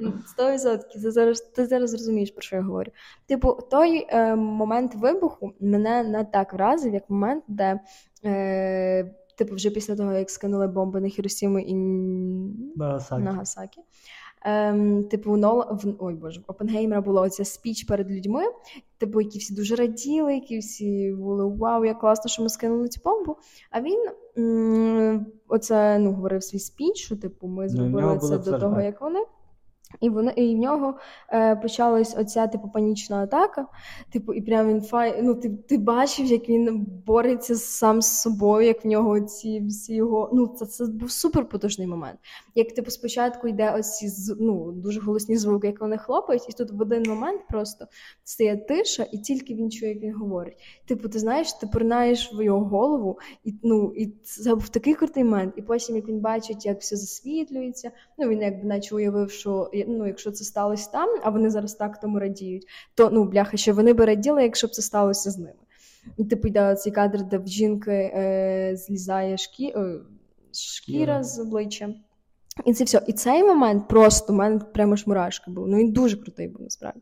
Ну, 0.00 0.12
Сто 0.26 0.52
відсотків. 0.52 1.02
Ти 1.02 1.10
зараз, 1.10 1.40
ти 1.40 1.66
зараз 1.66 1.92
розумієш, 1.92 2.30
про 2.30 2.42
що 2.42 2.56
я 2.56 2.62
говорю. 2.62 2.90
Типу, 3.26 3.58
той 3.70 4.06
е, 4.08 4.34
момент 4.36 4.94
вибуху 4.94 5.52
мене 5.60 6.02
не 6.02 6.24
так 6.24 6.52
вразив, 6.52 6.94
як 6.94 7.10
момент, 7.10 7.44
де. 7.48 7.80
Е, 8.24 9.14
Типу, 9.36 9.54
вже 9.54 9.70
після 9.70 9.96
того, 9.96 10.12
як 10.12 10.30
скинули 10.30 10.66
бомби 10.66 11.00
на 11.00 11.08
Хіросіму 11.08 11.58
і 11.58 11.74
Нагасакі. 12.76 13.22
Нагасакі. 13.22 13.80
Ем, 14.42 15.04
типу, 15.04 15.36
Нола 15.36 15.64
в 15.64 15.94
ой 15.98 16.14
Боже, 16.14 16.40
в 16.40 16.44
Опенгеймера 16.50 17.00
була 17.00 17.22
оця 17.22 17.44
спіч 17.44 17.84
перед 17.84 18.10
людьми, 18.10 18.42
типу, 18.98 19.20
які 19.20 19.38
всі 19.38 19.54
дуже 19.54 19.74
раділи, 19.76 20.34
які 20.34 20.58
всі 20.58 21.12
були 21.18 21.46
вау, 21.46 21.84
як 21.84 21.98
класно, 22.00 22.28
що 22.30 22.42
ми 22.42 22.48
скинули 22.48 22.88
цю 22.88 23.00
бомбу. 23.04 23.36
А 23.70 23.80
він 23.80 24.08
м- 24.38 25.26
оце 25.48 25.98
ну 25.98 26.12
говорив 26.12 26.42
свій 26.44 26.58
спіч, 26.58 26.96
що 26.96 27.16
типу 27.16 27.46
ми 27.46 27.62
Ну, 27.62 27.68
зробили 27.68 28.02
нього 28.02 28.18
це 28.18 28.38
до 28.38 28.58
того, 28.58 28.80
як 28.80 29.00
вони. 29.00 29.20
І 30.00 30.10
вони 30.10 30.32
і 30.36 30.54
в 30.54 30.58
нього 30.58 30.94
е, 31.32 31.56
почалась 31.56 32.16
оця 32.18 32.46
типу 32.46 32.68
панічна 32.68 33.22
атака. 33.22 33.66
Типу, 34.12 34.32
і 34.32 34.40
прям 34.40 34.68
він 34.68 34.82
фай. 34.82 35.22
Ну, 35.22 35.34
ти, 35.34 35.50
ти 35.50 35.78
бачив, 35.78 36.26
як 36.26 36.48
він 36.48 36.86
бореться 37.06 37.54
сам 37.54 38.02
з 38.02 38.20
собою, 38.20 38.66
як 38.66 38.84
в 38.84 38.88
нього 38.88 39.20
ці 39.20 39.60
всі 39.66 39.94
його. 39.94 40.30
Ну, 40.32 40.46
це, 40.46 40.66
це 40.66 40.86
був 40.86 41.10
супер 41.10 41.48
потужний 41.48 41.86
момент. 41.86 42.18
Як 42.54 42.72
типу 42.74 42.90
спочатку 42.90 43.48
йде 43.48 43.70
оці 43.70 44.08
з- 44.08 44.36
ну, 44.40 44.72
дуже 44.72 45.00
голосні 45.00 45.36
звуки, 45.36 45.66
як 45.66 45.80
вони 45.80 45.98
хлопають, 45.98 46.48
і 46.48 46.52
тут 46.52 46.70
в 46.70 46.80
один 46.80 47.02
момент 47.02 47.40
просто 47.48 47.86
стає 48.24 48.56
тиша, 48.56 49.06
і 49.12 49.18
тільки 49.18 49.54
він 49.54 49.70
чує, 49.70 49.92
як 49.94 50.02
він 50.02 50.14
говорить. 50.14 50.56
Типу, 50.86 51.08
ти 51.08 51.18
знаєш, 51.18 51.52
ти 51.52 51.66
принаєш 51.66 52.30
в 52.34 52.42
його 52.42 52.64
голову, 52.64 53.18
і 53.44 53.54
ну 53.62 53.92
і 53.96 54.06
це 54.06 54.54
був 54.54 54.68
такий 54.68 54.94
крутий 54.94 55.24
момент. 55.24 55.54
І 55.56 55.62
потім, 55.62 55.96
як 55.96 56.08
він 56.08 56.20
бачить, 56.20 56.66
як 56.66 56.80
все 56.80 56.96
засвітлюється, 56.96 57.90
ну 58.18 58.28
він 58.28 58.42
якби 58.42 58.68
наче 58.68 58.94
уявив, 58.94 59.30
що 59.30 59.70
ну, 59.88 60.06
якщо 60.06 60.30
це 60.30 60.44
сталося 60.44 60.90
там, 60.90 61.08
а 61.22 61.30
вони 61.30 61.50
зараз 61.50 61.74
так 61.74 62.00
тому 62.00 62.18
радіють, 62.18 62.66
то 62.94 63.10
ну 63.10 63.24
бляха, 63.24 63.56
що 63.56 63.74
вони 63.74 63.92
би 63.92 64.04
раділи, 64.04 64.42
якщо 64.42 64.66
б 64.66 64.70
це 64.70 64.82
сталося 64.82 65.30
з 65.30 65.38
ними. 65.38 65.54
І 66.16 66.24
типу 66.24 66.48
йде 66.48 66.74
цей 66.74 66.92
кадр, 66.92 67.24
де 67.24 67.38
в 67.38 67.46
жінки 67.46 67.90
е, 67.92 68.72
злізає 68.76 69.36
шкі... 69.36 69.72
е, 69.76 70.00
шкіра 70.52 71.22
з 71.22 71.38
обличчя. 71.38 71.94
І 72.64 72.74
це 72.74 72.84
все. 72.84 73.02
І 73.06 73.12
цей 73.12 73.44
момент 73.44 73.88
просто 73.88 74.32
у 74.32 74.36
мене 74.36 74.58
прямо 74.58 74.96
ж 74.96 75.04
мурашки 75.06 75.50
був. 75.50 75.68
Ну 75.68 75.76
він 75.76 75.92
дуже 75.92 76.16
крутий 76.16 76.48
був 76.48 76.62
насправді. 76.62 77.00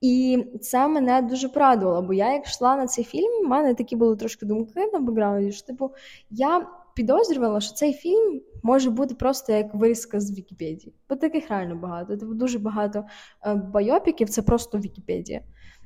І 0.00 0.44
це 0.60 0.88
мене 0.88 1.22
дуже 1.22 1.48
порадувало, 1.48 2.02
бо 2.02 2.12
я 2.12 2.32
як 2.32 2.46
йшла 2.46 2.76
на 2.76 2.86
цей 2.86 3.04
фільм, 3.04 3.44
в 3.44 3.48
мене 3.48 3.74
такі 3.74 3.96
були 3.96 4.16
трошки 4.16 4.46
думки 4.46 4.90
на 4.92 4.98
бекграунді, 4.98 5.52
що 5.52 5.66
типу 5.66 5.90
я 6.30 6.66
підозрювала, 7.00 7.60
що 7.60 7.74
цей 7.74 7.92
фільм 7.92 8.40
може 8.62 8.90
бути 8.90 9.14
просто 9.14 9.52
як 9.52 9.74
вирізка 9.74 10.20
з 10.20 10.38
Вікіпедії. 10.38 10.94
Бо 11.08 11.16
таких 11.16 11.50
реально 11.50 11.76
багато. 11.76 12.16
Тобто 12.16 12.34
дуже 12.34 12.58
багато 12.58 13.04
е, 13.46 13.54
байопіків 13.54 14.30
це 14.30 14.42
просто 14.42 14.78
Вікіпедія. 14.78 15.40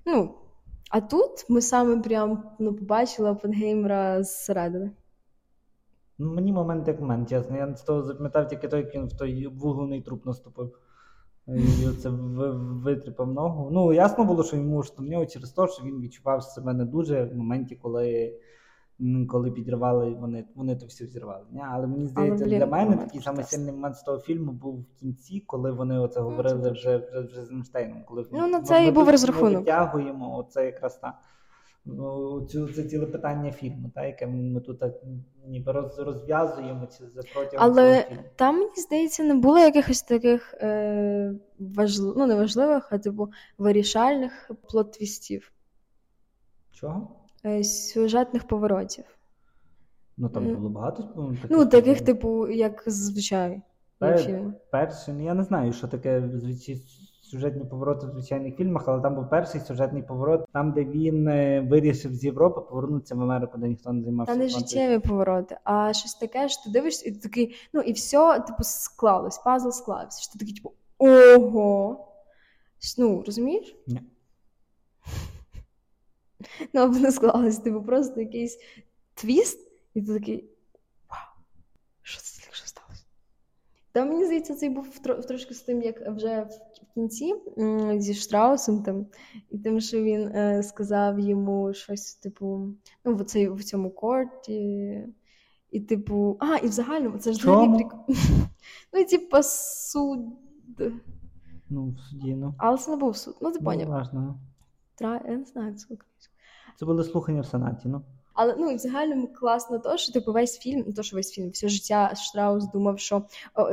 Ну, 0.07 0.35
а 0.91 1.01
тут 1.01 1.47
ми 1.49 1.61
саме 1.61 2.01
прям 2.01 2.43
ну, 2.59 2.75
побачили 2.75 3.31
Опенгеймера 3.31 4.23
зсередини. 4.23 4.91
Мені 6.19 6.53
момент 6.53 6.89
як 6.89 7.01
момент, 7.01 7.29
чесно. 7.29 7.57
Я 7.57 7.77
з 7.77 7.83
того 7.83 8.03
запам'ятав 8.03 8.49
тільки 8.49 8.69
той, 8.69 8.81
як 8.81 8.95
він 8.95 9.07
в 9.07 9.17
той 9.17 9.47
вуглений 9.47 10.03
труп 10.03 10.27
наступив. 10.27 10.79
І 11.49 11.87
оце 11.89 12.09
витріпав 12.09 13.33
ногу. 13.33 13.71
Ну, 13.73 13.93
ясно 13.93 14.25
було, 14.25 14.45
що 14.45 14.57
йому 14.57 14.83
штовнього 14.83 15.27
через 15.27 15.51
те, 15.51 15.67
що 15.69 15.85
він 15.85 16.01
відчував 16.01 16.43
себе 16.43 16.75
не 16.75 16.85
дуже 16.85 17.25
в 17.25 17.37
моменті, 17.37 17.77
коли 17.77 18.35
коли 19.29 19.51
підривали, 19.51 20.11
вони 20.11 20.45
вони 20.55 20.77
то 20.77 20.87
все 20.87 21.05
взірвали. 21.05 21.45
Не? 21.51 21.63
Але 21.71 21.87
мені 21.87 22.07
здається, 22.07 22.45
Але, 22.45 22.59
для 22.59 22.67
мене 22.67 22.97
такий 22.97 23.21
самий 23.21 23.45
сильний 23.45 23.73
момент 23.73 23.97
з 23.97 24.03
того 24.03 24.19
фільму 24.19 24.53
був 24.53 24.81
в 24.81 25.01
кінці, 25.01 25.43
коли 25.47 25.73
вони 25.73 25.99
оце 25.99 26.21
ну, 26.21 26.27
говорили 26.27 26.71
вже 26.71 26.97
вже, 26.97 27.21
вже 27.21 27.45
з 27.45 27.51
Ейнштейном. 27.51 28.05
Коли 28.05 28.27
ну, 28.33 28.49
на 28.49 28.61
це 28.61 28.87
і 28.87 28.91
був 28.91 29.11
розрахунок. 29.11 29.59
витягуємо, 29.59 30.39
оце 30.39 30.65
якраз 30.65 30.97
та. 30.97 31.19
Ну, 31.87 32.41
цю 32.47 32.69
це 32.69 32.85
ціле 32.85 33.07
питання 33.07 33.53
фільму, 33.53 33.91
та, 33.95 34.07
яке 34.07 34.27
ми 34.27 34.61
тут 34.61 34.79
так 34.79 34.95
ніби 35.47 35.73
роз, 35.73 35.99
розв'язуємо 35.99 36.87
ці 36.87 37.05
протягом 37.35 37.59
Але 37.67 38.01
цього 38.01 38.09
фільму. 38.09 38.23
там, 38.37 38.59
мені 38.59 38.77
здається, 38.77 39.25
не 39.25 39.35
було 39.35 39.59
якихось 39.59 40.03
таких 40.03 40.55
е, 40.55 41.35
важливих, 41.59 42.17
ну 42.17 42.27
не 42.27 42.35
важливих, 42.35 42.89
а 42.93 42.99
типу 42.99 43.29
вирішальних 43.59 44.51
плот-твістів. 44.73 45.53
Чого? 46.73 47.24
Е, 47.47 47.65
сюжетних 47.65 48.47
поворотів. 48.47 49.05
Ну 50.17 50.29
там 50.29 50.55
було 50.55 50.69
багато 50.69 51.09
ну, 51.17 51.29
таких, 51.35 51.51
ну, 51.51 51.67
таких 51.67 52.01
типу, 52.01 52.49
як 52.49 52.83
зазвичай. 52.87 53.63
Пер, 53.99 54.53
перший, 54.71 55.15
ну 55.15 55.25
я 55.25 55.35
не 55.35 55.43
знаю, 55.43 55.73
що 55.73 55.89
таке 55.89 56.23
сюжетні 57.23 57.65
повороти 57.65 58.07
в 58.07 58.11
звичайних 58.11 58.57
фільмах, 58.57 58.85
але 58.87 59.03
там 59.03 59.15
був 59.15 59.31
перший 59.31 59.61
сюжетний 59.61 60.03
поворот, 60.03 60.45
там, 60.53 60.73
де 60.73 60.85
він 60.85 61.29
е, 61.29 61.61
вирішив 61.61 62.15
з 62.15 62.25
Європи 62.25 62.61
повернутися 62.61 63.15
в 63.15 63.23
Америку, 63.23 63.59
де 63.59 63.69
ніхто 63.69 63.93
не 63.93 64.03
займався. 64.03 64.33
Та 64.33 64.39
не 64.39 64.49
життєві 64.49 64.99
повороти, 64.99 65.59
а 65.65 65.93
щось 65.93 66.15
таке, 66.15 66.49
що 66.49 66.65
ти 66.65 66.71
дивишся, 66.71 67.09
і 67.09 67.13
ти 67.13 67.19
такий, 67.19 67.55
ну 67.73 67.81
і 67.81 67.93
все, 67.93 68.41
типу, 68.41 68.63
склалось, 68.63 69.39
пазл 69.39 69.71
склався. 69.71 70.23
Що 70.23 70.33
ти 70.33 70.39
такий, 70.39 70.55
типу, 70.55 70.73
ого. 70.99 72.07
Ну, 72.99 73.23
розумієш? 73.27 73.77
Ні. 73.87 74.01
Ну, 76.73 76.81
або 76.81 76.99
не 76.99 77.13
склалось, 77.13 77.59
типу, 77.59 77.83
просто 77.83 78.21
якийсь 78.21 78.59
твіст, 79.15 79.71
і 79.95 80.03
ти 80.03 80.15
такий. 80.15 80.45
Вау! 81.11 81.45
Що 82.03 82.21
це 82.21 82.43
що 82.51 82.67
сталося? 82.67 83.05
Та 83.93 84.05
мені 84.05 84.25
здається, 84.25 84.55
цей 84.55 84.71
був 84.71 84.99
трошки 84.99 85.55
з 85.55 85.61
тим, 85.61 85.83
як 85.83 86.09
вже 86.09 86.41
в 86.41 86.95
кінці 86.95 87.35
зі 87.97 88.15
Штраусом 88.15 88.83
там, 88.83 89.07
і 89.51 89.59
тим, 89.59 89.81
що 89.81 90.03
він 90.03 90.29
е, 90.29 90.63
сказав 90.63 91.21
йому 91.21 91.75
щось, 91.75 92.15
типу, 92.15 92.69
ну, 93.05 93.15
в, 93.15 93.25
цей, 93.25 93.49
в 93.49 93.65
цьому 93.65 93.91
корті. 93.91 95.05
І, 95.75 95.81
типу, 95.81 96.37
а, 96.41 96.57
і 96.57 96.69
в 96.69 96.73
загальному 96.73 97.19
це 97.19 97.33
ж 97.33 97.39
взагалі 97.39 97.75
прик... 97.75 97.95
Ну, 98.93 99.01
і 99.01 99.05
типу, 99.05 99.37
суд. 99.43 100.19
Ну, 101.71 101.89
в 101.89 101.99
суді, 101.99 102.35
ну. 102.35 102.55
Але 102.59 102.79
це 102.79 102.91
не 102.91 102.97
був 102.97 103.17
суд. 103.17 103.37
Ну, 103.41 103.51
ти 103.51 103.59
ну, 103.61 103.65
поняв. 103.65 103.89
Важно. 103.89 104.39
Тра... 104.95 105.21
Я 105.29 105.37
не 105.37 105.45
знаю, 105.45 105.77
як 105.91 106.07
це 106.17 106.29
це 106.77 106.87
були 106.87 107.05
слухання 107.05 107.41
в 107.41 107.47
Сенаті, 107.47 107.89
ну. 107.89 108.03
Але 108.35 108.55
ну 108.59 108.75
в 108.75 108.79
загальному 108.79 109.29
класно, 109.29 109.79
то 109.79 109.97
що 109.97 110.13
типу 110.13 110.33
весь 110.33 110.59
фільм, 110.59 110.93
то 110.93 111.03
що 111.03 111.17
весь 111.17 111.31
фільм, 111.31 111.51
все 111.51 111.69
життя 111.69 112.15
Штраус 112.15 112.65
думав, 112.65 112.99
що 112.99 113.23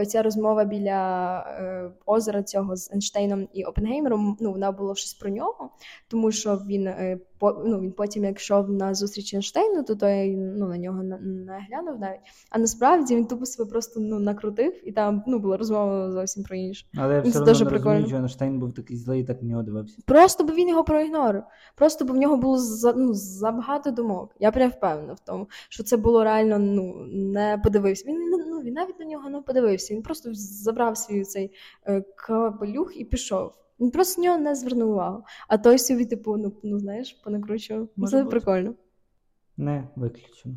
ця 0.08 0.22
розмова 0.22 0.64
біля 0.64 1.40
е, 1.40 1.92
озера 2.06 2.44
цього 2.44 2.76
з 2.76 2.92
Ейнштейном 2.92 3.48
і 3.54 3.64
Опенгеймером, 3.64 4.38
ну 4.40 4.52
вона 4.52 4.72
була 4.72 4.96
щось 4.96 5.14
про 5.14 5.30
нього, 5.30 5.70
тому 6.08 6.32
що 6.32 6.56
він 6.56 6.88
е, 6.88 7.20
ну, 7.66 7.80
він 7.80 7.92
потім, 7.92 8.24
як 8.24 8.40
йшов 8.40 8.70
на 8.70 8.94
зустріч 8.94 9.34
Ейнштейну, 9.34 9.84
то 9.84 9.96
той 9.96 10.36
ну, 10.36 10.68
на 10.68 10.78
нього 10.78 11.04
не 11.04 11.66
глянув 11.70 12.00
навіть. 12.00 12.20
А 12.50 12.60
насправді 12.60 13.16
він 13.16 13.26
тупо 13.26 13.46
себе 13.46 13.70
просто 13.70 14.00
ну, 14.00 14.20
накрутив, 14.20 14.88
і 14.88 14.92
там 14.92 15.24
ну, 15.28 15.40
була 15.40 15.58
розмова 15.58 16.12
зовсім 16.12 16.44
про 16.44 16.56
інше. 16.56 16.86
Але 16.98 17.16
я 17.16 17.22
все 17.22 17.40
одно 17.40 17.54
не 17.54 17.70
розумію, 17.70 18.08
що 18.08 18.16
Ейнштейн 18.16 18.60
був 18.60 18.74
такий 18.74 18.98
злий, 18.98 19.24
так 19.24 19.42
в 19.42 19.46
нього 19.46 19.64
дивився. 19.64 19.98
Просто 20.06 20.44
бо 20.44 20.54
він 20.54 20.70
його 20.70 20.84
проігнорив. 20.84 21.44
Просто 21.76 22.06
бо 22.06 22.14
в 22.14 22.18
нього 22.18 22.38
було 22.38 22.58
за, 22.58 22.94
ну, 22.94 23.14
забагато 23.14 23.92
думок. 23.92 24.36
Я 24.40 24.52
прям 24.52 24.70
впевнена 24.70 25.14
в 25.14 25.20
тому, 25.20 25.48
що 25.70 25.84
це 25.84 25.98
було 25.98 26.24
реально 26.24 26.60
ну, 26.60 27.06
не 27.12 27.62
подивився. 27.64 28.04
Він 28.08 28.18
ну, 28.48 28.62
він 28.62 28.74
навіть 28.74 29.00
на 29.00 29.06
нього 29.06 29.30
не 29.30 29.42
подивився. 29.42 29.94
Він 29.94 30.02
просто 30.02 30.30
забрав 30.34 30.98
свій 30.98 31.24
цей 31.24 31.52
е, 31.88 32.04
капелюх 32.16 32.98
і 32.98 33.06
пішов. 33.06 33.61
Він 33.82 33.92
просто 33.92 34.22
нього 34.22 34.38
не 34.38 34.56
звернув 34.56 34.90
увагу. 34.90 35.24
А 35.48 35.58
той 35.58 35.80
собі, 35.80 36.06
типу, 36.06 36.38
ну, 36.38 36.54
ну 36.64 36.80
знаєш, 36.80 37.14
понакручував. 37.14 37.90
Може 37.96 38.12
Це 38.12 38.24
бути. 38.24 38.32
прикольно. 38.32 38.76
Не 39.58 39.88
виключено. 39.96 40.56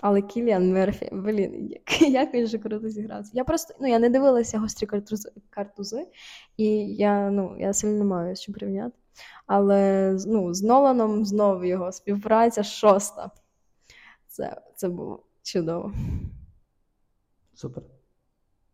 Але 0.00 0.22
Кіліан 0.22 0.72
Мерфі, 0.72 1.08
блін, 1.12 1.70
як, 1.70 2.02
як 2.10 2.34
він 2.34 2.46
же 2.46 2.58
круто 2.58 2.88
зігрався. 2.88 3.30
Я 3.34 3.44
просто 3.44 3.74
ну, 3.80 3.88
я 3.88 3.98
не 3.98 4.10
дивилася 4.10 4.58
гострі 4.58 4.86
картузи, 4.86 5.32
картузи 5.50 6.06
і 6.56 6.66
я 6.94 7.30
ну, 7.30 7.56
я 7.58 7.72
сильно 7.72 7.98
не 7.98 8.04
маю 8.04 8.36
що 8.36 8.52
порівняти. 8.52 8.96
Але 9.46 10.12
ну, 10.26 10.54
з 10.54 10.62
Ноланом 10.62 11.24
знову 11.24 11.64
його 11.64 11.92
співпраця 11.92 12.62
шоста. 12.62 13.30
Це 14.26 14.62
це 14.74 14.88
було 14.88 15.22
чудово. 15.42 15.92
Супер. 17.54 17.82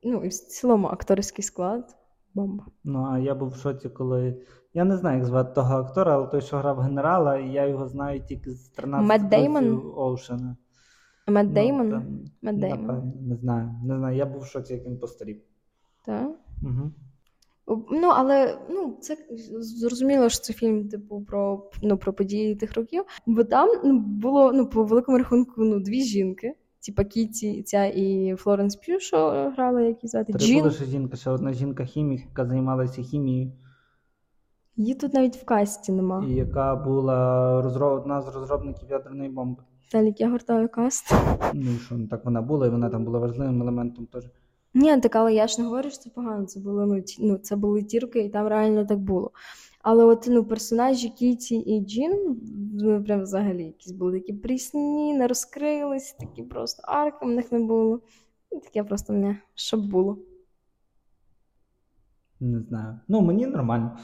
Ну, 0.03 0.25
і 0.25 0.29
в 0.29 0.35
цілому 0.35 0.87
акторський 0.87 1.45
склад. 1.45 1.97
Бомба. 2.35 2.67
Ну, 2.85 3.09
а 3.11 3.19
я 3.19 3.35
був 3.35 3.49
в 3.49 3.57
шоці, 3.57 3.89
коли. 3.89 4.43
Я 4.75 4.85
не 4.85 4.97
знаю, 4.97 5.19
як 5.19 5.27
звати 5.27 5.55
того 5.55 5.75
актора, 5.75 6.15
але 6.15 6.27
той, 6.27 6.41
що 6.41 6.57
грав 6.57 6.79
генерала, 6.79 7.39
і 7.39 7.53
я 7.53 7.67
його 7.67 7.89
знаю 7.89 8.21
тільки 8.21 8.51
з 8.51 8.69
13 8.69 9.29
Деймон? 9.29 9.93
Оушена. 9.97 10.57
Мед 11.29 11.53
Деймон? 11.53 11.93
Мед 12.43 12.59
Деймон. 12.59 13.13
Не 13.21 13.37
знаю. 13.37 13.71
Не 13.85 13.97
знаю. 13.97 14.17
Я 14.17 14.27
був 14.27 14.43
в 14.43 14.47
шоці, 14.47 14.75
як 14.75 14.87
він 14.87 14.99
постарів. 14.99 15.43
Так? 16.05 16.31
Угу. 16.63 16.93
Ну, 17.91 18.09
але 18.09 18.59
ну, 18.71 18.97
це 19.01 19.17
зрозуміло, 19.61 20.29
що 20.29 20.41
це 20.41 20.53
фільм, 20.53 20.89
типу, 20.89 21.25
про 21.25 21.71
ну, 21.83 21.99
про 21.99 22.13
події 22.13 22.55
тих 22.55 22.75
років. 22.75 23.05
Бо 23.27 23.45
там 23.45 23.69
ну, 23.85 24.01
було 24.01 24.53
ну, 24.53 24.67
по 24.67 24.85
великому 24.85 25.19
рахунку 25.19 25.53
ну, 25.65 25.81
дві 25.81 26.03
жінки 26.03 26.55
типа 26.87 27.05
Кіті, 27.05 27.63
ця 27.63 27.85
і 27.85 28.37
Флоренс 28.37 28.77
П'ю, 28.77 29.01
що 29.01 29.51
грала, 29.57 29.81
як 29.81 30.03
її 30.03 30.09
звати. 30.09 30.33
Три 30.33 30.47
Джин. 30.47 30.59
була 30.59 30.71
ще 30.71 30.85
жінка, 30.85 31.17
ще 31.17 31.31
одна 31.31 31.53
жінка-хімік, 31.53 32.21
яка 32.21 32.47
займалася 32.47 33.03
хімією. 33.03 33.53
Її 34.77 34.95
тут 34.95 35.15
навіть 35.15 35.37
в 35.37 35.45
касті 35.45 35.93
нема. 35.93 36.27
І 36.29 36.35
яка 36.35 36.77
була 36.77 37.63
розроб... 37.63 38.01
одна 38.01 38.23
з 38.23 38.35
розробників 38.35 38.91
ядерної 38.91 39.31
бомби. 39.31 39.63
Віталік, 39.93 40.21
я 40.21 40.31
гортаю 40.31 40.69
cast. 40.69 41.15
Ну 41.55 41.71
що, 41.87 41.99
так 42.11 42.25
вона 42.25 42.43
була, 42.43 42.67
і 42.67 42.71
вона 42.71 42.91
там 42.91 43.05
була 43.05 43.19
важливим 43.19 43.63
елементом 43.63 44.07
теж. 44.07 44.25
Ні, 44.75 45.01
так, 45.01 45.17
але 45.17 45.35
я 45.35 45.47
ж 45.47 45.61
не 45.61 45.67
говорю, 45.67 45.91
що 45.91 45.99
це 45.99 46.11
погано. 46.11 46.47
Це 46.47 46.61
були 46.61 46.87
ну, 46.87 47.01
ті, 47.01 47.27
ну, 47.27 47.39
це 47.39 47.57
були 47.57 47.83
тірки, 47.83 48.21
і 48.21 48.29
там 48.29 48.49
реально 48.49 48.85
так 48.85 48.99
було. 48.99 49.31
Але 49.83 50.05
от 50.05 50.27
ну, 50.31 50.45
персонажі 50.45 51.09
Кіті 51.09 51.57
і 51.57 51.87
Джін 51.87 52.41
ну, 52.75 53.05
прям 53.05 53.23
взагалі 53.23 53.65
якісь 53.65 53.93
були 53.93 54.21
такі 54.21 54.33
прісні, 54.33 55.15
не 55.15 55.27
розкрились, 55.27 56.13
такі 56.13 56.43
просто 56.43 56.83
арки 56.87 57.27
в 57.27 57.29
них 57.29 57.53
не 57.53 57.59
було. 57.59 58.01
І 58.51 58.61
таке 58.61 58.85
просто 58.85 59.13
мене 59.13 59.39
щоб 59.55 59.91
було. 59.91 60.19
Не 62.41 62.61
знаю. 62.61 63.01
Ну, 63.09 63.21
мені 63.21 63.47
нормально. 63.47 63.99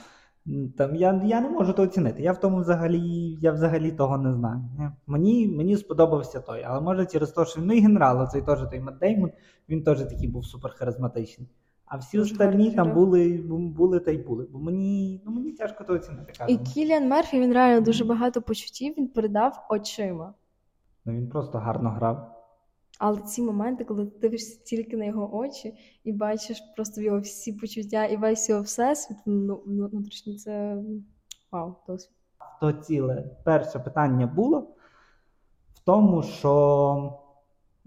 Там 0.77 0.97
Я 0.97 1.23
я 1.25 1.41
не 1.41 1.49
можу 1.49 1.73
то 1.73 1.83
оцінити. 1.83 2.23
Я 2.23 2.33
в 2.33 2.41
тому 2.41 2.61
взагалі 2.61 3.39
я 3.41 3.53
взагалі 3.53 3.93
того 3.93 4.19
не 4.19 4.35
знаю. 4.35 4.61
Мені 5.07 5.49
мені 5.49 5.77
сподобався 5.77 6.41
той, 6.41 6.63
але 6.63 6.81
може 6.81 7.07
через 7.07 7.33
те, 7.33 7.45
що 7.45 7.61
ну 7.61 7.73
і 7.73 7.81
генерал, 7.81 8.29
цей 8.29 8.43
теж 8.43 8.59
той 8.71 8.81
Мат 8.81 8.99
Деймон, 8.99 9.31
він 9.69 9.83
теж 9.83 9.99
такий 9.99 10.29
був 10.29 10.47
супер 10.47 10.75
харизматичний. 10.75 11.49
А 11.89 11.97
всі 11.97 12.19
Дуже 12.19 12.33
остальні 12.33 12.71
там 12.71 12.95
були 12.95 13.43
були 13.77 14.01
та 14.01 14.11
й 14.11 14.19
були. 14.19 14.47
Бо 14.51 14.59
мені 14.59 15.23
ну 15.27 15.33
мені 15.33 15.53
тяжко 15.53 15.85
то 15.85 15.95
оцінити. 15.95 16.33
І 16.49 16.57
Кіліан 16.57 17.09
Мерфі 17.09 17.41
він 17.41 17.53
реально 17.53 17.81
дуже 17.81 18.05
багато 18.05 18.43
почуттів 18.43 18.95
він 18.99 19.09
передав 19.09 19.67
очима. 19.71 20.35
Ну 21.05 21.13
він 21.13 21.29
просто 21.29 21.59
гарно 21.59 21.91
грав. 21.91 22.35
Але 22.99 23.21
ці 23.21 23.43
моменти, 23.43 23.85
коли 23.85 24.07
ти 24.07 24.19
дивишся 24.19 24.65
тільки 24.65 24.97
на 24.97 25.05
його 25.05 25.37
очі 25.37 25.75
і 26.05 26.13
бачиш 26.13 26.63
просто 26.77 27.01
його 27.01 27.21
всі 27.21 27.53
почуття 27.53 28.05
і 28.05 28.17
весь 28.17 28.49
його 28.49 28.63
всесвіт, 28.63 29.19
ну 29.27 29.63
внутрішній 29.67 30.37
це 30.37 30.77
вау, 31.53 31.75
досвід. 31.87 32.17
То 32.61 32.73
ціле 32.73 33.37
перше 33.45 33.79
питання 33.79 34.27
було 34.27 34.61
в 35.75 35.85
тому, 35.85 36.23
що. 36.23 37.18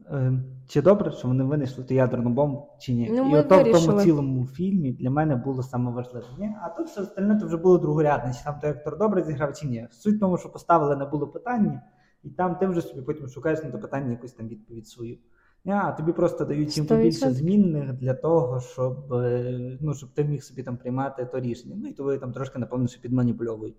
Е, 0.09 0.33
чи 0.67 0.81
добре, 0.81 1.11
що 1.11 1.27
вони 1.27 1.43
винайшли 1.43 1.83
ту 1.83 1.93
ядерну 1.93 2.29
бомбу, 2.29 2.67
чи 2.79 2.93
ні? 2.93 3.09
Ну, 3.11 3.29
І 3.29 3.39
ото 3.39 3.63
в 3.63 3.71
тому 3.71 4.01
цілому 4.01 4.45
фільмі 4.45 4.91
для 4.91 5.09
мене 5.09 5.35
було 5.35 5.63
саме 5.63 5.91
важливе. 5.91 6.25
Ні? 6.39 6.55
А 6.61 6.69
тут 6.69 6.87
все 6.87 7.01
остальне 7.01 7.39
то 7.39 7.45
вже 7.45 7.57
було 7.57 7.77
другорядне, 7.77 8.33
чи 8.33 8.43
там 8.43 8.59
той 8.61 8.69
актор 8.69 8.97
добре 8.97 9.23
зіграв, 9.23 9.53
чи 9.53 9.67
ні. 9.67 9.87
Суть 9.91 10.15
в 10.15 10.19
тому, 10.19 10.37
що 10.37 10.49
поставили, 10.49 10.95
не 10.95 11.05
було 11.05 11.27
питання, 11.27 11.81
І 12.23 12.29
там 12.29 12.55
ти 12.55 12.67
вже 12.67 12.81
собі 12.81 13.01
потім 13.01 13.27
шукаєш 13.27 13.63
на 13.63 13.71
те 13.71 13.77
питання 13.77 14.11
якусь 14.11 14.33
там 14.33 14.47
відповідь 14.47 14.87
свою. 14.87 15.17
А 15.65 15.91
тобі 15.91 16.11
просто 16.11 16.45
дають 16.45 16.73
чим 16.73 16.85
більше 16.85 17.31
змінних 17.31 17.93
для 17.93 18.13
того, 18.13 18.59
щоб 18.59 19.13
е, 19.13 19.77
ну, 19.81 19.93
щоб 19.93 20.09
ти 20.09 20.23
міг 20.23 20.43
собі 20.43 20.63
там 20.63 20.77
приймати 20.77 21.25
то 21.25 21.39
рішення. 21.39 21.75
Ну 21.77 21.87
і 21.87 21.93
тобі 21.93 22.17
там 22.17 22.33
трошки, 22.33 22.59
напевно, 22.59 22.87
що 22.87 23.01
підманіпульовують. 23.01 23.75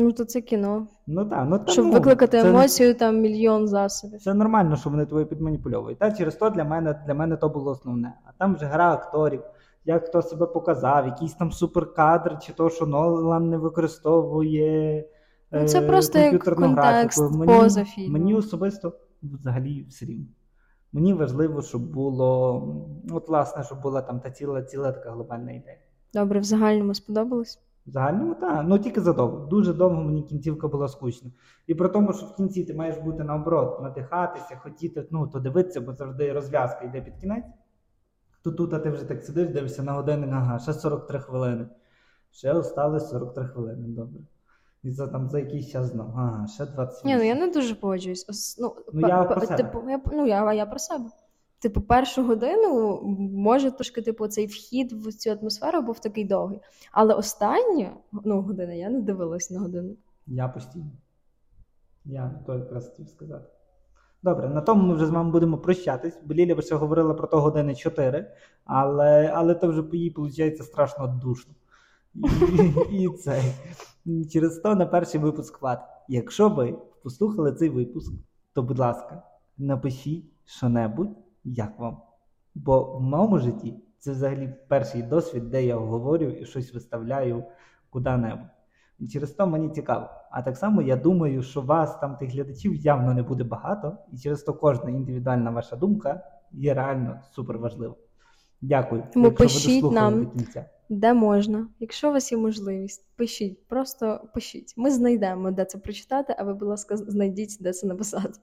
Ну, 0.00 0.12
то 0.12 0.24
це 0.24 0.40
кіно. 0.40 0.86
Ну 1.06 1.24
так, 1.24 1.46
ну 1.50 1.58
та, 1.58 1.72
Щоб 1.72 1.84
ну, 1.84 1.92
викликати 1.92 2.42
це, 2.42 2.48
емоцію, 2.48 2.94
там 2.94 3.20
мільйон 3.20 3.68
засобів. 3.68 4.20
Це 4.20 4.34
нормально, 4.34 4.76
що 4.76 4.90
вони 4.90 5.06
тобою 5.06 5.26
підманіпульовують. 5.26 5.98
Та 5.98 6.12
через 6.12 6.34
то 6.34 6.50
для 6.50 6.64
мене 6.64 7.02
для 7.06 7.14
мене 7.14 7.36
то 7.36 7.48
було 7.48 7.70
основне. 7.70 8.12
А 8.24 8.30
там 8.38 8.54
вже 8.54 8.66
гра 8.66 8.92
акторів, 8.92 9.42
як 9.84 10.06
хто 10.06 10.22
себе 10.22 10.46
показав, 10.46 11.06
якийсь 11.06 11.34
там 11.34 11.52
суперкадр, 11.52 12.38
чи 12.38 12.52
то, 12.52 12.70
що 12.70 12.86
Нолан 12.86 13.50
не 13.50 13.56
використовує. 13.58 15.04
Ну, 15.52 15.68
Це 15.68 15.80
просто 15.80 16.18
як 16.18 16.44
контекст 16.54 17.30
мені, 17.32 17.52
поза 17.52 17.84
фільмом. 17.84 18.12
Мені 18.12 18.34
особисто 18.34 18.92
взагалі 19.22 19.86
все 19.88 20.06
рівно. 20.06 20.26
Мені 20.92 21.12
важливо, 21.12 21.62
щоб 21.62 21.82
було, 21.92 22.62
от, 23.10 23.28
власне, 23.28 23.64
щоб 23.64 23.82
була 23.82 24.02
там 24.02 24.20
та 24.20 24.30
ціла 24.30 24.62
ціла 24.62 24.92
така 24.92 25.10
глобальна 25.10 25.52
ідея. 25.52 25.78
Добре, 26.14 26.40
в 26.40 26.44
загальному 26.44 26.94
сподобалось? 26.94 27.60
Загальному, 27.90 28.34
так, 28.34 28.64
ну 28.68 28.78
тільки 28.78 29.00
задовго. 29.00 29.46
Дуже 29.46 29.72
довго 29.72 30.02
мені 30.02 30.22
кінцівка 30.22 30.68
була 30.68 30.88
скучна. 30.88 31.30
І 31.66 31.74
при 31.74 31.88
тому, 31.88 32.12
що 32.12 32.26
в 32.26 32.36
кінці 32.36 32.64
ти 32.64 32.74
маєш 32.74 32.96
бути 32.96 33.24
наоборот, 33.24 33.82
надихатися, 33.82 34.56
хотіти, 34.62 35.06
ну, 35.10 35.26
то 35.26 35.40
дивитися, 35.40 35.80
бо 35.80 35.92
завжди 35.92 36.32
розв'язка 36.32 36.84
йде 36.84 37.00
під 37.00 37.16
кінець. 37.16 37.44
То 38.42 38.52
тут 38.52 38.74
а 38.74 38.78
ти 38.78 38.90
вже 38.90 39.04
так 39.04 39.22
сидиш, 39.22 39.48
дивишся 39.48 39.82
на 39.82 39.92
годинник, 39.92 40.30
ага, 40.32 40.58
ще 40.58 40.72
43 40.72 41.20
хвилини. 41.20 41.66
Ще 42.30 42.52
осталось 42.52 43.10
43 43.10 43.44
хвилини, 43.44 43.88
добре. 43.88 44.20
І 44.82 44.90
за 44.90 45.06
там 45.06 45.28
за 45.28 45.38
якийсь 45.38 45.70
час 45.70 45.86
знов. 45.86 46.10
Ага, 46.16 46.46
ще 46.46 46.66
20 46.66 47.04
Ні, 47.04 47.16
ну 47.16 47.22
я 47.22 47.34
не 47.34 47.50
дуже 47.50 47.74
погоджуюсь. 47.74 48.56
Ну, 48.60 48.76
ну, 48.92 49.08
я 49.08 49.24
про 49.24 49.40
себе. 49.40 49.56
Типу, 49.56 49.90
я, 49.90 50.00
ну, 50.12 50.26
я, 50.26 50.52
я 50.52 50.66
про 50.66 50.78
себе. 50.78 51.04
Типу, 51.60 51.80
першу 51.80 52.24
годину 52.24 53.00
може 53.32 53.70
трошки 53.70 54.02
типу, 54.02 54.28
цей 54.28 54.46
вхід 54.46 54.92
в 54.92 55.12
цю 55.12 55.30
атмосферу 55.30 55.82
був 55.82 55.98
такий 55.98 56.24
довгий. 56.24 56.60
Але 56.92 57.14
останню 57.14 57.88
ну, 58.24 58.40
година 58.40 58.72
я 58.72 58.90
не 58.90 59.00
дивилась 59.00 59.50
на 59.50 59.60
годину. 59.60 59.96
Я 60.26 60.48
постійно. 60.48 60.90
Я 62.04 62.40
то 62.46 62.54
якраз 62.54 62.88
хотів 62.88 63.08
сказати. 63.08 63.48
Добре, 64.22 64.48
на 64.48 64.60
тому 64.60 64.88
ми 64.88 64.94
вже 64.94 65.06
з 65.06 65.10
вами 65.10 65.30
будемо 65.30 65.58
прощатись, 65.58 66.18
Ліля 66.30 66.62
ще 66.62 66.74
говорила 66.74 67.14
про 67.14 67.26
то 67.26 67.40
години 67.40 67.74
4, 67.74 68.30
але 68.64 69.32
але 69.34 69.54
то 69.54 69.68
вже 69.68 69.84
їй, 69.92 70.10
виходить, 70.16 70.64
страшно 70.64 71.20
душно. 71.22 71.54
І, 72.14 72.24
і 73.04 73.08
це. 73.08 73.42
Через 74.32 74.58
то 74.58 74.74
на 74.74 74.86
перший 74.86 75.20
випуск 75.20 75.56
хватить. 75.56 75.88
Якщо 76.08 76.48
ви 76.48 76.78
послухали 77.02 77.52
цей 77.52 77.68
випуск, 77.68 78.12
то, 78.52 78.62
будь 78.62 78.78
ласка, 78.78 79.22
напишіть 79.58 80.24
що-небудь, 80.44 81.16
як 81.52 81.78
вам. 81.78 81.96
Бо 82.54 82.96
в 82.98 83.00
моєму 83.00 83.38
житті 83.38 83.74
це 83.98 84.12
взагалі 84.12 84.54
перший 84.68 85.02
досвід, 85.02 85.50
де 85.50 85.64
я 85.64 85.76
говорю 85.76 86.30
і 86.30 86.44
щось 86.44 86.74
виставляю 86.74 87.44
куди-небудь. 87.90 88.48
І 88.98 89.08
через 89.08 89.30
то 89.30 89.46
мені 89.46 89.68
цікаво. 89.70 90.08
А 90.30 90.42
так 90.42 90.56
само 90.56 90.82
я 90.82 90.96
думаю, 90.96 91.42
що 91.42 91.60
вас 91.60 91.98
там 92.00 92.16
тих 92.16 92.30
глядачів 92.30 92.74
явно 92.74 93.14
не 93.14 93.22
буде 93.22 93.44
багато, 93.44 93.96
і 94.12 94.18
через 94.18 94.42
то 94.42 94.54
кожна 94.54 94.90
індивідуальна 94.90 95.50
ваша 95.50 95.76
думка 95.76 96.22
є 96.52 96.74
реально 96.74 97.20
супер 97.30 97.58
важлива. 97.58 97.94
Дякую. 98.60 99.02
Тому 99.14 99.32
пишіть 99.32 99.92
нам, 99.92 100.24
до 100.24 100.30
кінця. 100.30 100.64
де 100.88 101.14
можна. 101.14 101.68
Якщо 101.80 102.08
у 102.08 102.12
вас 102.12 102.32
є 102.32 102.38
можливість, 102.38 103.06
пишіть, 103.16 103.66
просто 103.68 104.28
пишіть. 104.34 104.74
Ми 104.76 104.90
знайдемо, 104.90 105.50
де 105.50 105.64
це 105.64 105.78
прочитати, 105.78 106.34
а 106.38 106.44
ви, 106.44 106.54
будь 106.54 106.68
ласка, 106.68 106.96
знайдіть, 106.96 107.58
де 107.60 107.72
це 107.72 107.86
написати. 107.86 108.40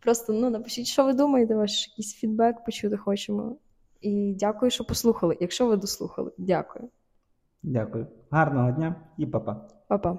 Просто 0.00 0.32
ну, 0.32 0.50
напишіть, 0.50 0.86
що 0.86 1.04
ви 1.04 1.12
думаєте, 1.12 1.54
ваш 1.54 1.88
якийсь 1.88 2.14
фідбек 2.14 2.64
почути 2.64 2.96
хочемо. 2.96 3.56
І 4.00 4.36
дякую, 4.38 4.70
що 4.70 4.84
послухали. 4.84 5.36
Якщо 5.40 5.66
ви 5.66 5.76
дослухали, 5.76 6.32
дякую. 6.38 6.88
Дякую. 7.62 8.06
Гарного 8.30 8.70
дня 8.70 8.94
і 9.18 9.26
па-па. 9.26 9.68
Па-па. 9.88 10.18